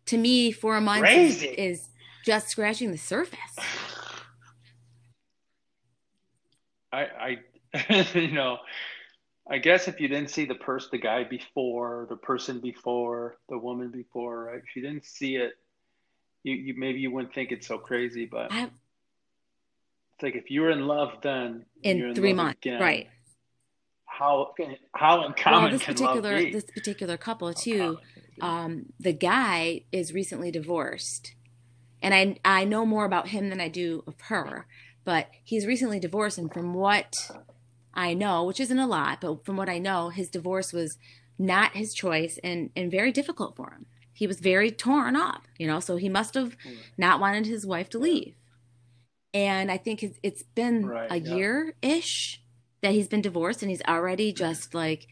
to 0.07 0.17
me, 0.17 0.51
four 0.51 0.81
months 0.81 1.11
is, 1.11 1.37
Crazy. 1.37 1.47
is 1.47 1.87
just 2.25 2.49
scratching 2.49 2.91
the 2.91 2.97
surface. 2.97 3.39
I, 6.91 7.37
I, 7.73 8.07
you 8.13 8.31
know, 8.31 8.57
I 9.49 9.59
guess 9.59 9.87
if 9.87 9.99
you 10.01 10.07
didn't 10.07 10.29
see 10.29 10.45
the 10.45 10.55
person, 10.55 10.89
the 10.91 10.97
guy 10.97 11.23
before, 11.23 12.05
the 12.09 12.17
person 12.17 12.59
before, 12.59 13.37
the 13.49 13.57
woman 13.57 13.89
before, 13.91 14.45
right? 14.45 14.57
If 14.57 14.75
you 14.75 14.81
didn't 14.81 15.05
see 15.05 15.35
it, 15.37 15.53
you, 16.43 16.53
you 16.53 16.73
maybe 16.77 16.99
you 16.99 17.11
wouldn't 17.11 17.33
think 17.33 17.51
it's 17.51 17.67
so 17.67 17.77
crazy, 17.77 18.25
but 18.25 18.51
I, 18.51 18.63
it's 18.63 20.23
like 20.23 20.35
if 20.35 20.49
you 20.51 20.61
were 20.61 20.71
in 20.71 20.87
love 20.87 21.09
then 21.21 21.65
you're 21.83 22.09
in 22.09 22.15
three 22.15 22.33
months, 22.33 22.59
again, 22.61 22.81
right? 22.81 23.07
How 24.05 24.53
how 24.93 25.17
Well, 25.19 25.27
uncommon 25.27 25.71
this 25.71 25.83
can 25.83 25.93
particular 25.93 26.33
love 26.33 26.43
be? 26.45 26.51
this 26.51 26.65
particular 26.65 27.17
couple 27.17 27.53
too. 27.53 27.77
common 27.77 27.97
can 28.13 28.23
it 28.23 28.35
be? 28.35 28.41
um, 28.41 28.85
the 28.99 29.13
guy 29.13 29.81
is 29.91 30.13
recently 30.13 30.51
divorced, 30.51 31.35
and 32.01 32.13
I 32.13 32.37
I 32.43 32.65
know 32.65 32.85
more 32.85 33.05
about 33.05 33.29
him 33.29 33.49
than 33.49 33.61
I 33.61 33.69
do 33.69 34.03
of 34.07 34.19
her. 34.21 34.67
But 35.05 35.29
he's 35.43 35.65
recently 35.65 35.99
divorced, 35.99 36.37
and 36.37 36.51
from 36.51 36.73
what 36.73 37.13
I 37.97 38.13
know, 38.13 38.45
which 38.45 38.61
isn't 38.61 38.79
a 38.79 38.87
lot, 38.87 39.21
but 39.21 39.45
from 39.45 39.57
what 39.57 39.69
I 39.69 39.79
know, 39.79 40.09
his 40.09 40.29
divorce 40.29 40.71
was 40.73 40.97
not 41.39 41.75
his 41.75 41.93
choice 41.93 42.39
and 42.43 42.69
and 42.77 42.91
very 42.91 43.11
difficult 43.11 43.57
for 43.57 43.71
him. 43.71 43.87
He 44.13 44.27
was 44.27 44.39
very 44.39 44.71
torn 44.71 45.15
up, 45.15 45.47
you 45.59 45.67
know. 45.67 45.79
So 45.81 45.97
he 45.97 46.09
must 46.09 46.35
have 46.35 46.55
not 46.97 47.19
wanted 47.19 47.47
his 47.47 47.65
wife 47.65 47.89
to 47.91 47.99
leave. 47.99 48.35
And 49.33 49.71
I 49.71 49.77
think 49.77 50.03
it's, 50.03 50.19
it's 50.23 50.43
been 50.43 50.85
Right, 50.87 51.11
a 51.11 51.19
yeah. 51.19 51.35
year 51.35 51.75
ish 51.81 52.41
that 52.81 52.93
he's 52.93 53.07
been 53.07 53.21
divorced, 53.21 53.61
and 53.61 53.69
he's 53.71 53.81
already 53.83 54.31
just 54.33 54.73
like 54.73 55.07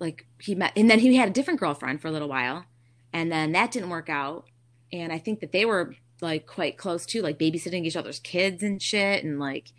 like 0.00 0.26
he 0.40 0.54
met 0.54 0.72
and 0.76 0.90
then 0.90 0.98
he 0.98 1.16
had 1.16 1.28
a 1.28 1.32
different 1.32 1.60
girlfriend 1.60 2.00
for 2.00 2.08
a 2.08 2.10
little 2.10 2.28
while 2.28 2.64
and 3.12 3.30
then 3.30 3.52
that 3.52 3.70
didn't 3.70 3.90
work 3.90 4.08
out 4.08 4.46
and 4.92 5.12
i 5.12 5.18
think 5.18 5.40
that 5.40 5.52
they 5.52 5.64
were 5.64 5.94
like 6.20 6.46
quite 6.46 6.76
close 6.76 7.06
too 7.06 7.22
like 7.22 7.38
babysitting 7.38 7.84
each 7.84 7.96
other's 7.96 8.18
kids 8.18 8.62
and 8.62 8.82
shit 8.82 9.22
and 9.24 9.38
like 9.38 9.72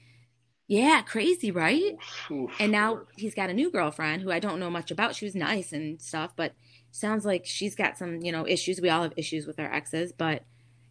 yeah 0.68 1.02
crazy 1.02 1.52
right 1.52 1.98
Oof, 2.32 2.52
and 2.60 2.72
now 2.72 3.02
he's 3.16 3.36
got 3.36 3.50
a 3.50 3.54
new 3.54 3.70
girlfriend 3.70 4.22
who 4.22 4.32
i 4.32 4.40
don't 4.40 4.60
know 4.60 4.70
much 4.70 4.92
about 4.92 5.16
she 5.16 5.26
was 5.26 5.36
nice 5.36 5.74
and 5.74 6.02
stuff 6.02 6.34
but 6.36 6.54
sounds 6.92 7.26
like 7.26 7.46
she's 7.46 7.76
got 7.76 7.98
some 7.98 8.22
you 8.22 8.32
know 8.32 8.48
issues 8.48 8.80
we 8.80 8.90
all 8.90 9.04
have 9.04 9.14
issues 9.18 9.46
with 9.46 9.60
our 9.60 9.72
exes 9.74 10.12
but 10.12 10.44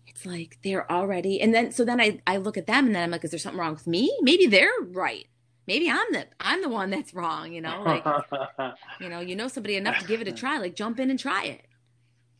it's 0.07 0.27
like 0.27 0.59
they're 0.63 0.91
already 0.91 1.41
and 1.41 1.55
then 1.55 1.73
so 1.73 1.85
then 1.85 2.01
i 2.01 2.21
i 2.27 2.37
look 2.37 2.59
at 2.59 2.67
them 2.67 2.87
and 2.87 2.95
then 2.95 3.05
i'm 3.05 3.11
like 3.11 3.25
is 3.25 3.31
there 3.31 3.39
something 3.39 3.61
wrong 3.61 3.73
with 3.73 3.87
me 3.87 4.15
maybe 4.23 4.47
they're 4.47 4.71
right 4.91 5.27
maybe 5.67 5.91
I'm 5.91 6.13
the 6.13 6.27
I'm 6.41 6.63
the 6.63 6.69
one 6.69 6.91
that's 6.91 7.15
wrong, 7.15 7.53
you 7.53 7.61
know, 7.61 7.83
like 7.83 8.05
you 9.01 9.09
know, 9.09 9.21
you 9.21 9.37
know 9.37 9.49
somebody 9.49 9.77
enough 9.77 9.99
to 9.99 10.07
give 10.07 10.21
it 10.21 10.29
a 10.29 10.33
try, 10.33 10.59
like 10.59 10.75
jump 10.75 10.99
in 11.01 11.11
and 11.11 11.19
try 11.19 11.45
it. 11.45 11.67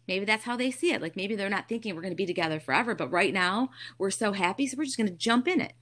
Maybe 0.09 0.25
that's 0.25 0.45
how 0.45 0.57
they 0.57 0.71
see 0.71 0.93
it. 0.93 1.01
Like 1.01 1.17
maybe 1.17 1.37
they're 1.37 1.49
not 1.49 1.69
thinking 1.69 1.95
we're 1.95 2.03
going 2.03 2.13
to 2.13 2.17
be 2.17 2.27
together 2.27 2.59
forever, 2.59 2.95
but 2.95 3.11
right 3.11 3.33
now 3.33 3.71
we're 3.99 4.11
so 4.11 4.33
happy, 4.33 4.67
so 4.67 4.77
we're 4.77 4.85
just 4.85 4.97
going 4.97 5.09
to 5.09 5.15
jump 5.15 5.47
in 5.47 5.61
it. 5.61 5.75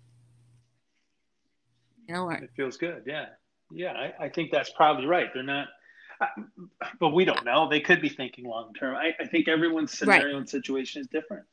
You 2.11 2.17
know, 2.17 2.25
or, 2.25 2.33
it 2.33 2.51
feels 2.57 2.77
good. 2.77 3.05
Yeah, 3.07 3.27
yeah. 3.71 3.93
I, 3.93 4.25
I 4.25 4.29
think 4.29 4.51
that's 4.51 4.71
probably 4.71 5.07
right. 5.07 5.29
They're 5.33 5.45
not, 5.45 5.69
but 6.99 7.11
we 7.11 7.25
don't 7.25 7.45
know. 7.45 7.69
They 7.69 7.79
could 7.79 8.03
be 8.03 8.09
thinking 8.09 8.47
long 8.47 8.75
term. 8.75 8.97
I, 8.97 9.13
I 9.21 9.29
think 9.29 9.47
everyone's 9.47 9.97
scenario 9.97 10.33
right. 10.33 10.35
and 10.35 10.49
situation 10.49 11.01
is 11.01 11.07
different. 11.07 11.45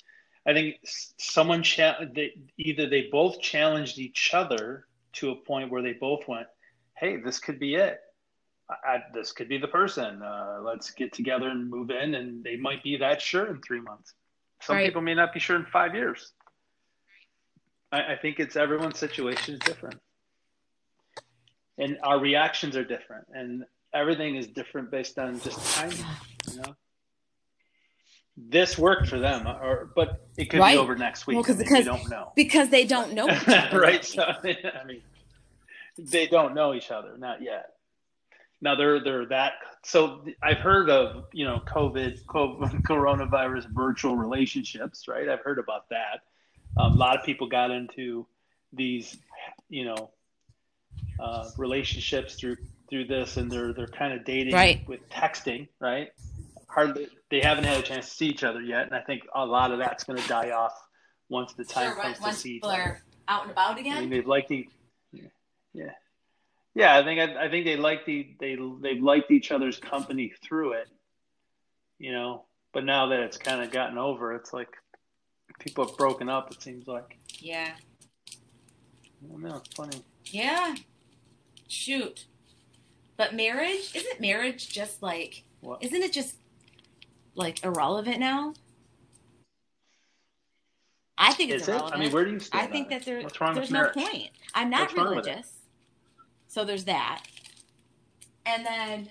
I 0.47 0.53
think 0.53 0.77
someone 1.19 1.61
cha- 1.61 1.99
they, 2.11 2.31
either 2.57 2.89
they 2.89 3.09
both 3.11 3.39
challenged 3.39 3.99
each 3.99 4.31
other 4.33 4.87
to 5.13 5.29
a 5.29 5.35
point 5.35 5.69
where 5.69 5.83
they 5.83 5.93
both 5.93 6.27
went, 6.27 6.47
"Hey, 6.95 7.17
this 7.17 7.37
could 7.37 7.59
be 7.59 7.75
it. 7.75 7.99
I, 8.67 9.03
this 9.13 9.31
could 9.31 9.47
be 9.47 9.59
the 9.59 9.67
person. 9.67 10.23
Uh, 10.23 10.57
let's 10.63 10.89
get 10.89 11.13
together 11.13 11.49
and 11.49 11.69
move 11.69 11.91
in." 11.91 12.15
And 12.15 12.43
they 12.43 12.55
might 12.55 12.81
be 12.81 12.97
that 12.97 13.21
sure 13.21 13.45
in 13.45 13.61
three 13.61 13.81
months. 13.81 14.15
Some 14.63 14.77
right. 14.77 14.87
people 14.87 15.03
may 15.03 15.13
not 15.13 15.35
be 15.35 15.39
sure 15.39 15.55
in 15.55 15.65
five 15.67 15.93
years. 15.93 16.31
I, 17.91 18.13
I 18.13 18.15
think 18.15 18.39
it's 18.39 18.55
everyone's 18.55 18.97
situation 18.97 19.53
is 19.53 19.59
different, 19.59 19.99
and 21.77 21.97
our 22.03 22.19
reactions 22.19 22.75
are 22.75 22.83
different, 22.83 23.27
and 23.33 23.65
everything 23.93 24.35
is 24.35 24.47
different 24.47 24.91
based 24.91 25.17
on 25.19 25.39
just 25.39 25.75
timing. 25.75 25.97
You 26.51 26.61
know 26.61 26.75
this 28.37 28.77
worked 28.77 29.07
for 29.07 29.17
them, 29.17 29.47
or 29.47 29.89
but 29.95 30.27
it 30.37 30.45
could 30.49 30.59
right. 30.59 30.75
be 30.75 30.77
over 30.77 30.95
next 30.95 31.25
week. 31.25 31.35
Well, 31.35 31.43
because 31.43 31.57
they 31.57 31.81
don't 31.81 32.07
know 32.09 32.31
because 32.35 32.69
they 32.69 32.85
don't 32.85 33.13
know 33.13 33.29
each 33.29 33.47
other, 33.47 33.79
right? 33.79 34.05
So 34.05 34.23
I 34.43 34.83
mean, 34.85 35.01
they 35.97 36.27
don't 36.27 36.53
know 36.53 36.73
each 36.73 36.91
other, 36.91 37.17
not 37.17 37.41
yet. 37.41 37.73
Now 38.61 38.75
they're 38.75 39.03
they're 39.03 39.25
that. 39.27 39.53
So 39.83 40.23
I've 40.41 40.59
heard 40.59 40.89
of 40.89 41.25
you 41.33 41.45
know 41.45 41.61
COVID, 41.67 42.25
COVID 42.25 42.81
coronavirus 42.87 43.69
virtual 43.71 44.15
relationships, 44.15 45.07
right? 45.07 45.27
I've 45.27 45.41
heard 45.41 45.57
about 45.57 45.89
that. 45.89 46.21
Um, 46.79 46.93
a 46.93 46.95
lot 46.95 47.17
of 47.17 47.25
people 47.25 47.47
got 47.47 47.71
into 47.71 48.27
these, 48.71 49.17
you 49.69 49.83
know, 49.83 50.11
uh, 51.19 51.49
relationships 51.57 52.35
through 52.35 52.57
through 52.89 53.05
this, 53.05 53.37
and 53.37 53.51
they're 53.51 53.73
they're 53.73 53.87
kind 53.87 54.13
of 54.13 54.25
dating 54.25 54.53
right. 54.53 54.87
with 54.87 55.07
texting, 55.09 55.67
right? 55.79 56.09
hardly 56.77 57.07
they 57.31 57.41
haven't 57.41 57.63
had 57.63 57.77
a 57.79 57.81
chance 57.81 58.07
to 58.07 58.15
see 58.15 58.27
each 58.27 58.43
other 58.43 58.61
yet, 58.61 58.85
and 58.85 58.93
I 58.93 59.01
think 59.01 59.23
a 59.33 59.45
lot 59.45 59.71
of 59.71 59.79
that's 59.79 60.03
going 60.03 60.21
to 60.21 60.27
die 60.27 60.51
off 60.51 60.73
once 61.27 61.53
the 61.53 61.65
time 61.65 61.93
sure, 61.93 62.01
comes 62.01 62.19
to 62.19 62.33
see 62.33 62.55
each 62.57 62.63
other. 62.63 63.01
out 63.27 63.43
and 63.43 63.51
about 63.51 63.79
again. 63.79 63.97
I 63.97 64.01
mean, 64.01 64.11
they've 64.11 64.27
liked 64.27 64.49
the, 64.49 64.67
yeah, 65.73 65.91
yeah. 66.75 66.97
I 66.97 67.03
think 67.03 67.19
I, 67.19 67.45
I 67.45 67.49
think 67.49 67.65
they 67.65 67.77
like 67.77 68.05
the 68.05 68.29
they 68.39 68.57
they've 68.81 69.01
liked 69.01 69.31
each 69.31 69.51
other's 69.51 69.79
company 69.79 70.33
through 70.43 70.73
it, 70.73 70.87
you 71.97 72.11
know. 72.11 72.45
But 72.73 72.85
now 72.85 73.07
that 73.07 73.21
it's 73.21 73.37
kind 73.37 73.63
of 73.63 73.71
gotten 73.71 73.97
over, 73.97 74.35
it's 74.35 74.53
like 74.53 74.69
people 75.59 75.87
have 75.87 75.97
broken 75.97 76.29
up. 76.29 76.51
It 76.51 76.61
seems 76.61 76.87
like. 76.87 77.17
Yeah. 77.39 77.71
I 78.29 79.27
don't 79.31 79.41
know. 79.41 79.55
It's 79.57 79.75
funny. 79.75 80.03
Yeah. 80.33 80.75
Shoot. 81.67 82.25
But 83.17 83.33
marriage 83.33 83.95
isn't 83.95 84.21
marriage 84.21 84.69
just 84.69 85.01
like 85.01 85.43
isn't 85.81 86.03
it 86.03 86.13
just 86.13 86.35
like 87.35 87.63
irrelevant 87.63 88.19
now. 88.19 88.53
I 91.17 91.33
think 91.33 91.51
it's 91.51 91.63
Is 91.63 91.69
irrelevant. 91.69 91.93
It? 91.93 91.97
I 91.97 91.99
mean, 91.99 92.13
where 92.13 92.25
do 92.25 92.31
you 92.31 92.39
stand? 92.39 92.63
I 92.63 92.71
think 92.71 92.89
that 92.89 93.05
there, 93.05 93.23
there's 93.53 93.71
no 93.71 93.89
point. 93.89 94.29
I'm 94.53 94.69
not 94.69 94.93
religious, 94.93 95.51
so 96.47 96.63
there's 96.63 96.85
that. 96.85 97.23
And 98.45 98.65
then 98.65 99.09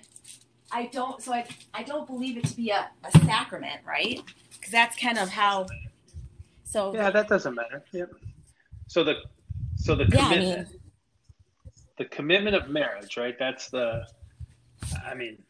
I 0.71 0.87
don't. 0.87 1.21
So 1.21 1.33
I 1.33 1.45
I 1.73 1.83
don't 1.83 2.07
believe 2.07 2.37
it 2.37 2.45
to 2.45 2.55
be 2.55 2.69
a, 2.69 2.89
a 3.03 3.11
sacrament, 3.25 3.81
right? 3.85 4.21
Because 4.53 4.71
that's 4.71 4.97
kind 4.97 5.17
of 5.17 5.29
how. 5.29 5.67
So 6.63 6.93
yeah, 6.93 7.09
that 7.09 7.27
doesn't 7.27 7.55
matter. 7.55 7.83
Yep. 7.91 8.11
So 8.87 9.03
the 9.03 9.15
so 9.75 9.95
the 9.95 10.05
commitment, 10.05 10.41
yeah, 10.41 10.53
I 10.53 10.57
mean, 10.57 10.67
the 11.97 12.05
commitment 12.05 12.55
of 12.55 12.69
marriage, 12.69 13.17
right? 13.17 13.35
That's 13.37 13.69
the. 13.69 14.05
I 15.05 15.15
mean, 15.15 15.41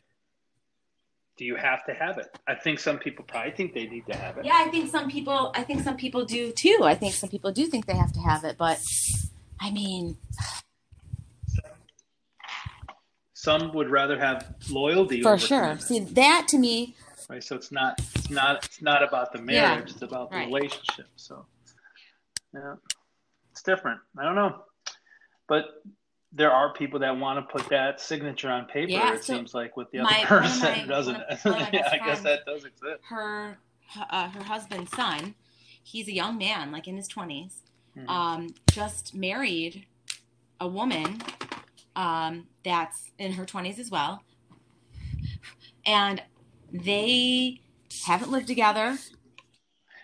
do 1.38 1.45
you 1.45 1.56
have 1.56 1.86
to 1.86 1.93
have 1.93 2.18
it? 2.18 2.28
I 2.48 2.56
think 2.56 2.80
some 2.80 2.98
people 2.98 3.26
probably 3.26 3.52
think 3.52 3.74
they 3.74 3.86
need 3.86 4.06
to 4.08 4.16
have 4.16 4.38
it. 4.38 4.45
Yeah, 4.45 4.56
I 4.56 4.70
think 4.70 4.89
some 4.89 5.10
people 5.10 5.52
I 5.56 5.64
think 5.64 5.82
some 5.82 5.98
people 5.98 6.26
do 6.26 6.52
too. 6.52 6.80
I 6.84 6.95
think 6.95 7.14
some 7.14 7.30
people 7.30 7.52
do 7.52 7.66
think 7.68 7.86
they 7.86 7.95
have 7.95 8.14
to 8.14 8.20
have 8.20 8.43
it, 8.43 8.58
but 8.58 8.80
I 9.60 9.72
mean 9.72 10.18
some 13.34 13.74
would 13.74 13.89
rather 13.89 14.18
have 14.18 14.56
loyalty 14.70 15.22
for 15.22 15.38
sure. 15.38 15.60
Commitment. 15.60 15.82
See 15.84 16.00
that 16.00 16.48
to 16.50 16.58
me 16.58 16.95
right 17.30 17.43
so 17.43 17.58
it's 17.58 17.74
not 17.74 18.00
it's 18.16 18.30
not 18.30 18.66
it's 18.66 18.82
not 18.82 19.04
about 19.04 19.34
the 19.34 19.39
marriage, 19.39 19.89
yeah, 19.89 19.93
it's 19.93 20.02
about 20.02 20.32
the 20.32 20.38
right. 20.38 20.48
relationship. 20.48 21.08
So 21.18 21.45
yeah. 22.54 22.76
It's 23.52 23.64
different. 23.64 24.00
I 24.18 24.24
don't 24.24 24.36
know. 24.36 24.64
But 25.48 25.66
there 26.34 26.51
are 26.51 26.73
people 26.73 26.99
that 26.99 27.17
want 27.17 27.39
to 27.39 27.51
put 27.51 27.69
that 27.69 27.99
signature 28.01 28.49
on 28.49 28.65
paper. 28.65 28.91
Yeah, 28.91 29.13
it 29.13 29.23
so 29.23 29.36
seems 29.36 29.53
like 29.53 29.78
with 29.78 29.89
the 29.91 29.99
other 29.99 30.09
my, 30.11 30.23
person, 30.25 30.82
my, 30.82 30.86
doesn't 30.86 31.15
it? 31.15 31.39
yeah, 31.73 31.89
I 31.91 31.97
guess 32.05 32.21
that 32.21 32.45
does 32.45 32.65
exist. 32.65 33.01
Her, 33.09 33.57
uh, 34.09 34.30
her 34.30 34.43
husband's 34.43 34.91
son, 34.91 35.36
he's 35.84 36.07
a 36.07 36.13
young 36.13 36.38
man, 36.38 36.71
like 36.71 36.88
in 36.88 36.97
his 36.97 37.07
20s 37.07 37.61
mm-hmm. 37.97 38.09
um, 38.09 38.53
just 38.71 39.15
married 39.15 39.86
a 40.59 40.67
woman 40.67 41.21
um, 41.95 42.47
that's 42.63 43.11
in 43.17 43.34
her 43.34 43.45
twenties 43.45 43.80
as 43.80 43.89
well, 43.89 44.21
and 45.86 46.21
they 46.71 47.61
haven't 48.05 48.32
lived 48.32 48.47
together. 48.47 48.97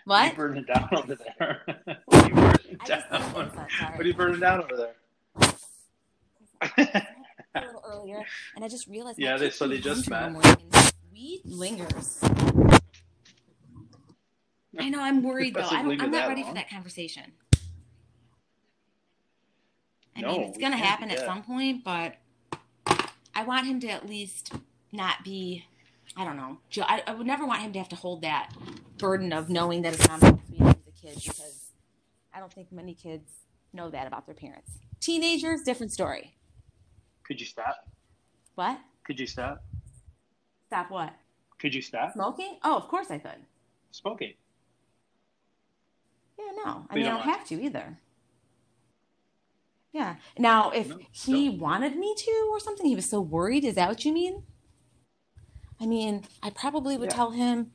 What? 0.04 0.32
You 0.32 0.36
burning 0.36 0.64
down 0.64 0.88
over 0.92 1.14
there. 1.14 1.62
what 2.04 2.24
are 2.24 2.28
you 2.28 2.34
burning 2.34 2.78
down? 2.86 3.00
What 3.32 4.00
are 4.00 4.04
you 4.04 4.14
burning 4.14 4.40
down 4.40 4.62
over 4.62 4.76
there? 4.76 4.94
A 6.76 7.60
little 7.60 7.82
earlier, 7.86 8.24
and 8.56 8.64
I 8.64 8.68
just 8.68 8.86
realized. 8.86 9.18
Yeah, 9.18 9.36
they, 9.36 9.50
so 9.50 9.68
they 9.68 9.78
just 9.78 10.08
met. 10.08 10.32
Weed 11.12 11.42
lingers. 11.44 12.18
I 14.78 14.88
know. 14.88 15.00
I'm 15.00 15.22
worried 15.22 15.54
though. 15.54 15.60
I 15.60 15.80
am 15.80 16.10
not 16.10 16.28
ready 16.28 16.42
long. 16.42 16.50
for 16.50 16.54
that 16.54 16.68
conversation. 16.68 17.32
I 20.16 20.20
no, 20.20 20.32
mean, 20.32 20.42
it's 20.42 20.58
going 20.58 20.72
to 20.72 20.78
happen 20.78 21.10
at 21.10 21.18
some 21.20 21.42
point, 21.42 21.84
but 21.84 22.16
I 23.34 23.44
want 23.44 23.66
him 23.66 23.80
to 23.80 23.88
at 23.88 24.08
least 24.08 24.52
not 24.92 25.24
be. 25.24 25.64
I 26.16 26.24
don't 26.24 26.36
know. 26.36 26.58
I, 26.82 27.02
I 27.06 27.14
would 27.14 27.26
never 27.26 27.44
want 27.44 27.62
him 27.62 27.72
to 27.72 27.78
have 27.78 27.88
to 27.88 27.96
hold 27.96 28.22
that 28.22 28.52
burden 28.98 29.32
of 29.32 29.48
knowing 29.48 29.82
that 29.82 29.96
his 29.96 30.06
mom's 30.08 30.22
breastfeeding 30.22 30.68
as 30.68 30.76
a 30.86 31.06
kid 31.06 31.14
because 31.24 31.72
I 32.32 32.38
don't 32.38 32.52
think 32.52 32.70
many 32.70 32.94
kids 32.94 33.30
know 33.72 33.90
that 33.90 34.06
about 34.06 34.26
their 34.26 34.34
parents. 34.34 34.78
Teenagers, 35.00 35.62
different 35.62 35.92
story. 35.92 36.36
Could 37.24 37.40
you 37.40 37.46
stop? 37.46 37.88
What? 38.54 38.78
Could 39.04 39.18
you 39.18 39.26
stop? 39.26 39.64
Stop 40.66 40.90
what? 40.90 41.12
Could 41.58 41.74
you 41.74 41.82
stop? 41.82 42.12
Smoking? 42.12 42.58
Oh, 42.62 42.76
of 42.76 42.88
course 42.88 43.10
I 43.10 43.18
could. 43.18 43.38
Smoking? 43.90 44.34
Yeah, 46.38 46.50
no. 46.64 46.86
I 46.90 46.94
mean, 46.94 47.06
I 47.06 47.10
don't 47.10 47.22
have 47.22 47.46
to 47.48 47.62
either. 47.62 47.98
Yeah. 49.92 50.16
Now, 50.36 50.70
if 50.70 50.88
no, 50.88 50.98
he 51.12 51.48
don't. 51.48 51.60
wanted 51.60 51.96
me 51.96 52.14
to 52.16 52.48
or 52.50 52.58
something, 52.60 52.84
he 52.84 52.96
was 52.96 53.08
so 53.08 53.20
worried. 53.20 53.64
Is 53.64 53.76
that 53.76 53.88
what 53.88 54.04
you 54.04 54.12
mean? 54.12 54.42
I 55.80 55.86
mean, 55.86 56.24
I 56.42 56.50
probably 56.50 56.96
would 56.96 57.10
yeah. 57.10 57.16
tell 57.16 57.30
him, 57.30 57.70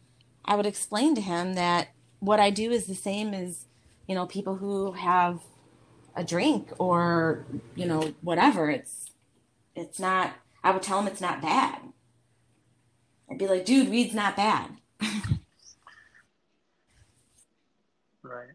I 0.46 0.56
would 0.56 0.66
explain 0.66 1.16
to 1.16 1.22
him 1.22 1.54
that 1.54 1.90
what 2.20 2.40
I 2.40 2.50
do 2.50 2.72
is 2.72 2.86
the 2.86 2.96
same 2.96 3.34
as, 3.34 3.66
you 4.08 4.16
know, 4.16 4.26
people 4.26 4.58
who 4.58 4.92
have 4.94 5.42
a 6.16 6.24
drink 6.24 6.70
or, 6.78 7.46
you 7.76 7.86
know, 7.86 8.14
whatever. 8.22 8.70
It's 8.70 9.06
it's 9.80 10.00
not 10.00 10.34
I 10.64 10.72
would 10.72 10.84
tell 10.84 11.00
him 11.00 11.08
it's 11.08 11.22
not 11.22 11.42
bad. 11.42 11.80
I'd 13.32 13.38
be 13.38 13.48
like, 13.48 13.66
dude, 13.66 13.90
weed's 13.90 14.14
not 14.14 14.36
bad. 14.36 14.72
right. 18.24 18.50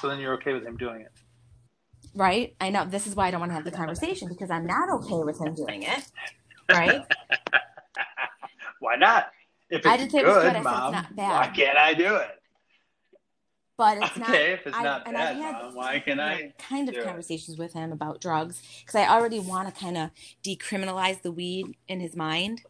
So 0.00 0.08
then 0.08 0.18
you're 0.18 0.34
okay 0.34 0.52
with 0.54 0.64
him 0.64 0.76
doing 0.76 1.02
it. 1.02 1.12
Right? 2.14 2.54
I 2.60 2.70
know. 2.70 2.84
This 2.84 3.06
is 3.06 3.14
why 3.14 3.28
I 3.28 3.30
don't 3.30 3.40
want 3.40 3.50
to 3.50 3.54
have 3.54 3.64
the 3.64 3.70
conversation 3.70 4.28
because 4.28 4.50
I'm 4.50 4.66
not 4.66 4.88
okay 5.00 5.22
with 5.22 5.38
him 5.40 5.54
doing 5.54 5.82
it. 5.82 6.06
Right? 6.70 7.02
why 8.80 8.96
not? 8.96 9.30
If 9.68 9.78
it's 9.80 9.86
I 9.86 9.96
didn't 9.96 10.12
say 10.12 10.22
good, 10.22 10.28
it 10.28 10.34
was 10.34 10.52
good, 10.52 10.62
Mom, 10.62 10.66
I 10.66 10.70
said 10.70 10.86
it's 10.86 10.92
not 10.92 11.16
bad. 11.16 11.48
Why 11.48 11.48
can't 11.54 11.78
I 11.78 11.94
do 11.94 12.16
it? 12.16 12.39
But 13.80 13.96
it's 13.96 14.10
okay, 14.10 14.20
not. 14.20 14.28
Okay, 14.28 14.52
if 14.52 14.66
it's 14.66 14.76
I, 14.76 14.82
not 14.82 15.04
bad, 15.06 15.36
had, 15.38 15.52
Mom, 15.54 15.74
why 15.74 16.00
can 16.00 16.20
I? 16.20 16.52
Kind 16.58 16.90
of 16.90 17.02
conversations 17.02 17.58
it? 17.58 17.58
with 17.58 17.72
him 17.72 17.92
about 17.92 18.20
drugs 18.20 18.60
because 18.80 18.94
I 18.94 19.08
already 19.08 19.40
want 19.40 19.74
to 19.74 19.80
kind 19.80 19.96
of 19.96 20.10
decriminalize 20.44 21.22
the 21.22 21.32
weed 21.32 21.78
in 21.88 22.00
his 22.00 22.14
mind. 22.14 22.60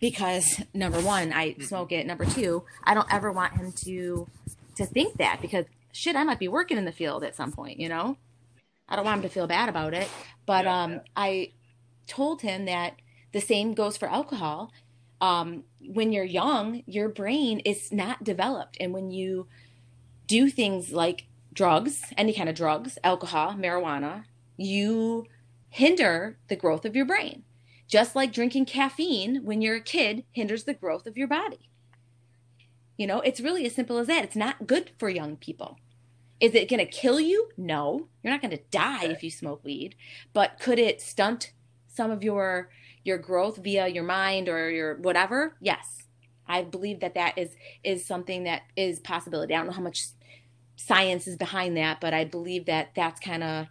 Because 0.00 0.60
number 0.74 0.98
one, 0.98 1.32
I 1.32 1.50
mm-hmm. 1.50 1.62
smoke 1.62 1.92
it. 1.92 2.04
Number 2.04 2.24
two, 2.24 2.64
I 2.82 2.94
don't 2.94 3.06
ever 3.12 3.30
want 3.30 3.52
him 3.52 3.70
to 3.84 4.26
to 4.74 4.86
think 4.86 5.18
that 5.18 5.40
because 5.40 5.66
shit, 5.92 6.16
I 6.16 6.24
might 6.24 6.40
be 6.40 6.48
working 6.48 6.78
in 6.78 6.84
the 6.84 6.90
field 6.90 7.22
at 7.22 7.36
some 7.36 7.52
point. 7.52 7.78
You 7.78 7.88
know, 7.88 8.16
I 8.88 8.96
don't 8.96 9.04
want 9.04 9.18
him 9.18 9.22
to 9.22 9.32
feel 9.32 9.46
bad 9.46 9.68
about 9.68 9.94
it. 9.94 10.08
But 10.46 10.64
Yeah, 10.64 10.82
um, 10.82 10.92
yeah. 10.94 11.00
I 11.14 11.52
told 12.08 12.42
him 12.42 12.64
that 12.64 12.94
the 13.30 13.40
same 13.40 13.72
goes 13.72 13.96
for 13.96 14.10
alcohol. 14.10 14.72
Um, 15.20 15.62
when 15.80 16.10
you're 16.10 16.24
young, 16.24 16.82
your 16.86 17.08
brain 17.08 17.60
is 17.60 17.92
not 17.92 18.24
developed, 18.24 18.76
and 18.80 18.92
when 18.92 19.12
you 19.12 19.46
do 20.28 20.48
things 20.48 20.92
like 20.92 21.26
drugs, 21.52 22.04
any 22.16 22.32
kind 22.32 22.48
of 22.48 22.54
drugs, 22.54 22.98
alcohol, 23.02 23.54
marijuana, 23.54 24.24
you 24.56 25.26
hinder 25.70 26.38
the 26.48 26.56
growth 26.56 26.84
of 26.84 26.94
your 26.94 27.04
brain. 27.04 27.42
Just 27.88 28.14
like 28.14 28.32
drinking 28.32 28.66
caffeine 28.66 29.44
when 29.44 29.62
you're 29.62 29.76
a 29.76 29.80
kid 29.80 30.24
hinders 30.30 30.64
the 30.64 30.74
growth 30.74 31.06
of 31.06 31.16
your 31.16 31.26
body. 31.26 31.70
You 32.98 33.06
know, 33.06 33.20
it's 33.20 33.40
really 33.40 33.64
as 33.64 33.74
simple 33.74 33.98
as 33.98 34.06
that. 34.08 34.24
It's 34.24 34.36
not 34.36 34.66
good 34.66 34.90
for 34.98 35.08
young 35.08 35.36
people. 35.36 35.78
Is 36.38 36.54
it 36.54 36.68
going 36.68 36.84
to 36.84 36.86
kill 36.86 37.18
you? 37.18 37.48
No. 37.56 38.08
You're 38.22 38.32
not 38.32 38.42
going 38.42 38.56
to 38.56 38.62
die 38.70 39.06
if 39.06 39.22
you 39.22 39.30
smoke 39.30 39.64
weed, 39.64 39.96
but 40.32 40.60
could 40.60 40.78
it 40.78 41.00
stunt 41.00 41.52
some 41.88 42.10
of 42.10 42.22
your 42.22 42.70
your 43.04 43.18
growth 43.18 43.56
via 43.56 43.88
your 43.88 44.04
mind 44.04 44.48
or 44.48 44.70
your 44.70 44.96
whatever? 44.98 45.56
Yes. 45.60 46.02
I 46.46 46.62
believe 46.62 47.00
that 47.00 47.14
that 47.14 47.38
is 47.38 47.56
is 47.82 48.04
something 48.04 48.44
that 48.44 48.62
is 48.76 49.00
possibility. 49.00 49.54
I 49.54 49.58
don't 49.58 49.66
know 49.66 49.72
how 49.72 49.82
much 49.82 50.06
science 50.78 51.26
is 51.26 51.36
behind 51.36 51.76
that, 51.76 52.00
but 52.00 52.14
I 52.14 52.24
believe 52.24 52.66
that 52.66 52.90
that's 52.94 53.20
kind 53.20 53.42
of 53.42 53.66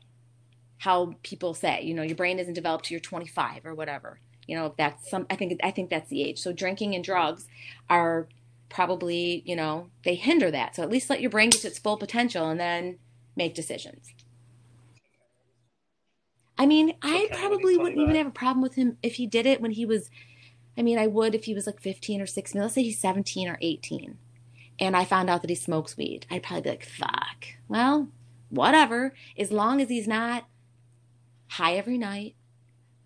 how 0.77 1.15
people 1.23 1.53
say, 1.53 1.81
you 1.81 1.93
know, 1.93 2.03
your 2.03 2.17
brain 2.17 2.37
isn't 2.37 2.53
developed 2.53 2.85
till 2.85 2.95
you're 2.95 3.01
25 3.01 3.65
or 3.65 3.73
whatever. 3.73 4.19
You 4.45 4.55
know, 4.57 4.75
that's 4.77 5.09
some. 5.09 5.25
I 5.29 5.35
think 5.35 5.59
I 5.63 5.71
think 5.71 5.89
that's 5.89 6.09
the 6.09 6.21
age. 6.23 6.39
So 6.39 6.53
drinking 6.53 6.95
and 6.95 7.03
drugs 7.03 7.47
are 7.89 8.27
probably, 8.69 9.41
you 9.45 9.55
know, 9.55 9.89
they 10.03 10.15
hinder 10.15 10.51
that. 10.51 10.75
So 10.75 10.83
at 10.83 10.89
least 10.89 11.09
let 11.09 11.21
your 11.21 11.29
brain 11.29 11.49
get 11.49 11.61
to 11.61 11.67
its 11.67 11.79
full 11.79 11.97
potential 11.97 12.49
and 12.49 12.59
then 12.59 12.99
make 13.35 13.55
decisions. 13.55 14.13
I 16.57 16.65
mean, 16.65 16.93
I 17.01 17.29
probably 17.33 17.77
wouldn't 17.77 18.01
even 18.01 18.15
have 18.15 18.27
a 18.27 18.31
problem 18.31 18.61
with 18.61 18.75
him 18.75 18.97
if 19.01 19.15
he 19.15 19.27
did 19.27 19.45
it 19.45 19.61
when 19.61 19.71
he 19.71 19.85
was. 19.85 20.09
I 20.77 20.81
mean, 20.81 20.99
I 20.99 21.07
would 21.07 21.35
if 21.35 21.45
he 21.45 21.53
was 21.53 21.65
like 21.65 21.81
15 21.81 22.21
or 22.21 22.27
16. 22.27 22.61
Let's 22.61 22.75
say 22.75 22.83
he's 22.83 22.99
17 22.99 23.47
or 23.47 23.57
18 23.61 24.17
and 24.79 24.95
I 24.95 25.05
found 25.05 25.29
out 25.29 25.41
that 25.41 25.49
he 25.49 25.55
smokes 25.55 25.97
weed, 25.97 26.25
I'd 26.29 26.43
probably 26.43 26.61
be 26.61 26.69
like, 26.69 26.85
fuck. 26.85 27.45
Well, 27.67 28.09
whatever. 28.49 29.13
As 29.37 29.51
long 29.51 29.81
as 29.81 29.89
he's 29.89 30.07
not 30.07 30.45
high 31.49 31.75
every 31.75 31.97
night, 31.97 32.35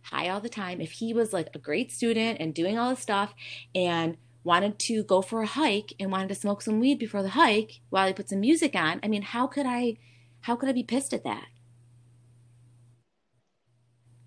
high 0.03 0.29
all 0.29 0.41
the 0.41 0.49
time. 0.49 0.81
If 0.81 0.93
he 0.93 1.13
was 1.13 1.31
like 1.33 1.49
a 1.53 1.59
great 1.59 1.91
student 1.91 2.39
and 2.39 2.53
doing 2.53 2.77
all 2.77 2.89
this 2.89 2.99
stuff 2.99 3.33
and 3.73 4.17
wanted 4.43 4.79
to 4.79 5.03
go 5.03 5.21
for 5.21 5.41
a 5.43 5.47
hike 5.47 5.93
and 5.99 6.11
wanted 6.11 6.29
to 6.29 6.35
smoke 6.35 6.61
some 6.61 6.79
weed 6.79 6.97
before 6.99 7.21
the 7.23 7.29
hike 7.29 7.79
while 7.89 8.07
he 8.07 8.13
put 8.13 8.29
some 8.29 8.39
music 8.41 8.75
on, 8.75 8.99
I 9.03 9.07
mean, 9.07 9.21
how 9.21 9.47
could 9.47 9.65
I 9.65 9.97
how 10.41 10.55
could 10.55 10.69
I 10.69 10.73
be 10.73 10.83
pissed 10.83 11.13
at 11.13 11.23
that? 11.23 11.45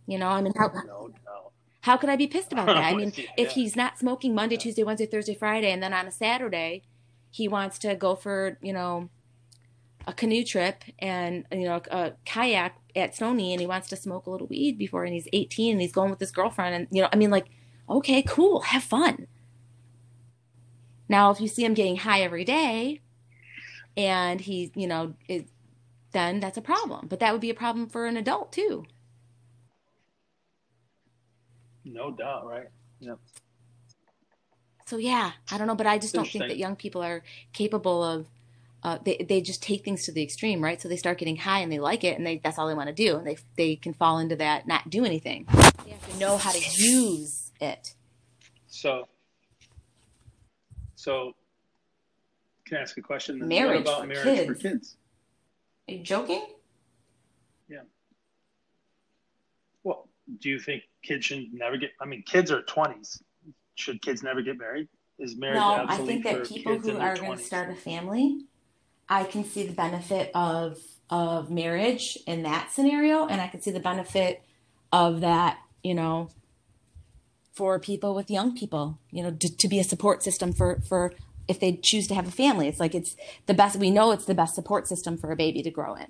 You 0.07 0.19
know, 0.19 0.29
I 0.29 0.41
mean, 0.43 0.53
how 0.57 0.69
No, 0.87 1.09
no. 1.25 1.53
how 1.83 1.97
could 1.97 2.11
I 2.11 2.17
be 2.17 2.27
pissed 2.27 2.53
about 2.53 2.67
that? 2.67 2.77
I 2.85 2.95
mean, 2.97 3.13
if 3.37 3.53
he's 3.53 3.75
not 3.77 3.99
smoking 3.99 4.35
Monday, 4.35 4.57
Tuesday, 4.57 4.85
Wednesday, 4.85 5.07
Thursday, 5.07 5.35
Friday, 5.35 5.71
and 5.73 5.83
then 5.83 5.93
on 5.93 6.07
a 6.07 6.13
Saturday, 6.13 6.83
he 7.35 7.49
wants 7.49 7.81
to 7.81 7.97
go 7.97 8.15
for, 8.15 8.57
you 8.63 8.73
know, 8.73 9.09
a 10.07 10.13
canoe 10.13 10.45
trip 10.45 10.85
and, 11.01 11.45
you 11.51 11.65
know, 11.65 11.83
a 11.91 12.13
kayak 12.25 12.77
at 12.95 13.17
Stony 13.17 13.53
and 13.53 13.61
he 13.61 13.67
wants 13.67 13.89
to 13.89 13.97
smoke 13.97 14.27
a 14.27 14.31
little 14.31 14.47
weed 14.47 14.79
before 14.79 15.03
and 15.03 15.13
he's 15.13 15.27
18 15.33 15.73
and 15.73 15.81
he's 15.81 15.91
going 15.91 16.11
with 16.11 16.21
his 16.21 16.31
girlfriend. 16.31 16.77
And, 16.77 16.87
you 16.93 17.03
know, 17.03 17.09
I 17.13 17.17
mean, 17.17 17.31
like, 17.31 17.47
okay, 17.91 18.23
cool, 18.23 18.61
have 18.61 18.85
fun. 18.85 19.27
Now, 21.09 21.33
if 21.33 21.41
you 21.41 21.49
see 21.49 21.65
him 21.65 21.75
getting 21.75 21.97
high 21.97 22.21
every 22.21 22.45
day 22.45 23.01
and 23.97 24.41
he, 24.41 24.71
you 24.77 24.87
know, 24.87 25.15
is, 25.29 25.43
then 26.13 26.39
that's 26.39 26.57
a 26.57 26.63
problem. 26.63 27.09
But 27.09 27.19
that 27.19 27.33
would 27.33 27.41
be 27.41 27.51
a 27.51 27.55
problem 27.55 27.89
for 27.89 28.07
an 28.07 28.17
adult 28.17 28.53
too. 28.53 28.85
No 31.85 32.13
doubt, 32.13 32.47
right? 32.47 32.69
Yep. 33.01 33.19
So 34.95 34.99
yeah, 34.99 35.33
I 35.51 35.59
don't 35.59 35.67
know, 35.67 35.75
but 35.75 35.89
I 35.89 35.99
just 35.99 36.15
don't 36.15 36.25
think 36.25 36.47
that 36.47 36.57
young 36.57 36.77
people 36.77 37.03
are 37.03 37.25
capable 37.53 38.05
of. 38.05 38.29
Uh, 38.85 38.99
they 39.05 39.27
they 39.29 39.41
just 39.41 39.61
take 39.61 39.83
things 39.83 40.05
to 40.05 40.13
the 40.13 40.23
extreme, 40.23 40.63
right? 40.63 40.81
So 40.81 40.89
they 40.89 40.97
start 40.97 41.19
getting 41.19 41.35
high 41.35 41.59
and 41.59 41.73
they 41.73 41.81
like 41.81 42.05
it, 42.05 42.17
and 42.17 42.25
they 42.25 42.39
that's 42.39 42.61
all 42.61 42.69
they 42.69 42.75
want 42.75 42.91
to 42.91 42.95
do, 42.95 43.17
and 43.17 43.27
they 43.27 43.37
they 43.57 43.75
can 43.75 43.93
fall 43.93 44.21
into 44.21 44.37
that 44.37 44.69
not 44.69 44.89
do 44.89 45.05
anything. 45.05 45.49
They 45.85 45.91
have 45.91 46.13
to 46.13 46.19
know 46.21 46.37
how 46.37 46.53
to 46.53 46.61
use 46.81 47.51
it. 47.61 47.95
So, 48.69 49.09
so 50.95 51.35
can 52.65 52.77
I 52.79 52.83
ask 52.83 52.97
a 52.97 53.03
question? 53.03 53.41
then? 53.41 53.49
Marriage 53.49 53.85
what 53.85 53.99
about 53.99 54.01
for 54.03 54.07
marriage 54.07 54.47
for 54.47 54.55
kids. 54.55 54.63
kids? 54.63 54.97
Are 55.89 55.95
you 55.95 56.05
joking? 56.05 56.47
Yeah. 57.69 57.81
Well, 59.83 60.09
do 60.39 60.49
you 60.49 60.61
think 60.61 60.85
kids 61.03 61.25
should 61.25 61.53
never 61.53 61.79
get? 61.79 61.91
I 62.01 62.05
mean, 62.05 62.23
kids 62.23 62.53
are 62.53 62.63
twenties. 62.63 63.21
Should 63.75 64.03
kids 64.03 64.23
never 64.23 64.43
get 64.43 64.59
married? 64.59 64.89
Is 65.19 65.37
marriage 65.37 65.57
No, 65.57 65.85
I 65.89 65.97
think 65.99 66.25
that 66.25 66.45
people 66.49 66.79
who 66.79 66.99
are 66.99 67.17
going 67.17 67.39
to 67.39 67.45
start 67.45 67.71
a 67.71 67.75
family, 67.75 68.47
I 69.09 69.25
can 69.25 69.45
see 69.45 69.67
the 69.67 69.73
benefit 69.73 70.31
of 70.35 70.79
of 71.11 71.51
marriage 71.51 72.19
in 72.27 72.43
that 72.43 72.73
scenario, 72.73 73.27
and 73.27 73.41
I 73.41 73.47
can 73.49 73.61
see 73.61 73.71
the 73.71 73.81
benefit 73.81 74.43
of 74.91 75.21
that, 75.21 75.59
you 75.83 75.95
know, 75.95 76.31
for 77.53 77.79
people 77.79 78.15
with 78.15 78.31
young 78.31 78.57
people, 78.57 78.99
you 79.11 79.23
know, 79.23 79.31
to, 79.31 79.57
to 79.57 79.69
be 79.69 79.79
a 79.79 79.85
support 79.85 80.23
system 80.23 80.53
for 80.53 80.81
for 80.89 81.13
if 81.47 81.61
they 81.61 81.79
choose 81.83 82.07
to 82.09 82.15
have 82.15 82.27
a 82.27 82.33
family. 82.33 82.69
It's 82.69 82.81
like 82.81 82.95
it's 82.95 83.17
the 83.47 83.55
best. 83.55 83.77
We 83.77 83.91
know 83.91 84.13
it's 84.13 84.25
the 84.25 84.35
best 84.35 84.55
support 84.55 84.89
system 84.89 85.17
for 85.17 85.31
a 85.31 85.37
baby 85.37 85.63
to 85.63 85.71
grow 85.71 85.95
in. 85.95 86.07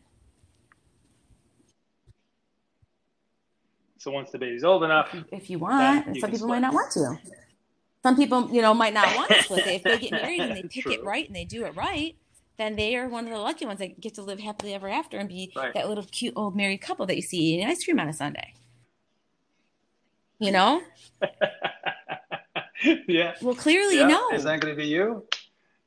So 3.99 4.11
once 4.11 4.31
the 4.31 4.39
baby's 4.39 4.65
old 4.65 4.85
enough, 4.85 5.15
if 5.33 5.49
you 5.49 5.59
want, 5.59 6.19
some 6.21 6.31
people 6.31 6.49
might 6.49 6.61
not 6.61 6.75
want 6.75 6.93
to. 6.93 7.19
Some 8.05 8.17
people, 8.17 8.51
you 8.53 8.61
know, 8.61 8.75
might 8.75 8.93
not 8.93 9.17
want 9.17 9.31
to 9.31 9.43
split 9.43 9.67
it. 9.67 9.75
If 9.77 9.83
they 9.83 9.99
get 9.99 10.13
married 10.13 10.41
and 10.41 10.55
they 10.55 10.63
pick 10.69 10.87
it 10.87 11.03
right 11.03 11.27
and 11.27 11.35
they 11.35 11.47
do 11.47 11.65
it 11.65 11.75
right, 11.75 12.15
then 12.59 12.77
they 12.77 12.97
are 12.97 13.09
one 13.09 13.25
of 13.25 13.31
the 13.31 13.39
lucky 13.39 13.65
ones 13.65 13.79
that 13.79 13.99
get 13.99 14.15
to 14.15 14.23
live 14.23 14.39
happily 14.41 14.75
ever 14.75 14.91
after 14.91 15.17
and 15.17 15.27
be 15.27 15.51
Right. 15.57 15.73
that 15.73 15.89
little 15.89 16.05
cute 16.05 16.35
old 16.37 16.55
married 16.55 16.83
couple 16.83 17.07
that 17.07 17.17
you 17.17 17.23
see 17.23 17.39
eating 17.39 17.67
ice 17.67 17.83
cream 17.83 17.99
on 17.99 18.09
a 18.09 18.13
Sunday. 18.13 18.53
You 20.39 20.53
know? 20.53 20.83
yeah. 23.09 23.37
Well, 23.41 23.55
clearly, 23.55 23.97
yeah. 23.97 24.07
no. 24.07 24.31
Is 24.33 24.45
that 24.45 24.61
going 24.61 24.77
to 24.77 24.81
be 24.81 24.87
you? 24.87 25.25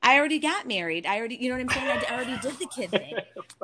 I 0.02 0.18
already 0.18 0.40
got 0.40 0.68
married. 0.68 1.06
I 1.06 1.20
already, 1.20 1.36
you 1.36 1.50
know 1.50 1.56
what 1.56 1.62
I'm 1.62 1.70
saying? 1.70 2.04
I 2.10 2.16
already 2.16 2.38
did 2.40 2.58
the 2.58 2.66
kid 2.68 2.90
thing, 2.92 3.16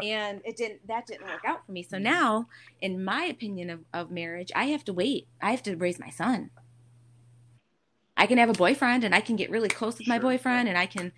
and 0.04 0.42
it 0.44 0.58
didn't. 0.58 0.86
That 0.88 1.08
didn't 1.08 1.26
work 1.26 1.46
out 1.46 1.66
for 1.66 1.72
me. 1.72 1.84
So 1.84 1.98
mm. 1.98 2.02
now, 2.02 2.48
in 2.82 3.04
my 3.04 3.24
opinion 3.24 3.70
of, 3.70 3.80
of 3.94 4.12
marriage, 4.12 4.52
I 4.56 4.66
have 4.66 4.84
to 4.86 4.94
wait. 4.94 5.28
I 5.42 5.52
have 5.52 5.64
to 5.64 5.76
raise 5.76 6.00
my 6.00 6.10
son. 6.10 6.50
I 8.16 8.26
can 8.28 8.38
have 8.38 8.50
a 8.50 8.54
boyfriend, 8.54 9.04
and 9.04 9.14
I 9.16 9.22
can 9.22 9.36
get 9.36 9.50
really 9.50 9.70
close 9.70 9.98
with 9.98 10.08
my 10.08 10.20
boyfriend, 10.20 10.70
and 10.70 10.78
I 10.78 10.86
can, 10.86 11.12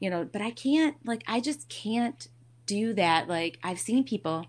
you 0.00 0.10
know, 0.10 0.24
but 0.24 0.42
I 0.42 0.50
can't. 0.50 0.96
Like, 1.04 1.22
I 1.26 1.40
just 1.40 1.68
can't 1.68 2.28
do 2.66 2.92
that. 2.94 3.28
Like, 3.28 3.58
I've 3.62 3.80
seen 3.80 4.04
people. 4.04 4.46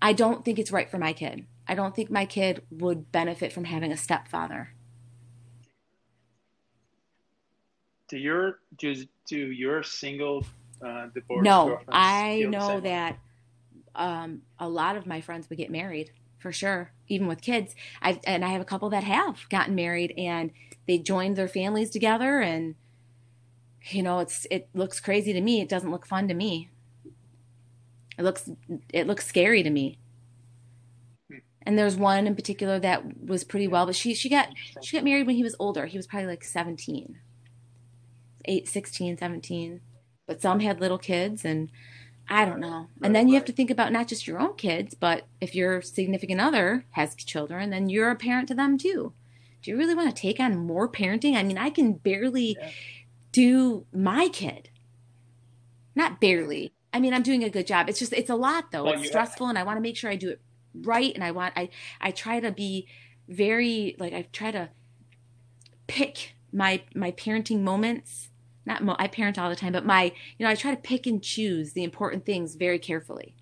I 0.00 0.12
don't 0.12 0.44
think 0.44 0.58
it's 0.58 0.72
right 0.72 0.90
for 0.90 0.98
my 0.98 1.12
kid. 1.12 1.46
I 1.66 1.74
don't 1.74 1.94
think 1.94 2.10
my 2.10 2.26
kid 2.26 2.62
would 2.70 3.12
benefit 3.12 3.52
from 3.52 3.64
having 3.64 3.92
a 3.92 3.96
stepfather. 3.96 4.74
Do 8.08 8.18
your 8.18 8.58
do 8.78 8.94
do 9.26 9.38
your 9.38 9.82
single 9.82 10.44
uh, 10.84 11.06
divorced 11.14 11.44
No, 11.44 11.78
I 11.90 12.46
know 12.48 12.80
that 12.80 13.18
um, 13.94 14.42
a 14.58 14.68
lot 14.68 14.96
of 14.96 15.06
my 15.06 15.20
friends 15.20 15.48
would 15.48 15.58
get 15.58 15.70
married 15.70 16.10
for 16.38 16.52
sure, 16.52 16.92
even 17.08 17.26
with 17.26 17.40
kids. 17.40 17.74
I've 18.02 18.18
and 18.24 18.44
I 18.44 18.48
have 18.48 18.60
a 18.60 18.66
couple 18.66 18.90
that 18.90 19.04
have 19.04 19.48
gotten 19.48 19.74
married 19.74 20.12
and 20.18 20.50
they 20.92 20.98
joined 20.98 21.36
their 21.36 21.48
families 21.48 21.88
together, 21.88 22.40
and 22.40 22.74
you 23.88 24.02
know, 24.02 24.18
it's 24.18 24.46
it 24.50 24.68
looks 24.74 25.00
crazy 25.00 25.32
to 25.32 25.40
me. 25.40 25.62
It 25.62 25.68
doesn't 25.70 25.90
look 25.90 26.06
fun 26.06 26.28
to 26.28 26.34
me. 26.34 26.68
It 28.18 28.22
looks 28.22 28.50
it 28.92 29.06
looks 29.06 29.26
scary 29.26 29.62
to 29.62 29.70
me. 29.70 29.98
Hmm. 31.30 31.38
And 31.62 31.78
there's 31.78 31.96
one 31.96 32.26
in 32.26 32.34
particular 32.34 32.78
that 32.78 33.24
was 33.24 33.42
pretty 33.42 33.66
well, 33.66 33.86
but 33.86 33.96
she 33.96 34.12
she 34.12 34.28
got 34.28 34.50
she 34.82 34.94
got 34.94 35.04
married 35.04 35.26
when 35.26 35.36
he 35.36 35.42
was 35.42 35.56
older. 35.58 35.86
He 35.86 35.96
was 35.96 36.06
probably 36.06 36.28
like 36.28 36.44
17, 36.44 37.18
8, 38.44 38.68
16, 38.68 39.16
17. 39.16 39.80
But 40.26 40.42
some 40.42 40.60
had 40.60 40.78
little 40.78 40.98
kids, 40.98 41.42
and 41.42 41.70
I 42.28 42.44
don't 42.44 42.60
know. 42.60 42.88
And 43.02 43.16
then 43.16 43.28
you 43.28 43.34
have 43.34 43.46
to 43.46 43.52
think 43.52 43.70
about 43.70 43.92
not 43.92 44.08
just 44.08 44.26
your 44.26 44.38
own 44.38 44.56
kids, 44.56 44.94
but 44.94 45.26
if 45.40 45.54
your 45.54 45.80
significant 45.80 46.40
other 46.40 46.84
has 46.90 47.14
children, 47.14 47.70
then 47.70 47.88
you're 47.88 48.10
a 48.10 48.14
parent 48.14 48.48
to 48.48 48.54
them 48.54 48.76
too. 48.76 49.14
Do 49.62 49.70
you 49.70 49.76
really 49.76 49.94
want 49.94 50.14
to 50.14 50.20
take 50.20 50.40
on 50.40 50.56
more 50.56 50.88
parenting? 50.88 51.36
I 51.36 51.42
mean, 51.42 51.58
I 51.58 51.70
can 51.70 51.92
barely 51.94 52.56
Yeah. 52.60 52.70
do 53.30 53.86
my 53.92 54.28
kid. 54.28 54.70
Not 55.94 56.20
barely. 56.20 56.72
I 56.92 57.00
mean, 57.00 57.14
I'm 57.14 57.22
doing 57.22 57.44
a 57.44 57.50
good 57.50 57.66
job. 57.66 57.88
It's 57.88 57.98
just 57.98 58.12
it's 58.12 58.30
a 58.30 58.34
lot 58.34 58.70
though. 58.72 58.84
Well, 58.84 58.92
it's 58.94 59.02
you 59.02 59.04
have- 59.04 59.12
stressful 59.12 59.46
and 59.48 59.58
I 59.58 59.62
want 59.62 59.76
to 59.76 59.80
make 59.80 59.96
sure 59.96 60.10
I 60.10 60.16
do 60.16 60.30
it 60.30 60.40
right 60.74 61.14
and 61.14 61.22
I 61.22 61.30
want 61.30 61.52
I 61.56 61.68
I 62.00 62.10
try 62.10 62.40
to 62.40 62.50
be 62.50 62.88
very 63.28 63.94
like 63.98 64.12
I 64.12 64.22
try 64.32 64.50
to 64.50 64.70
pick 65.86 66.34
my 66.52 66.82
my 66.94 67.12
parenting 67.12 67.60
moments. 67.60 68.28
Not 68.64 68.82
mo- 68.84 68.96
I 68.98 69.08
parent 69.08 69.38
all 69.38 69.50
the 69.50 69.56
time, 69.56 69.72
but 69.72 69.84
my 69.86 70.04
you 70.38 70.44
know 70.44 70.48
I 70.48 70.54
try 70.54 70.74
to 70.74 70.80
pick 70.80 71.06
and 71.06 71.22
choose 71.22 71.72
the 71.72 71.82
important 71.84 72.24
things 72.26 72.54
very 72.54 72.78
carefully, 72.78 73.34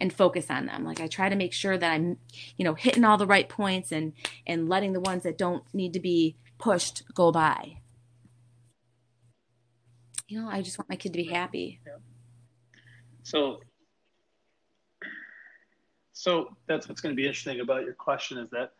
and 0.00 0.12
focus 0.12 0.46
on 0.50 0.66
them. 0.66 0.84
Like 0.84 1.00
I 1.00 1.06
try 1.06 1.28
to 1.28 1.36
make 1.36 1.52
sure 1.52 1.76
that 1.76 1.92
I'm, 1.92 2.18
you 2.56 2.64
know, 2.64 2.74
hitting 2.74 3.04
all 3.04 3.18
the 3.18 3.26
right 3.26 3.48
points 3.48 3.92
and 3.92 4.12
and 4.46 4.68
letting 4.68 4.92
the 4.92 5.00
ones 5.00 5.22
that 5.24 5.38
don't 5.38 5.64
need 5.74 5.92
to 5.94 6.00
be 6.00 6.36
pushed 6.58 7.02
go 7.14 7.30
by. 7.32 7.78
You 10.28 10.42
know, 10.42 10.48
I 10.48 10.60
just 10.62 10.78
want 10.78 10.90
my 10.90 10.96
kid 10.96 11.12
to 11.12 11.18
be 11.18 11.24
happy. 11.24 11.80
Yeah. 11.86 11.94
So 13.22 13.60
so 16.12 16.56
that's 16.66 16.88
what's 16.88 17.00
going 17.00 17.14
to 17.14 17.16
be 17.16 17.26
interesting 17.26 17.60
about 17.60 17.84
your 17.84 17.94
question 17.94 18.38
is 18.38 18.50
that 18.50 18.72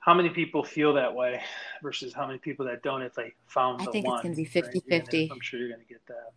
how 0.00 0.14
many 0.14 0.30
people 0.30 0.64
feel 0.64 0.94
that 0.94 1.14
way 1.14 1.40
versus 1.82 2.12
how 2.12 2.26
many 2.26 2.38
people 2.38 2.66
that 2.66 2.82
don't 2.82 3.02
if 3.02 3.14
they 3.14 3.32
found 3.46 3.80
I 3.80 3.84
the 3.84 3.92
think 3.92 4.06
one. 4.06 4.14
it's 4.16 4.22
going 4.22 4.34
to 4.34 4.36
be 4.36 4.44
50 4.44 4.82
right? 4.90 5.02
50. 5.02 5.28
I'm 5.30 5.40
sure 5.40 5.60
you're 5.60 5.68
going 5.68 5.80
to 5.80 5.86
get 5.86 6.04
that. 6.08 6.32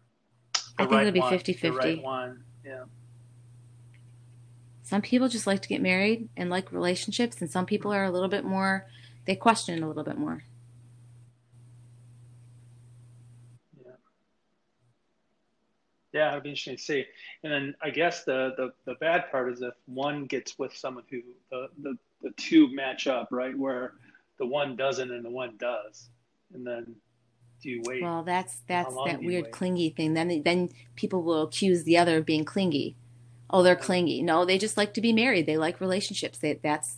I 0.78 0.84
The 0.84 0.90
think 0.90 1.02
it'll 1.02 1.14
be 1.14 1.20
one, 1.22 1.30
50 1.32 1.54
the 1.54 1.72
right 1.72 1.84
50. 1.84 2.02
one. 2.02 2.44
Yeah. 2.66 2.84
Some 4.84 5.02
people 5.02 5.30
just 5.30 5.48
like 5.48 5.62
to 5.62 5.70
get 5.70 5.82
married 5.82 6.30
and 6.36 6.50
like 6.50 6.72
relationships, 6.72 7.42
and 7.42 7.50
some 7.50 7.66
people 7.66 7.92
are 7.94 8.04
a 8.04 8.12
little 8.12 8.28
bit 8.28 8.44
more, 8.44 8.86
they 9.26 9.36
question 9.36 9.76
it 9.76 9.84
a 9.84 9.88
little 9.88 10.04
bit 10.04 10.18
more. 10.18 10.44
Yeah, 16.12 16.32
it'd 16.32 16.44
be 16.44 16.50
interesting 16.50 16.78
to 16.78 16.84
see. 16.84 17.06
And 17.44 17.52
then 17.52 17.76
I 17.82 17.90
guess 17.90 18.24
the, 18.24 18.54
the, 18.56 18.74
the 18.86 18.94
bad 19.00 19.32
part 19.32 19.52
is 19.52 19.62
if 19.62 19.74
one 19.86 20.26
gets 20.26 20.60
with 20.60 20.76
someone 20.78 21.06
who 21.10 21.22
the, 21.50 21.70
the, 21.82 21.98
the 22.22 22.30
two 22.38 22.74
match 22.76 23.08
up, 23.08 23.30
right? 23.32 23.58
Where 23.58 23.94
the 24.38 24.46
one 24.46 24.76
doesn't 24.76 25.12
and 25.12 25.26
the 25.26 25.32
one 25.32 25.56
does. 25.58 26.10
And 26.54 26.68
then 26.68 26.96
do 27.64 27.70
you 27.70 27.82
wait? 27.86 28.04
Well, 28.04 28.22
that's 28.24 28.62
that's 28.68 28.94
that 29.06 29.24
weird 29.24 29.46
wait? 29.46 29.54
clingy 29.54 29.90
thing. 29.90 30.14
Then 30.14 30.44
then 30.44 30.70
people 30.96 31.24
will 31.24 31.44
accuse 31.44 31.84
the 31.84 31.98
other 31.98 32.18
of 32.18 32.26
being 32.26 32.46
clingy. 32.46 32.96
Oh, 33.54 33.62
they're 33.64 33.76
clingy. 33.76 34.24
No, 34.24 34.46
they 34.46 34.58
just 34.58 34.78
like 34.78 34.96
to 34.96 35.02
be 35.02 35.14
married. 35.14 35.46
They 35.46 35.58
like 35.58 35.80
relationships. 35.80 36.40
They, 36.40 36.60
that's 36.62 36.98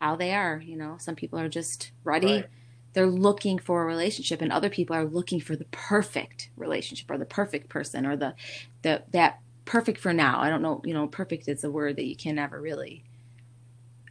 how 0.00 0.14
they 0.14 0.34
are. 0.34 0.60
You 0.64 0.76
know, 0.76 0.96
some 0.98 1.16
people 1.16 1.38
are 1.38 1.48
just 1.48 1.92
ready. 2.04 2.34
Right. 2.34 2.46
They're 2.92 3.06
looking 3.06 3.58
for 3.58 3.82
a 3.82 3.86
relationship, 3.86 4.42
and 4.42 4.52
other 4.52 4.68
people 4.68 4.94
are 4.94 5.06
looking 5.06 5.40
for 5.40 5.56
the 5.56 5.64
perfect 5.70 6.50
relationship 6.56 7.10
or 7.10 7.16
the 7.16 7.24
perfect 7.24 7.70
person 7.70 8.04
or 8.04 8.16
the 8.16 8.34
the 8.82 9.04
that 9.12 9.40
perfect 9.64 9.98
for 9.98 10.12
now. 10.12 10.40
I 10.40 10.50
don't 10.50 10.62
know. 10.62 10.82
You 10.84 10.92
know, 10.92 11.06
perfect 11.06 11.48
is 11.48 11.64
a 11.64 11.70
word 11.70 11.96
that 11.96 12.04
you 12.04 12.16
can 12.16 12.34
never 12.36 12.60
really 12.60 13.04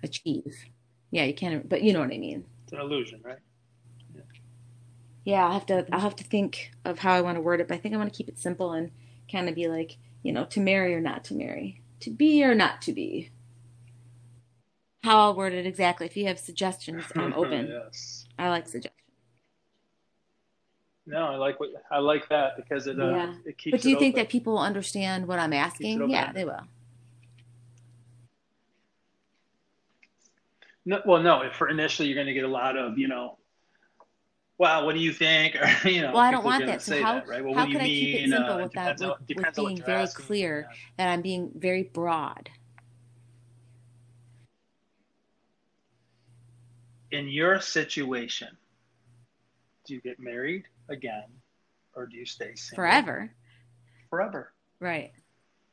achieve. 0.03 0.65
Yeah, 1.11 1.26
you 1.26 1.36
can't. 1.36 1.69
but 1.69 1.84
you 1.84 1.93
know 1.93 1.99
what 1.99 2.11
I 2.11 2.17
mean. 2.17 2.45
It's 2.63 2.74
an 2.74 2.80
illusion, 2.80 3.22
right? 3.24 3.38
Yeah, 5.24 5.45
I'll 5.45 5.53
have 5.53 5.65
to 5.67 5.86
I'll 5.91 5.99
have 5.99 6.15
to 6.17 6.24
think 6.24 6.72
of 6.84 6.99
how 6.99 7.13
I 7.13 7.22
want 7.22 7.36
to 7.36 7.41
word 7.41 7.61
it, 7.61 7.67
but 7.67 7.76
I 7.76 7.78
think 7.78 7.93
I 7.93 7.97
want 7.97 8.11
to 8.11 8.17
keep 8.17 8.28
it 8.30 8.39
simple 8.39 8.72
and 8.72 8.91
kind 9.32 9.47
of 9.47 9.55
be 9.55 9.67
like, 9.67 9.97
you 10.24 10.32
know, 10.32 10.45
to 10.45 10.59
marry 10.59 10.93
or 10.93 11.01
not 11.01 11.24
to 11.26 11.34
marry, 11.34 11.82
to 12.01 12.09
be 12.09 12.43
or 12.43 12.55
not 12.55 12.82
to 12.84 12.93
be. 12.93 13.32
How 15.03 15.19
I'll 15.19 15.36
word 15.36 15.53
it 15.53 15.65
exactly. 15.65 16.05
If 16.05 16.15
you 16.15 16.28
have 16.28 16.38
suggestions, 16.39 17.03
I'm 17.15 17.34
open. 17.36 17.67
yes. 17.67 18.26
I 18.38 18.49
like 18.49 18.67
suggestions. 18.67 18.97
No, 21.07 21.26
I 21.26 21.36
like 21.36 21.59
what 21.59 21.69
I 21.91 21.97
like 21.97 22.30
that 22.30 22.55
because 22.55 22.86
it 22.86 22.99
uh, 22.99 23.09
Yeah. 23.09 23.34
it 23.45 23.57
keeps. 23.57 23.76
But 23.76 23.82
do 23.82 23.89
you 23.89 23.97
think 23.97 24.13
open. 24.13 24.24
that 24.24 24.30
people 24.30 24.53
will 24.53 24.59
understand 24.61 25.28
what 25.28 25.39
I'm 25.39 25.53
asking? 25.53 26.09
Yeah, 26.09 26.32
they 26.32 26.45
will. 26.45 26.61
No, 30.86 31.01
well, 31.05 31.22
no. 31.22 31.41
If 31.41 31.55
for 31.55 31.69
initially 31.69 32.07
you're 32.07 32.15
going 32.15 32.28
to 32.28 32.34
get 32.34 32.43
a 32.43 32.47
lot 32.47 32.78
of, 32.78 32.97
you 32.97 33.07
know, 33.07 33.38
wow, 34.62 34.86
what 34.86 34.93
do 34.93 35.01
you 35.01 35.12
think? 35.12 35.55
Or 35.84 35.89
you 35.89 36.03
know, 36.03 36.14
Well, 36.14 36.22
I 36.22 36.30
don't 36.32 36.45
want 36.45 36.66
that. 36.68 36.84
So 36.84 37.01
how 37.01 37.16
that, 37.16 37.28
right? 37.28 37.43
Well, 37.43 37.55
how 37.55 37.66
could 37.66 37.82
I 37.82 37.88
keep 37.88 38.14
it 38.14 38.30
simple 38.30 38.53
Uh, 38.55 38.62
without 38.64 38.99
with, 38.99 39.09
with 39.30 39.38
on 39.39 39.43
what 39.43 39.55
being 39.55 39.78
very 39.84 40.03
asking. 40.03 40.26
clear 40.26 40.68
Yeah. 40.70 40.76
that 40.97 41.12
I'm 41.12 41.22
being 41.24 41.51
very 41.55 41.84
broad? 41.84 42.49
In 47.09 47.28
your 47.28 47.59
situation, 47.59 48.55
do 49.86 49.95
you 49.95 50.01
get 50.01 50.20
married 50.20 50.64
again, 50.89 51.26
or 51.95 52.05
do 52.05 52.16
you 52.16 52.26
stay 52.26 52.53
single 52.55 52.84
Forever. 52.84 53.34
Forever 54.09 54.53
Right. 54.80 55.12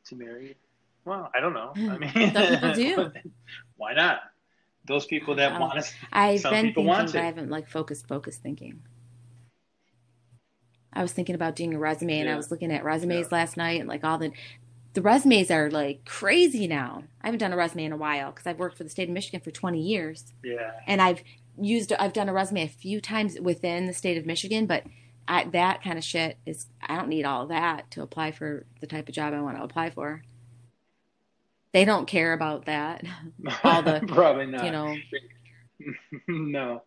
to 0.06 0.16
marry. 0.16 0.56
Well, 1.04 1.30
I 1.36 1.40
don't 1.40 1.52
know. 1.52 1.72
I 1.76 1.98
mean, 1.98 2.32
Some 2.34 2.46
people 2.46 2.72
do. 2.72 3.12
Why 3.76 3.92
not? 3.92 4.22
Those 4.88 5.06
people 5.06 5.34
that 5.36 5.52
Oh. 5.56 5.60
want 5.60 5.84
to. 5.84 5.90
I've 6.12 6.42
been 6.42 6.72
thinking, 6.74 6.86
but. 6.86 7.14
I 7.14 7.24
haven't 7.24 7.50
like 7.50 7.68
focused 7.68 8.08
focused 8.08 8.42
thinking. 8.42 8.82
I 10.92 11.02
was 11.02 11.12
thinking 11.12 11.34
about 11.34 11.54
doing 11.54 11.74
a 11.74 11.78
resume, 11.78 12.18
and 12.20 12.30
I 12.30 12.36
was 12.36 12.50
looking 12.50 12.72
at 12.72 12.82
resumes 12.84 13.28
Yeah. 13.30 13.38
last 13.38 13.56
night, 13.56 13.80
and 13.80 13.88
like 13.88 14.04
all 14.04 14.18
the 14.18 14.32
the 14.94 15.02
resumes 15.02 15.50
are 15.50 15.70
like 15.70 16.04
crazy 16.06 16.66
now. 16.66 17.04
I 17.20 17.26
haven't 17.28 17.38
done 17.40 17.52
a 17.52 17.56
resume 17.56 17.84
in 17.84 17.92
a 17.92 17.96
while 17.96 18.32
because 18.32 18.46
I've 18.46 18.58
worked 18.58 18.76
for 18.78 18.84
the 18.84 18.90
state 18.90 19.08
of 19.08 19.14
Michigan 19.14 19.40
for 19.40 19.50
20 19.50 19.80
years, 19.80 20.32
Yeah. 20.42 20.72
and 20.86 21.00
I've 21.00 21.22
used 21.60 21.92
I've 21.92 22.14
done 22.14 22.28
a 22.28 22.32
resume 22.32 22.62
a 22.62 22.68
few 22.68 23.00
times 23.00 23.38
within 23.38 23.86
the 23.86 23.92
state 23.92 24.16
of 24.16 24.26
Michigan, 24.26 24.66
but 24.66 24.84
I, 25.28 25.44
that 25.44 25.82
kind 25.84 25.98
of 25.98 26.04
shit 26.04 26.38
is 26.46 26.66
I 26.82 26.96
don't 26.96 27.08
need 27.10 27.24
all 27.26 27.46
that 27.46 27.90
to 27.92 28.02
apply 28.02 28.32
for 28.32 28.64
the 28.80 28.86
type 28.86 29.08
of 29.08 29.14
job 29.14 29.34
I 29.34 29.42
want 29.42 29.58
to 29.58 29.62
apply 29.62 29.90
for. 29.90 30.22
They 31.72 31.84
don't 31.84 32.06
care 32.06 32.32
about 32.32 32.64
that, 32.66 33.04
All 33.64 33.82
the- 33.82 34.02
Probably 34.08 34.46
not. 34.46 34.64
you 34.64 34.70
know. 34.70 34.96
no, 36.28 36.82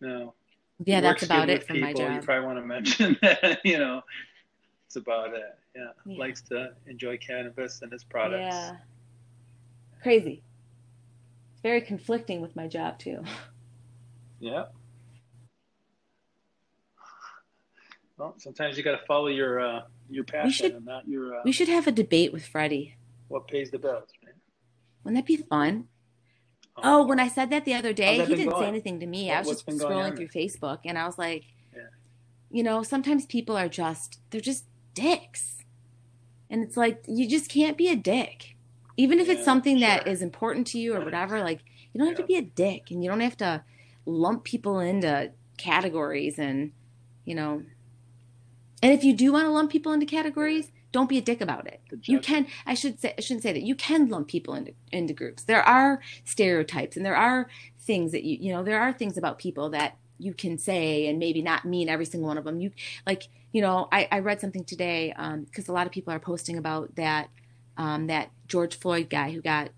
no. 0.00 0.34
Yeah, 0.84 1.00
that's 1.00 1.22
about 1.22 1.48
it 1.50 1.64
for 1.66 1.74
my 1.74 1.88
people. 1.92 2.02
You 2.10 2.14
job. 2.16 2.24
probably 2.24 2.46
want 2.46 2.58
to 2.58 2.64
mention 2.66 3.16
that. 3.22 3.60
You 3.64 3.78
know, 3.78 4.02
it's 4.86 4.96
about 4.96 5.34
it. 5.34 5.42
Yeah. 5.76 5.88
Yeah. 6.06 6.18
likes 6.18 6.40
to 6.42 6.72
enjoy 6.86 7.16
cannabis 7.18 7.82
and 7.82 7.92
its 7.92 8.02
products. 8.04 8.54
Yeah. 8.54 8.76
Crazy. 10.02 10.42
It's 11.52 11.62
very 11.62 11.80
conflicting 11.80 12.40
with 12.40 12.54
my 12.56 12.66
job 12.66 12.98
too. 12.98 13.22
Yeah. 14.40 14.64
Well, 18.16 18.34
sometimes 18.38 18.76
you 18.76 18.82
got 18.84 18.98
to 19.00 19.06
follow 19.06 19.26
your 19.28 19.60
uh, 19.60 19.82
your 20.10 20.24
passion 20.24 20.50
should- 20.50 20.74
and 20.74 20.84
not 20.84 21.06
your 21.08 21.36
uh, 21.36 21.42
We 21.44 21.52
should 21.52 21.68
have 21.68 21.86
a 21.86 21.92
debate 21.92 22.32
with 22.32 22.46
Freddie. 22.46 22.96
What 23.28 23.48
pays 23.48 23.70
the 23.70 23.78
bills. 23.78 24.08
Right? 24.24 24.34
Wouldn't 25.04 25.18
that 25.18 25.26
be 25.26 25.36
fun? 25.36 25.88
Oh, 26.76 26.82
oh 26.84 27.06
when 27.06 27.20
I 27.20 27.28
said 27.28 27.50
that 27.50 27.64
the 27.64 27.74
other 27.74 27.92
day, 27.92 28.24
he 28.24 28.34
didn't 28.34 28.56
say 28.58 28.66
anything 28.66 29.00
to 29.00 29.06
me. 29.06 29.28
What- 29.28 29.36
I 29.36 29.38
was 29.40 29.48
just 29.48 29.66
going 29.66 29.78
scrolling 29.78 30.16
through 30.16 30.28
Facebook 30.28 30.80
and 30.84 30.98
I 30.98 31.06
was 31.06 31.18
like, 31.18 31.44
Yeah. 31.74 31.82
you 32.50 32.62
know, 32.62 32.82
sometimes 32.82 33.26
people 33.26 33.56
are 33.56 33.68
just, 33.68 34.20
they're 34.30 34.40
just 34.40 34.64
dicks. 34.94 35.64
And 36.50 36.62
it's 36.62 36.76
like, 36.76 37.04
you 37.08 37.28
just 37.28 37.50
can't 37.50 37.76
be 37.76 37.88
a 37.88 37.96
dick. 37.96 38.56
Even 38.96 39.18
if 39.18 39.28
it's 39.28 39.44
something 39.44 39.80
that 39.80 40.04
sure. 40.04 40.12
is 40.12 40.22
important 40.22 40.68
to 40.68 40.78
you 40.78 40.94
or 40.94 41.04
whatever, 41.04 41.40
like, 41.40 41.60
you 41.92 41.98
don't 41.98 42.08
have 42.08 42.18
to 42.18 42.26
be 42.26 42.36
a 42.36 42.42
dick 42.42 42.90
and 42.90 43.02
you 43.02 43.10
don't 43.10 43.20
have 43.20 43.36
to 43.38 43.64
lump 44.06 44.44
people 44.44 44.78
into 44.78 45.32
categories 45.56 46.38
and, 46.38 46.72
you 47.24 47.34
know, 47.34 47.62
and 48.82 48.92
if 48.92 49.02
you 49.02 49.14
do 49.14 49.32
want 49.32 49.46
to 49.46 49.50
lump 49.50 49.70
people 49.70 49.92
into 49.92 50.04
categories, 50.04 50.70
don't 50.94 51.08
be 51.08 51.18
a 51.18 51.20
dick 51.20 51.40
about 51.40 51.66
it. 51.66 51.80
You 52.04 52.20
can 52.20 52.46
I 52.64 52.74
should 52.74 53.00
say 53.00 53.14
I 53.18 53.20
shouldn't 53.20 53.42
say 53.42 53.52
that. 53.52 53.62
You 53.62 53.74
can 53.74 54.08
lump 54.08 54.28
people 54.28 54.54
into 54.54 54.74
into 54.92 55.12
groups. 55.12 55.42
There 55.42 55.62
are 55.62 56.00
stereotypes 56.24 56.96
and 56.96 57.04
there 57.04 57.16
are 57.16 57.48
things 57.80 58.12
that 58.12 58.22
you 58.22 58.38
you 58.40 58.52
know, 58.52 58.62
there 58.62 58.80
are 58.80 58.92
things 58.92 59.18
about 59.18 59.40
people 59.40 59.68
that 59.70 59.98
you 60.18 60.32
can 60.32 60.56
say 60.56 61.08
and 61.08 61.18
maybe 61.18 61.42
not 61.42 61.64
mean 61.64 61.88
every 61.88 62.04
single 62.04 62.28
one 62.28 62.38
of 62.38 62.44
them. 62.44 62.60
You 62.60 62.70
like, 63.04 63.24
you 63.50 63.60
know, 63.60 63.88
I, 63.90 64.06
I 64.12 64.20
read 64.20 64.40
something 64.40 64.64
today 64.64 65.12
because 65.46 65.66
a 65.66 65.72
lot 65.72 65.86
of 65.88 65.92
people 65.92 66.14
are 66.14 66.20
posting 66.20 66.56
about 66.56 66.94
that 66.94 67.28
um, 67.76 68.06
that 68.06 68.30
George 68.46 68.78
Floyd 68.78 69.10
guy 69.10 69.32
who 69.32 69.42
got 69.42 69.70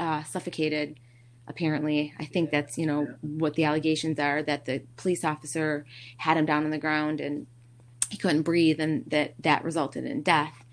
uh, 0.00 0.24
suffocated. 0.24 0.98
Apparently, 1.46 2.12
I 2.18 2.24
think 2.24 2.50
that's 2.50 2.76
you 2.76 2.86
know 2.86 3.06
what 3.20 3.54
the 3.54 3.64
allegations 3.64 4.18
are 4.18 4.42
that 4.42 4.64
the 4.64 4.82
police 4.96 5.24
officer 5.24 5.84
had 6.18 6.36
him 6.36 6.46
down 6.46 6.64
on 6.64 6.70
the 6.70 6.78
ground 6.78 7.20
and 7.20 7.46
he 8.10 8.18
couldn't 8.18 8.42
breathe, 8.42 8.80
and 8.80 9.04
that 9.08 9.34
that 9.40 9.64
resulted 9.64 10.04
in 10.04 10.22
death. 10.22 10.64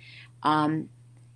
Um, 0.43 0.89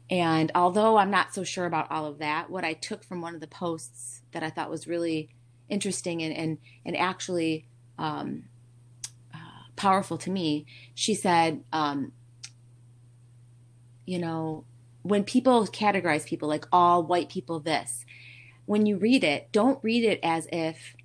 and 0.10 0.52
although 0.54 0.97
I'm 0.97 1.12
not 1.12 1.34
so 1.34 1.43
sure 1.43 1.66
about 1.66 1.89
all 1.89 2.06
of 2.06 2.20
that, 2.20 2.49
what 2.49 2.66
I 2.66 2.74
took 2.74 3.04
from 3.04 3.22
one 3.22 3.34
of 3.34 3.39
the 3.39 3.47
posts 3.47 4.22
that 4.34 4.43
I 4.43 4.49
thought 4.49 4.70
was 4.70 4.88
really 4.88 5.30
interesting 5.70 6.22
and 6.22 6.36
and 6.36 6.58
and 6.86 6.97
actually 6.97 7.66
um, 7.97 8.43
uh, 9.34 9.38
powerful 9.76 10.18
to 10.18 10.30
me, 10.30 10.66
she 10.93 11.14
said, 11.14 11.64
um, 11.72 12.12
you 14.06 14.20
know, 14.20 14.66
when 15.04 15.24
people 15.24 15.66
categorize 15.68 16.26
people 16.26 16.49
like 16.49 16.66
all 16.72 17.04
white 17.04 17.30
people 17.30 17.60
this, 17.60 18.06
when 18.66 18.86
you 18.86 18.97
read 18.97 19.24
it, 19.24 19.52
don't 19.52 19.84
read 19.84 20.04
it 20.04 20.20
as 20.24 20.47
if 20.52 20.95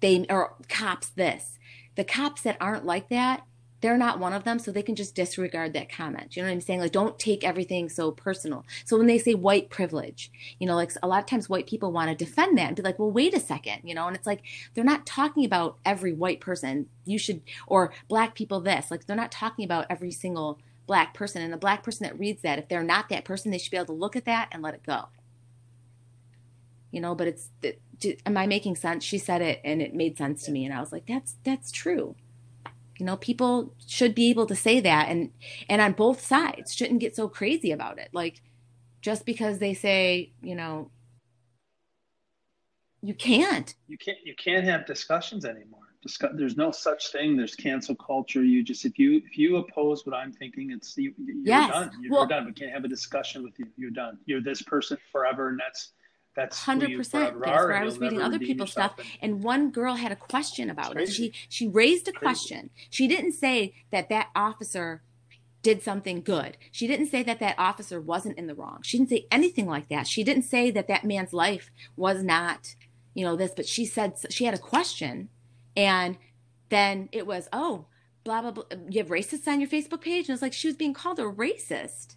they 0.00 0.26
or 0.28 0.56
cops 0.68 1.08
this. 1.08 1.58
The 1.96 2.04
cops 2.04 2.42
that 2.42 2.56
aren't 2.60 2.86
like 2.86 3.08
that, 3.08 3.42
they're 3.80 3.96
not 3.96 4.18
one 4.18 4.32
of 4.32 4.44
them, 4.44 4.58
so 4.58 4.70
they 4.70 4.82
can 4.82 4.94
just 4.94 5.14
disregard 5.14 5.72
that 5.72 5.90
comment. 5.90 6.36
You 6.36 6.42
know 6.42 6.48
what 6.48 6.54
I'm 6.54 6.60
saying? 6.60 6.80
Like, 6.80 6.92
don't 6.92 7.18
take 7.18 7.44
everything 7.44 7.88
so 7.88 8.10
personal. 8.10 8.64
So 8.84 8.98
when 8.98 9.06
they 9.06 9.18
say 9.18 9.34
white 9.34 9.70
privilege, 9.70 10.30
you 10.58 10.66
know, 10.66 10.74
like 10.74 10.92
a 11.02 11.08
lot 11.08 11.20
of 11.20 11.26
times 11.26 11.48
white 11.48 11.66
people 11.66 11.90
want 11.90 12.10
to 12.10 12.24
defend 12.24 12.58
that 12.58 12.68
and 12.68 12.76
be 12.76 12.82
like, 12.82 12.98
well, 12.98 13.10
wait 13.10 13.34
a 13.34 13.40
second, 13.40 13.80
you 13.84 13.94
know, 13.94 14.06
and 14.06 14.16
it's 14.16 14.26
like 14.26 14.42
they're 14.74 14.84
not 14.84 15.06
talking 15.06 15.44
about 15.44 15.78
every 15.84 16.12
white 16.12 16.40
person. 16.40 16.88
You 17.04 17.18
should, 17.18 17.42
or 17.66 17.92
black 18.08 18.34
people 18.34 18.60
this. 18.60 18.90
Like, 18.90 19.06
they're 19.06 19.16
not 19.16 19.32
talking 19.32 19.64
about 19.64 19.86
every 19.88 20.10
single 20.10 20.58
black 20.86 21.14
person. 21.14 21.40
And 21.40 21.52
the 21.52 21.56
black 21.56 21.82
person 21.82 22.04
that 22.04 22.18
reads 22.18 22.42
that, 22.42 22.58
if 22.58 22.68
they're 22.68 22.82
not 22.82 23.08
that 23.08 23.24
person, 23.24 23.50
they 23.50 23.58
should 23.58 23.70
be 23.70 23.76
able 23.76 23.86
to 23.86 23.92
look 23.92 24.16
at 24.16 24.24
that 24.26 24.48
and 24.52 24.62
let 24.62 24.74
it 24.74 24.82
go. 24.84 25.06
You 26.90 27.00
know, 27.00 27.14
but 27.14 27.28
it's, 27.28 27.48
am 28.26 28.36
I 28.36 28.46
making 28.46 28.76
sense? 28.76 29.04
She 29.04 29.16
said 29.16 29.40
it 29.40 29.60
and 29.64 29.80
it 29.80 29.94
made 29.94 30.18
sense 30.18 30.42
to 30.44 30.50
me. 30.50 30.64
And 30.64 30.74
I 30.74 30.80
was 30.80 30.90
like, 30.90 31.06
that's, 31.06 31.36
that's 31.44 31.70
true. 31.70 32.16
You 33.00 33.06
know, 33.06 33.16
people 33.16 33.74
should 33.86 34.14
be 34.14 34.30
able 34.30 34.46
to 34.46 34.54
say 34.54 34.78
that 34.80 35.08
and, 35.08 35.30
and 35.68 35.80
on 35.80 35.92
both 35.92 36.20
sides 36.20 36.74
shouldn't 36.74 37.00
get 37.00 37.16
so 37.16 37.28
crazy 37.28 37.72
about 37.72 37.98
it. 37.98 38.10
Like 38.12 38.42
just 39.00 39.24
because 39.24 39.58
they 39.58 39.74
say, 39.74 40.32
you 40.42 40.54
know, 40.54 40.90
you 43.02 43.14
can't. 43.14 43.74
You 43.88 43.96
can't. 43.96 44.18
You 44.24 44.34
can't 44.36 44.64
have 44.64 44.84
discussions 44.86 45.44
anymore. 45.44 45.80
Discuss, 46.02 46.32
there's 46.34 46.56
no 46.56 46.70
such 46.70 47.12
thing. 47.12 47.36
There's 47.36 47.54
cancel 47.54 47.94
culture. 47.94 48.42
You 48.42 48.62
just 48.62 48.84
if 48.84 48.98
you 48.98 49.16
if 49.16 49.38
you 49.38 49.56
oppose 49.56 50.04
what 50.04 50.14
I'm 50.14 50.32
thinking, 50.32 50.70
it's 50.70 50.96
you, 50.96 51.14
you're 51.18 51.36
yes. 51.42 51.72
done. 51.72 51.90
You're, 52.02 52.12
well, 52.12 52.26
done. 52.26 52.46
We 52.46 52.52
can't 52.52 52.72
have 52.72 52.84
a 52.84 52.88
discussion 52.88 53.42
with 53.42 53.58
you. 53.58 53.66
You're 53.76 53.90
done. 53.90 54.18
You're 54.26 54.42
this 54.42 54.62
person 54.62 54.98
forever, 55.12 55.48
and 55.48 55.58
that's 55.58 55.92
that's 56.34 56.60
hundred 56.60 56.96
percent. 56.96 57.40
That's 57.40 57.64
where 57.64 57.76
I 57.76 57.84
was 57.84 57.98
reading 57.98 58.22
other 58.22 58.38
people's 58.38 58.72
stuff, 58.72 58.94
and, 58.98 59.34
and, 59.34 59.42
one 59.42 59.70
girl 59.70 59.96
had 59.96 60.12
a 60.12 60.16
question 60.16 60.70
about 60.70 60.98
it. 61.00 61.08
She 61.08 61.32
she 61.48 61.66
raised 61.66 62.08
a 62.08 62.12
question. 62.12 62.70
She 62.88 63.08
didn't 63.08 63.32
say 63.32 63.74
that 63.90 64.08
that 64.08 64.28
officer 64.34 65.02
did 65.62 65.82
something 65.82 66.22
good. 66.22 66.56
She 66.70 66.86
didn't 66.86 67.08
say 67.08 67.22
that 67.22 67.40
that 67.40 67.56
officer 67.58 68.00
wasn't 68.00 68.38
in 68.38 68.46
the 68.46 68.54
wrong. 68.54 68.80
She 68.82 68.96
didn't 68.96 69.10
say 69.10 69.26
anything 69.30 69.66
like 69.66 69.88
that. 69.88 70.06
She 70.06 70.24
didn't 70.24 70.44
say 70.44 70.70
that 70.70 70.88
that 70.88 71.04
man's 71.04 71.34
life 71.34 71.70
was 71.96 72.22
not 72.22 72.76
you 73.14 73.24
know, 73.24 73.36
this, 73.36 73.52
but 73.54 73.66
she 73.66 73.84
said 73.84 74.14
she 74.30 74.44
had 74.44 74.54
a 74.54 74.58
question 74.58 75.28
and 75.76 76.16
then 76.68 77.08
it 77.12 77.26
was, 77.26 77.48
oh, 77.52 77.86
blah, 78.24 78.42
blah, 78.42 78.52
blah. 78.52 78.64
You 78.88 79.02
have 79.02 79.10
racists 79.10 79.48
on 79.48 79.60
your 79.60 79.68
Facebook 79.68 80.00
page? 80.00 80.28
And 80.28 80.34
it's 80.34 80.42
like 80.42 80.52
she 80.52 80.68
was 80.68 80.76
being 80.76 80.94
called 80.94 81.18
a 81.18 81.24
racist. 81.24 82.16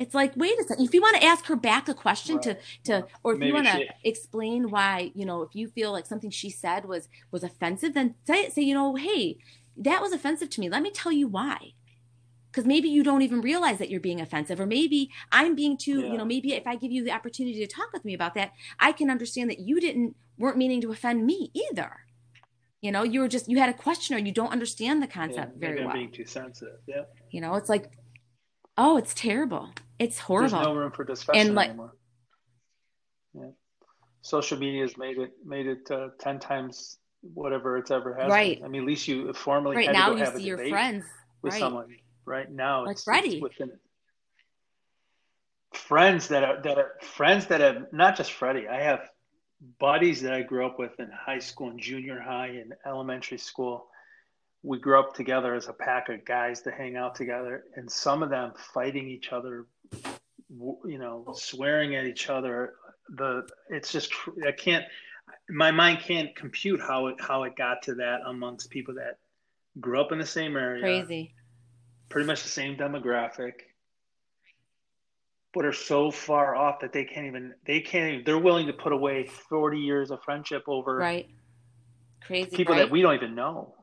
It's 0.00 0.14
like, 0.14 0.32
wait 0.34 0.58
a 0.58 0.64
second. 0.64 0.82
If 0.82 0.94
you 0.94 1.02
want 1.02 1.20
to 1.20 1.24
ask 1.24 1.44
her 1.44 1.56
back 1.56 1.86
a 1.86 1.94
question 1.94 2.36
right. 2.36 2.42
to, 2.42 2.58
to, 2.84 3.06
or 3.22 3.34
if 3.34 3.38
Maybe 3.38 3.48
you 3.48 3.54
want 3.54 3.66
to 3.66 3.84
explain 4.02 4.70
why, 4.70 5.12
you 5.14 5.26
know, 5.26 5.42
if 5.42 5.54
you 5.54 5.68
feel 5.68 5.92
like 5.92 6.06
something 6.06 6.30
she 6.30 6.48
said 6.48 6.86
was, 6.86 7.10
was 7.30 7.44
offensive, 7.44 7.92
then 7.92 8.14
say, 8.26 8.48
say, 8.48 8.62
you 8.62 8.72
know, 8.72 8.94
hey, 8.94 9.36
that 9.76 10.00
was 10.00 10.12
offensive 10.12 10.48
to 10.50 10.60
me. 10.60 10.70
Let 10.70 10.80
me 10.80 10.90
tell 10.90 11.12
you 11.12 11.28
why 11.28 11.74
because 12.50 12.66
maybe 12.66 12.88
you 12.88 13.02
don't 13.02 13.22
even 13.22 13.40
realize 13.40 13.78
that 13.78 13.90
you're 13.90 14.00
being 14.00 14.20
offensive 14.20 14.58
or 14.58 14.66
maybe 14.66 15.08
i'm 15.30 15.54
being 15.54 15.76
too 15.76 16.00
yeah. 16.00 16.10
you 16.10 16.18
know 16.18 16.24
maybe 16.24 16.52
if 16.52 16.66
i 16.66 16.74
give 16.74 16.90
you 16.90 17.04
the 17.04 17.12
opportunity 17.12 17.60
to 17.60 17.66
talk 17.66 17.92
with 17.92 18.04
me 18.04 18.12
about 18.12 18.34
that 18.34 18.50
i 18.80 18.90
can 18.90 19.08
understand 19.08 19.48
that 19.48 19.60
you 19.60 19.80
didn't 19.80 20.16
weren't 20.36 20.56
meaning 20.56 20.80
to 20.80 20.90
offend 20.90 21.24
me 21.24 21.52
either 21.54 21.98
you 22.80 22.90
know 22.90 23.04
you 23.04 23.20
were 23.20 23.28
just 23.28 23.48
you 23.48 23.58
had 23.58 23.68
a 23.68 23.74
question 23.74 24.16
or 24.16 24.18
you 24.18 24.32
don't 24.32 24.50
understand 24.50 25.00
the 25.00 25.06
concept 25.06 25.52
yeah, 25.54 25.68
very 25.68 25.84
well 25.84 25.94
being 25.94 26.10
too 26.10 26.24
sensitive 26.24 26.80
yeah 26.88 27.02
you 27.30 27.40
know 27.40 27.54
it's 27.54 27.68
like 27.68 27.92
oh 28.76 28.96
it's 28.96 29.14
terrible 29.14 29.70
it's 30.00 30.18
horrible 30.18 30.50
there's 30.50 30.66
no 30.66 30.74
room 30.74 30.90
for 30.90 31.04
discussion 31.04 31.40
and 31.40 31.54
like, 31.54 31.68
anymore 31.68 31.94
yeah 33.34 33.50
social 34.22 34.58
media 34.58 34.82
has 34.82 34.96
made 34.96 35.16
it 35.18 35.32
made 35.44 35.66
it 35.66 35.88
uh, 35.90 36.08
10 36.18 36.40
times 36.40 36.98
whatever 37.34 37.78
it's 37.78 37.92
ever 37.92 38.14
had 38.14 38.28
right 38.28 38.60
i 38.64 38.68
mean 38.68 38.82
at 38.82 38.86
least 38.88 39.06
you 39.06 39.32
formally 39.32 39.76
right 39.76 39.92
now 39.92 40.10
you 40.16 40.26
see 40.26 40.42
your 40.42 40.58
friends 40.68 41.04
with 41.42 41.52
right. 41.52 41.60
someone 41.60 41.86
right 42.30 42.50
now. 42.50 42.84
Like 42.86 42.92
it's, 42.92 43.04
Freddie. 43.04 43.34
It's 43.34 43.42
within 43.42 43.72
friends 45.74 46.28
that 46.28 46.44
are 46.44 46.62
that 46.62 46.78
are 46.78 46.92
friends 47.02 47.46
that 47.46 47.60
have 47.60 47.92
not 47.92 48.16
just 48.16 48.32
Freddie. 48.32 48.68
I 48.68 48.80
have 48.80 49.10
buddies 49.78 50.22
that 50.22 50.32
I 50.32 50.42
grew 50.42 50.64
up 50.64 50.78
with 50.78 50.98
in 50.98 51.10
high 51.10 51.38
school 51.38 51.68
and 51.68 51.78
junior 51.78 52.18
high 52.18 52.48
and 52.48 52.72
elementary 52.86 53.38
school. 53.38 53.88
We 54.62 54.78
grew 54.78 54.98
up 54.98 55.14
together 55.14 55.54
as 55.54 55.68
a 55.68 55.72
pack 55.72 56.08
of 56.08 56.24
guys 56.24 56.60
to 56.62 56.70
hang 56.70 56.96
out 56.96 57.14
together, 57.14 57.64
and 57.76 57.90
some 57.90 58.22
of 58.22 58.30
them 58.30 58.52
fighting 58.74 59.08
each 59.08 59.32
other, 59.32 59.66
you 60.50 60.98
know, 60.98 61.32
swearing 61.34 61.94
at 61.96 62.04
each 62.04 62.28
other. 62.28 62.74
The 63.10 63.48
it's 63.68 63.90
just 63.90 64.12
I 64.46 64.52
can't. 64.52 64.84
My 65.48 65.70
mind 65.70 66.00
can't 66.00 66.34
compute 66.36 66.80
how 66.80 67.06
it 67.06 67.16
how 67.20 67.44
it 67.44 67.56
got 67.56 67.82
to 67.82 67.94
that 67.96 68.20
amongst 68.26 68.70
people 68.70 68.94
that 68.94 69.18
grew 69.80 70.00
up 70.00 70.12
in 70.12 70.18
the 70.18 70.26
same 70.26 70.56
area. 70.56 70.82
Crazy 70.82 71.34
pretty 72.10 72.26
much 72.26 72.42
the 72.42 72.48
same 72.48 72.76
demographic, 72.76 73.52
but 75.54 75.64
are 75.64 75.72
so 75.72 76.10
far 76.10 76.54
off 76.54 76.80
that 76.80 76.92
they 76.92 77.04
can't 77.04 77.26
even 77.26 77.54
they 77.64 77.80
can't 77.80 78.12
even, 78.12 78.24
they're 78.26 78.38
willing 78.38 78.66
to 78.66 78.74
put 78.74 78.92
away 78.92 79.24
40 79.24 79.78
years 79.78 80.10
of 80.10 80.22
friendship 80.22 80.64
over 80.66 80.96
right 80.96 81.30
crazy 82.20 82.54
people 82.54 82.74
right? 82.74 82.82
that 82.82 82.90
we 82.90 83.00
don't 83.00 83.14
even 83.14 83.34
know 83.34 83.74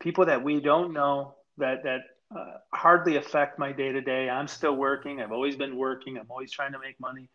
people 0.00 0.26
that 0.26 0.42
we 0.42 0.60
don't 0.60 0.92
know 0.92 1.34
that 1.58 1.84
that 1.84 2.00
uh, 2.34 2.58
hardly 2.72 3.16
affect 3.16 3.58
my 3.58 3.72
day 3.72 3.90
to 3.90 4.00
day 4.00 4.28
i'm 4.28 4.48
still 4.48 4.74
working 4.74 5.20
i've 5.20 5.32
always 5.32 5.56
been 5.56 5.76
working 5.76 6.18
i'm 6.18 6.30
always 6.30 6.52
trying 6.52 6.72
to 6.72 6.78
make 6.78 6.98
money 7.00 7.30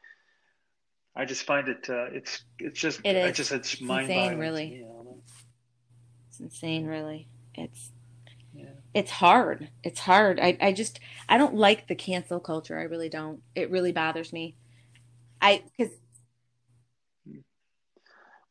i 1.15 1.25
just 1.25 1.43
find 1.43 1.67
it 1.67 1.89
uh, 1.89 2.05
it's 2.11 2.43
it's 2.59 2.79
just 2.79 3.01
it 3.03 3.15
is. 3.15 3.25
I 3.25 3.31
just 3.31 3.51
it's, 3.51 3.73
it's 3.73 3.81
mind 3.81 4.09
insane 4.11 4.37
really 4.37 4.69
me, 4.69 4.75
you 4.75 4.83
know? 4.83 5.17
it's 6.27 6.39
insane 6.39 6.85
really 6.85 7.27
it's 7.55 7.91
it's 8.93 9.11
hard. 9.11 9.69
It's 9.83 9.99
hard. 9.99 10.39
I, 10.39 10.57
I 10.61 10.71
just 10.71 10.99
I 11.27 11.37
don't 11.37 11.55
like 11.55 11.87
the 11.87 11.95
cancel 11.95 12.39
culture. 12.39 12.77
I 12.77 12.83
really 12.83 13.09
don't. 13.09 13.41
It 13.55 13.71
really 13.71 13.91
bothers 13.91 14.31
me. 14.31 14.55
I 15.41 15.63
because 15.77 15.93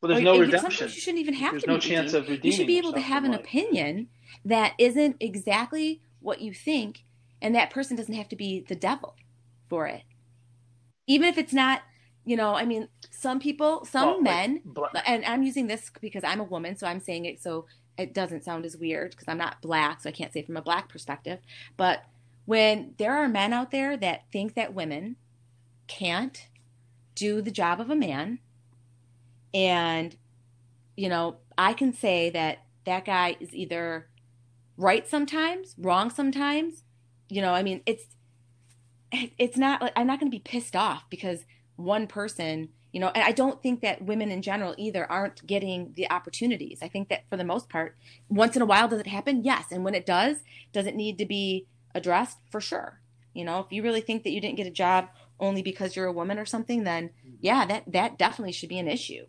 well, 0.03 0.11
there's 0.11 0.23
no 0.23 0.39
redemption. 0.39 0.71
Sometimes 0.71 0.95
you 0.95 1.01
shouldn't 1.01 1.21
even 1.21 1.33
have 1.35 1.51
there's 1.51 1.63
to. 1.63 1.69
no 1.69 1.75
be 1.75 1.81
chance 1.81 2.13
of 2.13 2.23
redeeming. 2.27 2.45
You 2.45 2.51
should 2.51 2.67
be 2.67 2.77
able 2.77 2.91
to 2.91 2.99
have 2.99 3.23
an 3.23 3.33
opinion 3.33 4.09
that 4.43 4.73
isn't 4.77 5.15
exactly 5.21 6.01
what 6.19 6.41
you 6.41 6.53
think, 6.53 7.05
and 7.41 7.55
that 7.55 7.69
person 7.69 7.95
doesn't 7.95 8.13
have 8.13 8.27
to 8.29 8.35
be 8.35 8.65
the 8.67 8.75
devil 8.75 9.15
for 9.69 9.87
it. 9.87 10.03
Even 11.07 11.29
if 11.29 11.37
it's 11.37 11.53
not, 11.53 11.83
you 12.25 12.35
know, 12.35 12.53
I 12.53 12.65
mean, 12.65 12.89
some 13.11 13.39
people, 13.39 13.85
some 13.85 14.07
well, 14.07 14.21
men, 14.21 14.61
like, 14.75 15.09
and 15.09 15.23
I'm 15.23 15.43
using 15.43 15.67
this 15.67 15.89
because 16.01 16.23
I'm 16.25 16.41
a 16.41 16.45
woman, 16.45 16.75
so 16.75 16.85
I'm 16.85 16.99
saying 16.99 17.23
it 17.25 17.41
so 17.41 17.65
it 17.97 18.13
doesn't 18.13 18.43
sound 18.43 18.65
as 18.65 18.75
weird 18.75 19.11
because 19.11 19.27
I'm 19.27 19.37
not 19.37 19.61
black, 19.61 20.01
so 20.01 20.09
I 20.09 20.11
can't 20.11 20.33
say 20.33 20.41
from 20.41 20.57
a 20.57 20.61
black 20.61 20.89
perspective. 20.89 21.39
But 21.77 22.03
when 22.45 22.93
there 22.97 23.15
are 23.15 23.29
men 23.29 23.53
out 23.53 23.71
there 23.71 23.95
that 23.97 24.23
think 24.31 24.55
that 24.55 24.73
women 24.73 25.15
can't 25.87 26.47
do 27.15 27.41
the 27.41 27.51
job 27.51 27.79
of 27.79 27.89
a 27.89 27.95
man, 27.95 28.39
and, 29.53 30.15
you 30.95 31.09
know, 31.09 31.37
I 31.57 31.73
can 31.73 31.93
say 31.93 32.29
that 32.31 32.59
that 32.85 33.05
guy 33.05 33.37
is 33.39 33.53
either 33.53 34.07
right 34.77 35.07
sometimes, 35.07 35.75
wrong 35.77 36.09
sometimes. 36.09 36.83
You 37.29 37.41
know, 37.41 37.53
I 37.53 37.63
mean, 37.63 37.81
it's, 37.85 38.05
it's 39.37 39.57
not 39.57 39.81
like 39.81 39.93
I'm 39.95 40.07
not 40.07 40.19
going 40.19 40.31
to 40.31 40.35
be 40.35 40.41
pissed 40.41 40.75
off 40.75 41.03
because 41.09 41.45
one 41.75 42.07
person 42.07 42.69
you 42.91 42.99
know 42.99 43.11
and 43.15 43.23
i 43.23 43.31
don't 43.31 43.61
think 43.61 43.81
that 43.81 44.01
women 44.03 44.31
in 44.31 44.41
general 44.41 44.75
either 44.77 45.11
aren't 45.11 45.45
getting 45.45 45.91
the 45.95 46.09
opportunities. 46.09 46.79
I 46.81 46.87
think 46.87 47.09
that 47.09 47.27
for 47.29 47.37
the 47.37 47.43
most 47.43 47.69
part 47.69 47.97
once 48.29 48.55
in 48.55 48.61
a 48.61 48.65
while 48.65 48.87
does 48.87 48.99
it 48.99 49.07
happen? 49.07 49.43
Yes. 49.43 49.65
And 49.71 49.83
when 49.83 49.95
it 49.95 50.05
does 50.05 50.37
does 50.71 50.85
it 50.85 50.95
need 50.95 51.17
to 51.17 51.25
be 51.25 51.67
addressed? 51.95 52.37
For 52.49 52.61
sure. 52.61 53.01
You 53.33 53.45
know 53.45 53.59
if 53.59 53.71
you 53.71 53.83
really 53.83 54.01
think 54.01 54.23
that 54.23 54.31
you 54.31 54.39
didn't 54.39 54.57
get 54.57 54.67
a 54.67 54.71
job 54.71 55.09
only 55.39 55.63
because 55.63 55.95
you're 55.95 56.05
a 56.05 56.13
woman 56.13 56.37
or 56.37 56.45
something 56.45 56.83
then 56.83 57.09
mm-hmm. 57.09 57.35
yeah 57.41 57.65
that 57.65 57.91
that 57.91 58.17
definitely 58.17 58.51
should 58.51 58.69
be 58.69 58.79
an 58.79 58.87
issue 58.87 59.25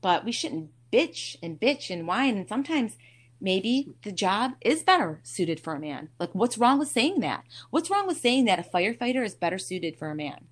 but 0.00 0.24
we 0.24 0.32
shouldn't 0.32 0.70
bitch 0.92 1.36
and 1.42 1.60
bitch 1.60 1.90
and 1.90 2.06
whine 2.06 2.36
and 2.36 2.48
sometimes 2.48 2.96
maybe 3.40 3.94
the 4.02 4.12
job 4.12 4.52
is 4.60 4.82
better 4.82 5.20
suited 5.22 5.60
for 5.60 5.74
a 5.74 5.80
man 5.80 6.08
like 6.18 6.34
what's 6.34 6.58
wrong 6.58 6.78
with 6.78 6.88
saying 6.88 7.20
that 7.20 7.44
what's 7.70 7.90
wrong 7.90 8.06
with 8.06 8.16
saying 8.16 8.44
that 8.44 8.58
a 8.58 8.62
firefighter 8.62 9.24
is 9.24 9.34
better 9.34 9.58
suited 9.58 9.98
for 9.98 10.10
a 10.10 10.14
man 10.14 10.46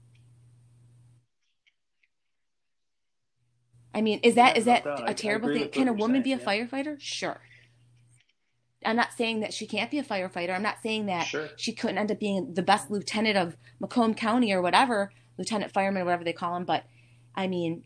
I 3.94 4.00
mean, 4.00 4.18
is 4.22 4.34
that 4.34 4.56
is 4.56 4.64
that 4.64 4.84
a 4.84 5.14
terrible 5.14 5.48
thing? 5.54 5.68
Can 5.68 5.88
a 5.88 5.92
woman 5.92 6.20
be 6.22 6.32
a 6.32 6.36
yeah. 6.36 6.44
firefighter? 6.44 7.00
Sure. 7.00 7.40
I'm 8.84 8.96
not 8.96 9.12
saying 9.16 9.40
that 9.40 9.54
she 9.54 9.66
can't 9.66 9.90
be 9.90 9.98
a 9.98 10.04
firefighter. 10.04 10.54
I'm 10.54 10.62
not 10.62 10.82
saying 10.82 11.06
that 11.06 11.26
sure. 11.26 11.48
she 11.56 11.72
couldn't 11.72 11.96
end 11.96 12.10
up 12.10 12.18
being 12.18 12.52
the 12.52 12.62
best 12.62 12.90
lieutenant 12.90 13.38
of 13.38 13.56
Macomb 13.80 14.14
County 14.14 14.52
or 14.52 14.60
whatever, 14.60 15.10
lieutenant 15.38 15.72
fireman 15.72 16.04
whatever 16.04 16.24
they 16.24 16.32
call 16.32 16.56
him. 16.56 16.64
But 16.64 16.84
I 17.34 17.46
mean, 17.46 17.84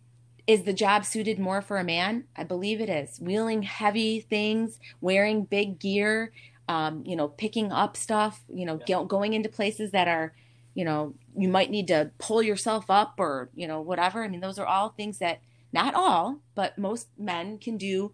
is 0.49 0.63
the 0.63 0.73
job 0.73 1.05
suited 1.05 1.39
more 1.39 1.61
for 1.61 1.77
a 1.77 1.85
man? 1.85 2.25
I 2.35 2.43
believe 2.43 2.81
it 2.81 2.89
is. 2.89 3.21
Wheeling 3.21 3.63
heavy 3.63 4.21
things, 4.21 4.81
wearing 5.03 5.45
big 5.45 5.79
gear, 5.79 6.33
um, 6.69 7.05
you 7.05 7.17
know, 7.17 7.29
picking 7.29 7.71
up 7.71 7.99
stuff, 7.99 8.41
you 8.49 8.65
know, 8.65 8.81
yeah. 8.87 9.05
going 9.07 9.35
into 9.35 9.51
places 9.51 9.91
that 9.91 10.09
are, 10.09 10.33
you 10.75 10.87
know, 10.87 11.15
you 11.37 11.49
might 11.49 11.71
need 11.71 11.87
to 11.89 12.11
pull 12.19 12.43
yourself 12.43 12.87
up 12.89 13.17
or, 13.19 13.51
you 13.55 13.69
know, 13.69 13.83
whatever. 13.83 14.25
I 14.25 14.29
mean, 14.29 14.41
those 14.41 14.59
are 14.59 14.67
all 14.67 14.89
things 14.89 15.19
that 15.19 15.41
not 15.71 15.95
all, 15.95 16.41
but 16.55 16.79
most 16.79 17.09
men 17.19 17.59
can 17.59 17.77
do 17.77 18.13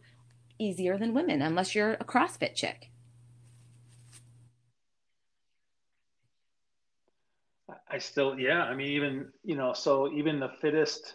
easier 0.58 0.98
than 0.98 1.14
women, 1.14 1.40
unless 1.40 1.72
you're 1.72 1.94
a 1.94 2.04
CrossFit 2.04 2.56
chick. 2.56 2.90
I 7.88 7.98
still, 7.98 8.36
yeah. 8.40 8.64
I 8.64 8.74
mean, 8.74 8.88
even, 8.88 9.28
you 9.44 9.54
know, 9.54 9.72
so 9.72 10.12
even 10.12 10.40
the 10.40 10.50
fittest 10.60 11.14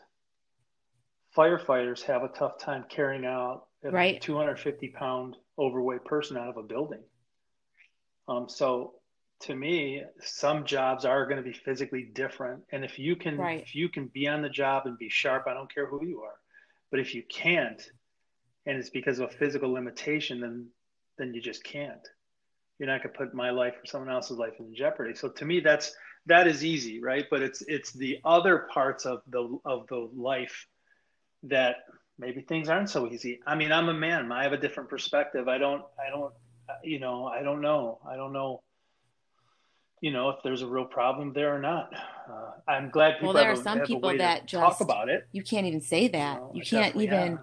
firefighters 1.36 2.02
have 2.04 2.24
a 2.24 2.30
tough 2.30 2.60
time 2.60 2.86
carrying 2.90 3.26
out 3.26 3.66
a 3.84 3.92
right. 3.92 4.22
250 4.22 4.90
pound 4.90 5.38
overweight 5.58 6.06
person 6.06 6.38
out 6.38 6.50
of 6.50 6.58
a 6.58 6.64
building. 6.64 7.04
Um, 8.28 8.48
so 8.50 8.96
to 9.42 9.56
me, 9.56 10.04
some 10.22 10.66
jobs 10.66 11.06
are 11.06 11.26
going 11.26 11.38
to 11.38 11.44
be 11.44 11.54
physically 11.54 12.04
different, 12.14 12.64
and 12.72 12.84
if 12.84 13.00
you 13.00 13.16
can, 13.16 13.38
Right. 13.38 13.62
if 13.62 13.74
you 13.74 13.88
can 13.90 14.08
be 14.08 14.28
on 14.28 14.42
the 14.42 14.50
job 14.50 14.86
and 14.86 14.98
be 14.98 15.10
sharp, 15.10 15.46
I 15.48 15.54
don't 15.54 15.74
care 15.74 15.86
who 15.86 16.06
you 16.06 16.22
are. 16.22 16.36
But 16.92 17.00
if 17.00 17.16
you 17.16 17.24
can't, 17.24 17.82
and 18.66 18.78
it's 18.78 18.90
because 18.90 19.20
of 19.20 19.30
a 19.30 19.34
physical 19.34 19.72
limitation, 19.72 20.42
then 20.42 20.68
then 21.18 21.34
you 21.34 21.42
just 21.42 21.64
can't. 21.64 22.08
You're 22.78 22.88
not 22.88 23.04
going 23.04 23.12
to 23.12 23.18
put 23.18 23.34
my 23.34 23.50
life 23.50 23.74
or 23.74 23.86
someone 23.86 24.10
else's 24.10 24.38
life 24.38 24.54
in 24.60 24.74
jeopardy. 24.74 25.14
So 25.14 25.28
to 25.30 25.46
me, 25.46 25.60
that's 25.60 25.94
that 26.28 26.48
is 26.48 26.64
easy, 26.64 27.02
right? 27.02 27.26
But 27.30 27.42
it's 27.42 27.62
it's 27.64 27.92
the 27.92 28.20
other 28.24 28.68
parts 28.74 29.06
of 29.06 29.22
the 29.28 29.58
of 29.66 29.88
the 29.88 30.10
life 30.16 30.66
that 31.44 31.78
maybe 32.18 32.42
things 32.42 32.70
aren't 32.70 32.90
so 32.90 33.08
easy. 33.08 33.40
I 33.48 33.56
mean, 33.56 33.72
I'm 33.72 33.90
a 33.90 33.94
man. 33.94 34.32
I 34.32 34.44
have 34.44 34.54
a 34.54 34.58
different 34.58 34.90
perspective. 34.90 35.48
I 35.48 35.58
don't 35.58 35.84
I 35.98 36.10
don't 36.10 36.34
you 36.84 37.00
know 37.00 37.26
I 37.26 37.42
don't 37.42 37.62
know. 37.62 38.00
I 38.08 38.16
don't 38.16 38.34
know. 38.34 38.62
You 40.02 40.12
know 40.12 40.30
if 40.30 40.38
there's 40.44 40.62
a 40.62 40.68
real 40.68 40.86
problem 40.86 41.34
there 41.34 41.54
or 41.54 41.60
not. 41.60 41.92
Uh, 42.30 42.52
I'm 42.68 42.90
glad 42.90 43.16
people. 43.16 43.34
Well, 43.34 43.44
there 43.44 43.52
are 43.52 43.56
some 43.56 43.82
people 43.82 44.18
that 44.18 44.48
talk 44.48 44.80
about 44.82 45.10
it. 45.10 45.28
You 45.32 45.44
can't 45.44 45.66
even 45.66 45.82
say 45.82 46.08
that. 46.10 46.38
know, 46.38 46.52
you 46.54 46.62
can't 46.62 46.96
even. 46.96 47.38
have. 47.38 47.40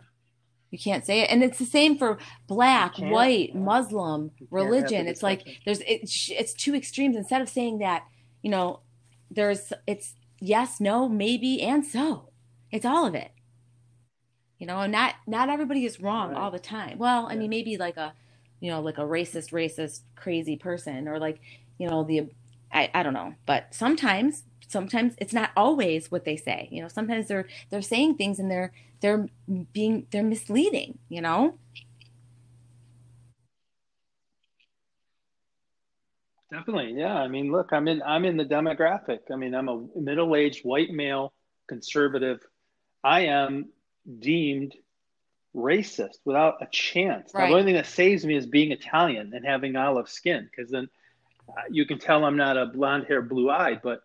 You 0.73 0.79
can't 0.79 1.07
say 1.07 1.21
it, 1.21 1.31
and 1.31 1.45
it's 1.45 1.59
the 1.59 1.65
same 1.65 1.97
for 1.97 2.19
black, 2.49 2.99
white, 2.99 3.51
yeah. 3.55 3.61
Muslim, 3.61 4.25
You 4.25 4.29
can't 4.29 4.41
have 4.41 4.51
the 4.51 4.57
religion. 4.57 5.07
It's 5.07 5.23
like 5.23 5.47
there's 5.65 5.81
it's 5.87 6.29
it's 6.31 6.55
two 6.55 6.75
extremes. 6.75 7.17
Instead 7.17 7.41
of 7.41 7.49
saying 7.49 7.79
that, 7.79 8.03
you 8.43 8.51
know, 8.51 8.81
there's 9.31 9.73
it's 9.87 10.15
yes, 10.41 10.81
no, 10.81 11.09
maybe, 11.09 11.63
and 11.63 11.87
so. 11.87 12.31
It's 12.73 12.85
all 12.85 13.07
of 13.07 13.15
it. 13.15 13.31
You 14.59 14.67
know, 14.67 14.87
not 14.87 15.15
not 15.27 15.49
everybody 15.51 15.85
is 15.85 16.01
wrong 16.01 16.31
Right. 16.31 16.39
all 16.39 16.51
the 16.51 16.59
time. 16.59 16.99
Well, 16.99 17.27
I 17.29 17.37
mean, 17.37 17.51
maybe 17.51 17.77
like 17.77 17.97
a, 17.97 18.15
you 18.61 18.71
know, 18.71 18.81
like 18.81 18.99
a 18.99 19.03
racist, 19.03 19.53
racist, 19.53 20.01
crazy 20.15 20.57
person, 20.57 21.09
or 21.09 21.19
like, 21.19 21.41
you 21.79 21.89
know, 21.89 22.05
the, 22.05 22.29
I 22.73 22.91
I 22.95 23.03
don't 23.03 23.15
know, 23.15 23.35
but 23.47 23.75
sometimes 23.75 24.45
sometimes 24.69 25.15
it's 25.19 25.33
not 25.33 25.51
always 25.57 26.11
what 26.11 26.25
they 26.25 26.37
say. 26.37 26.69
You 26.73 26.83
know, 26.83 26.89
sometimes 26.89 27.29
they're 27.29 27.47
they're 27.71 27.83
saying 27.83 28.17
things 28.17 28.39
and 28.39 28.51
they're 28.51 28.73
they're 29.01 29.29
being 29.73 30.07
they're 30.11 30.23
misleading. 30.23 30.99
You 31.09 31.21
know. 31.23 31.59
Definitely, 36.51 36.95
yeah. 36.99 37.15
I 37.17 37.29
mean, 37.29 37.51
look, 37.51 37.73
I'm 37.73 37.89
in 37.89 38.03
I'm 38.03 38.25
in 38.25 38.37
the 38.37 38.45
demographic. 38.45 39.21
I 39.33 39.37
mean, 39.37 39.55
I'm 39.55 39.69
a 39.69 39.85
middle-aged 39.97 40.65
white 40.65 40.91
male 40.91 41.33
conservative. 41.69 42.41
I 43.03 43.23
am 43.23 43.71
deemed 44.19 44.75
racist 45.55 46.19
without 46.25 46.57
a 46.61 46.67
chance. 46.67 47.33
Now, 47.35 47.47
the 47.47 47.53
only 47.53 47.65
thing 47.65 47.75
that 47.75 47.87
saves 47.87 48.25
me 48.25 48.37
is 48.37 48.47
being 48.47 48.73
Italian 48.73 49.33
and 49.35 49.45
having 49.45 49.77
olive 49.77 50.09
skin, 50.09 50.49
because 50.51 50.71
then 50.71 50.89
uh, 51.49 51.63
you 51.71 51.87
can 51.87 51.99
tell 51.99 52.25
I'm 52.25 52.37
not 52.37 52.57
a 52.57 52.67
blonde 52.67 53.07
hair, 53.07 53.23
blue 53.23 53.51
eyed. 53.51 53.81
But 53.83 54.03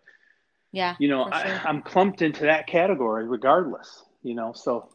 Yeah. 0.72 0.96
you 1.00 1.10
know, 1.10 1.28
I, 1.32 1.46
sure. 1.46 1.62
I'm 1.66 1.82
clumped 1.82 2.22
into 2.22 2.44
that 2.44 2.68
category 2.68 3.28
regardless. 3.28 4.04
You 4.24 4.36
know, 4.36 4.54
so 4.54 4.90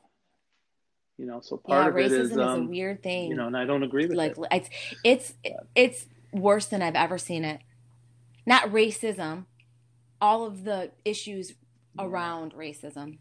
you 1.18 1.26
know, 1.26 1.40
so 1.40 1.56
part 1.56 1.84
yeah, 1.84 1.88
of 1.88 1.94
racism 1.94 2.10
it 2.10 2.20
is, 2.20 2.30
is 2.32 2.36
a 2.36 2.48
um, 2.48 2.68
weird 2.68 3.02
thing. 3.02 3.30
you 3.30 3.36
know, 3.36 3.46
and 3.46 3.56
I 3.56 3.64
don't 3.64 3.82
agree 3.82 4.06
with 4.06 4.16
like 4.16 4.36
it. 4.38 4.46
it's 4.52 4.70
it's 5.02 5.34
it's 5.74 6.06
worse 6.32 6.66
than 6.66 6.82
I've 6.82 6.94
ever 6.94 7.18
seen 7.18 7.44
it. 7.44 7.60
Not 8.46 8.70
racism, 8.70 9.46
all 10.20 10.46
of 10.46 10.64
the 10.64 10.90
issues 11.04 11.54
around 11.98 12.52
racism. 12.52 13.18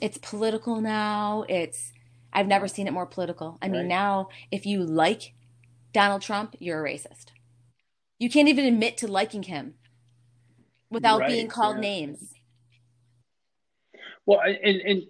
It's 0.00 0.18
political 0.18 0.80
now. 0.80 1.44
It's 1.48 1.92
I've 2.32 2.46
never 2.46 2.68
seen 2.68 2.86
it 2.86 2.92
more 2.92 3.06
political. 3.06 3.58
I 3.62 3.68
mean, 3.68 3.82
Right. 3.82 3.88
now 3.88 4.28
if 4.50 4.66
you 4.66 4.84
like 4.84 5.34
Donald 5.92 6.22
Trump, 6.22 6.54
you're 6.58 6.84
a 6.84 6.90
racist. 6.90 7.26
You 8.18 8.28
can't 8.30 8.48
even 8.48 8.66
admit 8.66 8.96
to 8.98 9.06
liking 9.08 9.44
him 9.44 9.74
without 10.90 11.20
Right, 11.20 11.28
being 11.28 11.48
called 11.48 11.76
yeah. 11.76 11.80
names. 11.82 12.34
Well, 14.26 14.40
and 14.40 14.56
and 14.80 15.02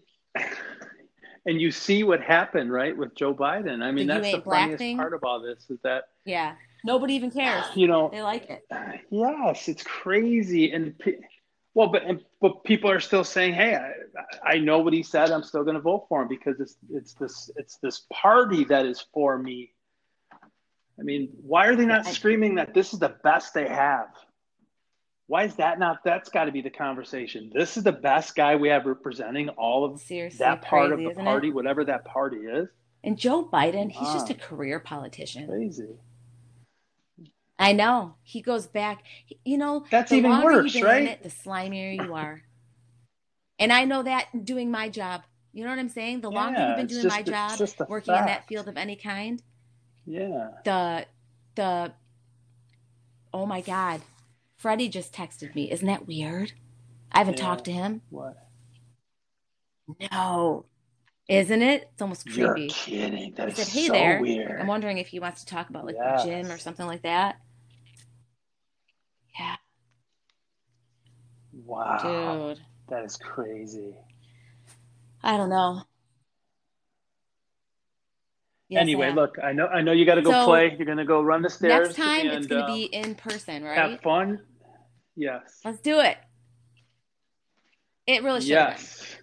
and 1.47 1.61
you 1.61 1.71
see 1.71 2.03
what 2.03 2.21
happened, 2.21 2.71
right, 2.73 2.97
with 2.97 3.15
Joe 3.15 3.35
Biden. 3.35 3.83
I 3.83 3.91
mean, 3.93 4.07
The 4.07 4.15
that's 4.21 4.33
the 4.33 4.43
funniest 4.43 4.79
thing? 4.79 4.97
part 4.97 5.15
of 5.15 5.25
all 5.25 5.41
this 5.41 5.65
is 5.71 5.79
that 5.83 6.05
Yeah. 6.25 6.55
Nobody 6.85 7.15
even 7.15 7.31
cares. 7.33 7.65
you 7.75 7.89
know, 7.89 8.11
They 8.13 8.23
like 8.23 8.49
it. 8.49 8.63
yes, 9.11 9.69
it's 9.69 9.83
crazy, 9.83 10.71
and 10.73 10.95
well, 11.77 11.89
but 11.89 12.05
but 12.41 12.65
people 12.65 12.91
are 12.91 13.01
still 13.01 13.23
saying, 13.23 13.53
hey, 13.53 13.77
I, 13.77 14.55
I 14.55 14.59
know 14.59 14.79
what 14.79 14.95
he 14.95 15.03
said. 15.03 15.31
I'm 15.31 15.43
still 15.43 15.63
going 15.63 15.75
to 15.75 15.81
vote 15.83 16.07
for 16.09 16.23
him 16.23 16.29
because 16.29 16.59
it's 16.59 16.79
it's 16.91 17.13
this 17.13 17.51
it's 17.57 17.77
this 17.83 18.07
party 18.11 18.65
that 18.65 18.87
is 18.87 19.05
for 19.13 19.37
me. 19.37 19.75
I 20.99 21.03
mean, 21.03 21.29
why 21.43 21.67
are 21.67 21.77
they 21.77 21.85
not 21.85 22.07
screaming 22.07 22.55
that 22.55 22.73
this 22.73 22.95
is 22.95 22.99
the 22.99 23.15
best 23.23 23.53
they 23.53 23.69
have? 23.69 24.09
Why 25.27 25.45
is 25.45 25.55
that 25.57 25.79
not? 25.79 25.99
That's 26.03 26.31
got 26.31 26.47
to 26.47 26.53
be 26.53 26.63
the 26.63 26.71
conversation. 26.71 27.51
This 27.53 27.77
is 27.77 27.83
the 27.83 27.93
best 27.93 28.35
guy 28.35 28.57
we 28.57 28.71
have 28.71 28.87
representing 28.87 29.51
all 29.51 29.85
of 29.85 30.01
Seriously, 30.01 30.39
that 30.39 30.63
part 30.63 30.93
crazy, 30.93 31.05
of 31.05 31.15
the 31.15 31.23
party, 31.23 31.49
it? 31.49 31.55
whatever 31.55 31.85
that 31.85 32.07
party 32.07 32.39
is. 32.39 32.69
And 33.05 33.19
Joe 33.19 33.45
Biden, 33.53 33.91
he's 33.91 34.15
just 34.15 34.31
ah. 34.31 34.33
a 34.33 34.35
career 34.35 34.81
politician. 34.81 35.47
Crazy. 35.47 35.91
I 37.59 37.73
know. 37.73 38.15
He 38.23 38.43
goes 38.43 38.67
back. 38.67 39.03
You 39.45 39.57
know, 39.59 39.85
That's 39.91 40.11
the 40.11 40.17
even 40.17 40.43
worse, 40.43 40.75
you've 40.75 40.85
been 40.85 40.97
in 40.99 41.05
right? 41.07 41.09
it, 41.13 41.23
the 41.23 41.29
slimier 41.31 41.95
you 42.05 42.15
are. 42.15 42.43
and 43.59 43.73
I 43.73 43.85
know 43.85 44.03
that 44.03 44.45
doing 44.45 44.71
my 44.71 44.89
job. 44.89 45.23
You 45.53 45.65
know 45.65 45.71
what 45.71 45.79
I'm 45.79 45.89
saying? 45.89 46.21
The 46.21 46.31
longer 46.31 46.59
Yeah, 46.59 46.69
you've 46.69 46.77
been 46.77 46.87
doing 46.87 47.09
my 47.09 47.23
job, 47.23 47.59
working 47.89 48.15
in 48.15 48.27
that 48.27 48.47
field 48.47 48.69
of 48.69 48.77
any 48.77 48.95
kind, 48.97 49.43
Yeah. 50.05 50.51
the 50.65 51.07
the 51.55 51.93
oh 53.33 53.47
my 53.47 53.63
god, 53.63 54.03
Freddie 54.59 54.91
just 54.91 55.15
texted 55.15 55.55
me. 55.55 55.71
Isn't 55.71 55.87
that 55.87 56.07
weird? 56.07 56.53
I 57.11 57.19
haven't 57.19 57.39
Yeah. 57.39 57.45
talked 57.45 57.65
to 57.65 57.73
him. 57.73 58.03
What? 58.11 58.37
No, 60.13 60.67
isn't 61.29 61.63
it? 61.63 61.89
It's 61.93 62.03
almost 62.03 62.27
creepy. 62.27 62.63
You're 62.63 62.69
kidding. 62.69 63.33
That 63.35 63.49
I 63.49 63.53
said, 63.53 63.69
"Hey 63.69 63.87
so 63.87 63.93
there." 63.95 64.21
weird. 64.21 64.61
I'm 64.61 64.67
wondering 64.67 64.99
if 64.99 65.07
he 65.09 65.21
wants 65.21 65.41
to 65.45 65.47
talk 65.47 65.71
about 65.71 65.87
like 65.87 65.97
Yes. 65.97 66.25
the 66.25 66.29
gym 66.31 66.51
or 66.53 66.59
something 66.59 66.87
like 66.87 67.03
that. 67.03 67.41
Yeah, 69.39 69.57
wow. 71.65 72.55
dude. 72.55 72.61
That 72.89 73.05
is 73.05 73.17
crazy. 73.17 73.95
I 75.23 75.37
don't 75.37 75.51
know. 75.51 75.83
Yes, 78.69 78.83
anyway, 78.83 79.13
look, 79.13 79.37
I 79.43 79.53
know 79.53 79.67
I 79.69 79.81
know 79.83 79.93
you 79.93 80.05
got 80.05 80.17
to 80.17 80.23
go 80.23 80.33
So, 80.33 80.45
play. 80.45 80.75
You're 80.77 80.87
going 80.87 80.99
to 80.99 81.05
go 81.05 81.23
run 81.23 81.43
the 81.43 81.51
stairs. 81.51 81.89
Next 81.89 81.97
time 81.97 82.27
it's 82.27 82.47
going 82.47 82.67
to 82.67 82.73
uh, 82.73 82.75
be 82.75 82.85
in 82.85 83.15
person, 83.15 83.63
right? 83.63 83.79
have 83.79 84.01
fun. 84.01 84.41
Yes. 85.15 85.61
Let's 85.65 85.81
do 85.81 86.01
it. 86.01 86.17
It 88.07 88.23
really 88.23 88.41
should 88.41 88.51
Yes. 88.51 89.17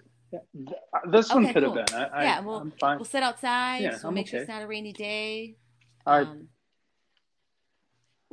This 1.12 1.34
one 1.34 1.44
Okay, 1.44 1.54
could 1.54 1.64
cool. 1.64 1.76
have 1.76 1.86
been. 1.88 1.96
I, 1.96 2.06
I, 2.06 2.24
Yeah, 2.24 2.40
well, 2.40 2.58
I'm 2.58 2.70
been. 2.70 2.80
fine. 2.80 2.98
We'll 2.98 3.06
sit 3.06 3.22
outside, 3.24 3.82
Yeah, 3.84 3.98
so 3.98 4.08
I'm 4.08 4.14
make 4.16 4.28
sure 4.28 4.40
it's 4.40 4.50
not 4.50 4.64
a 4.64 4.68
rainy 4.68 4.94
day. 4.94 5.56
All 6.08 6.20
right. 6.20 6.28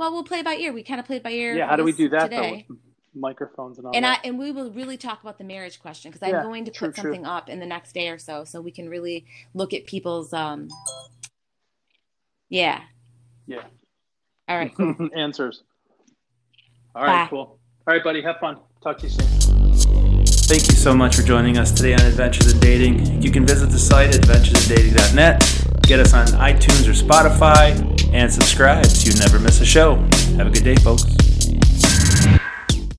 Well, 0.01 0.13
we'll 0.13 0.25
play 0.25 0.41
by 0.41 0.55
ear. 0.55 0.73
We 0.73 0.83
kind 0.83 0.99
of 0.99 1.05
played 1.05 1.23
by 1.23 1.31
ear. 1.33 1.55
yeah. 1.55 1.69
How 1.69 1.77
do 1.77 1.85
we 1.85 1.93
do 1.93 2.09
that 2.09 2.31
today. 2.31 2.65
though? 2.67 2.77
Microphones 3.15 3.77
and 3.77 3.87
all 3.87 3.95
And 3.95 4.07
I 4.07 4.17
and 4.25 4.39
we 4.39 4.51
will 4.51 4.71
really 4.71 4.97
talk 4.97 5.21
about 5.21 5.37
the 5.37 5.45
marriage 5.45 5.79
question 5.79 6.11
because 6.11 6.27
I'm 6.27 6.33
Yeah, 6.37 6.43
going 6.43 6.65
to 6.65 6.71
true, 6.71 6.89
put 6.89 6.95
true. 6.95 7.03
something 7.13 7.27
up 7.27 7.51
in 7.51 7.61
the 7.61 7.67
next 7.67 7.93
day 7.93 8.09
or 8.09 8.17
so, 8.17 8.45
so 8.45 8.63
we 8.63 8.71
can 8.71 8.89
really 8.89 9.27
look 9.53 9.75
at 9.75 9.85
people's. 9.85 10.33
um 10.33 10.69
Yeah. 12.49 12.81
Yeah. 13.47 13.65
All 14.49 14.57
right. 14.57 14.75
Cool. 14.75 15.11
Answers. 15.15 15.65
All 16.95 17.03
right. 17.03 17.25
Bye. 17.25 17.29
Cool. 17.29 17.41
All 17.41 17.59
right, 17.95 18.03
buddy. 18.03 18.23
Have 18.23 18.39
fun. 18.41 18.57
Talk 18.83 18.97
to 19.01 19.07
you 19.07 19.11
soon. 19.11 19.27
Thank 20.25 20.67
you 20.69 20.75
so 20.77 20.95
much 20.95 21.15
for 21.17 21.23
joining 21.23 21.59
us 21.59 21.73
today 21.73 21.93
on 21.93 22.01
Adventures 22.01 22.51
in 22.55 22.59
Dating. 22.59 23.21
You 23.21 23.31
can 23.31 23.45
visit 23.45 23.69
the 23.69 23.79
site 23.79 24.13
adventuresindating.net, 24.13 25.67
get 25.83 26.01
us 26.01 26.15
on 26.15 26.27
iTunes 26.27 26.89
or 26.89 26.93
Spotify, 26.93 27.77
and 28.13 28.33
subscribe 28.33 28.87
so 28.87 29.11
you 29.11 29.19
never 29.19 29.39
miss 29.39 29.61
a 29.61 29.67
show. 29.67 29.97
Have 30.37 30.47
a 30.47 30.51
good 30.51 30.65
day, 30.65 30.77
folks. 30.77 31.20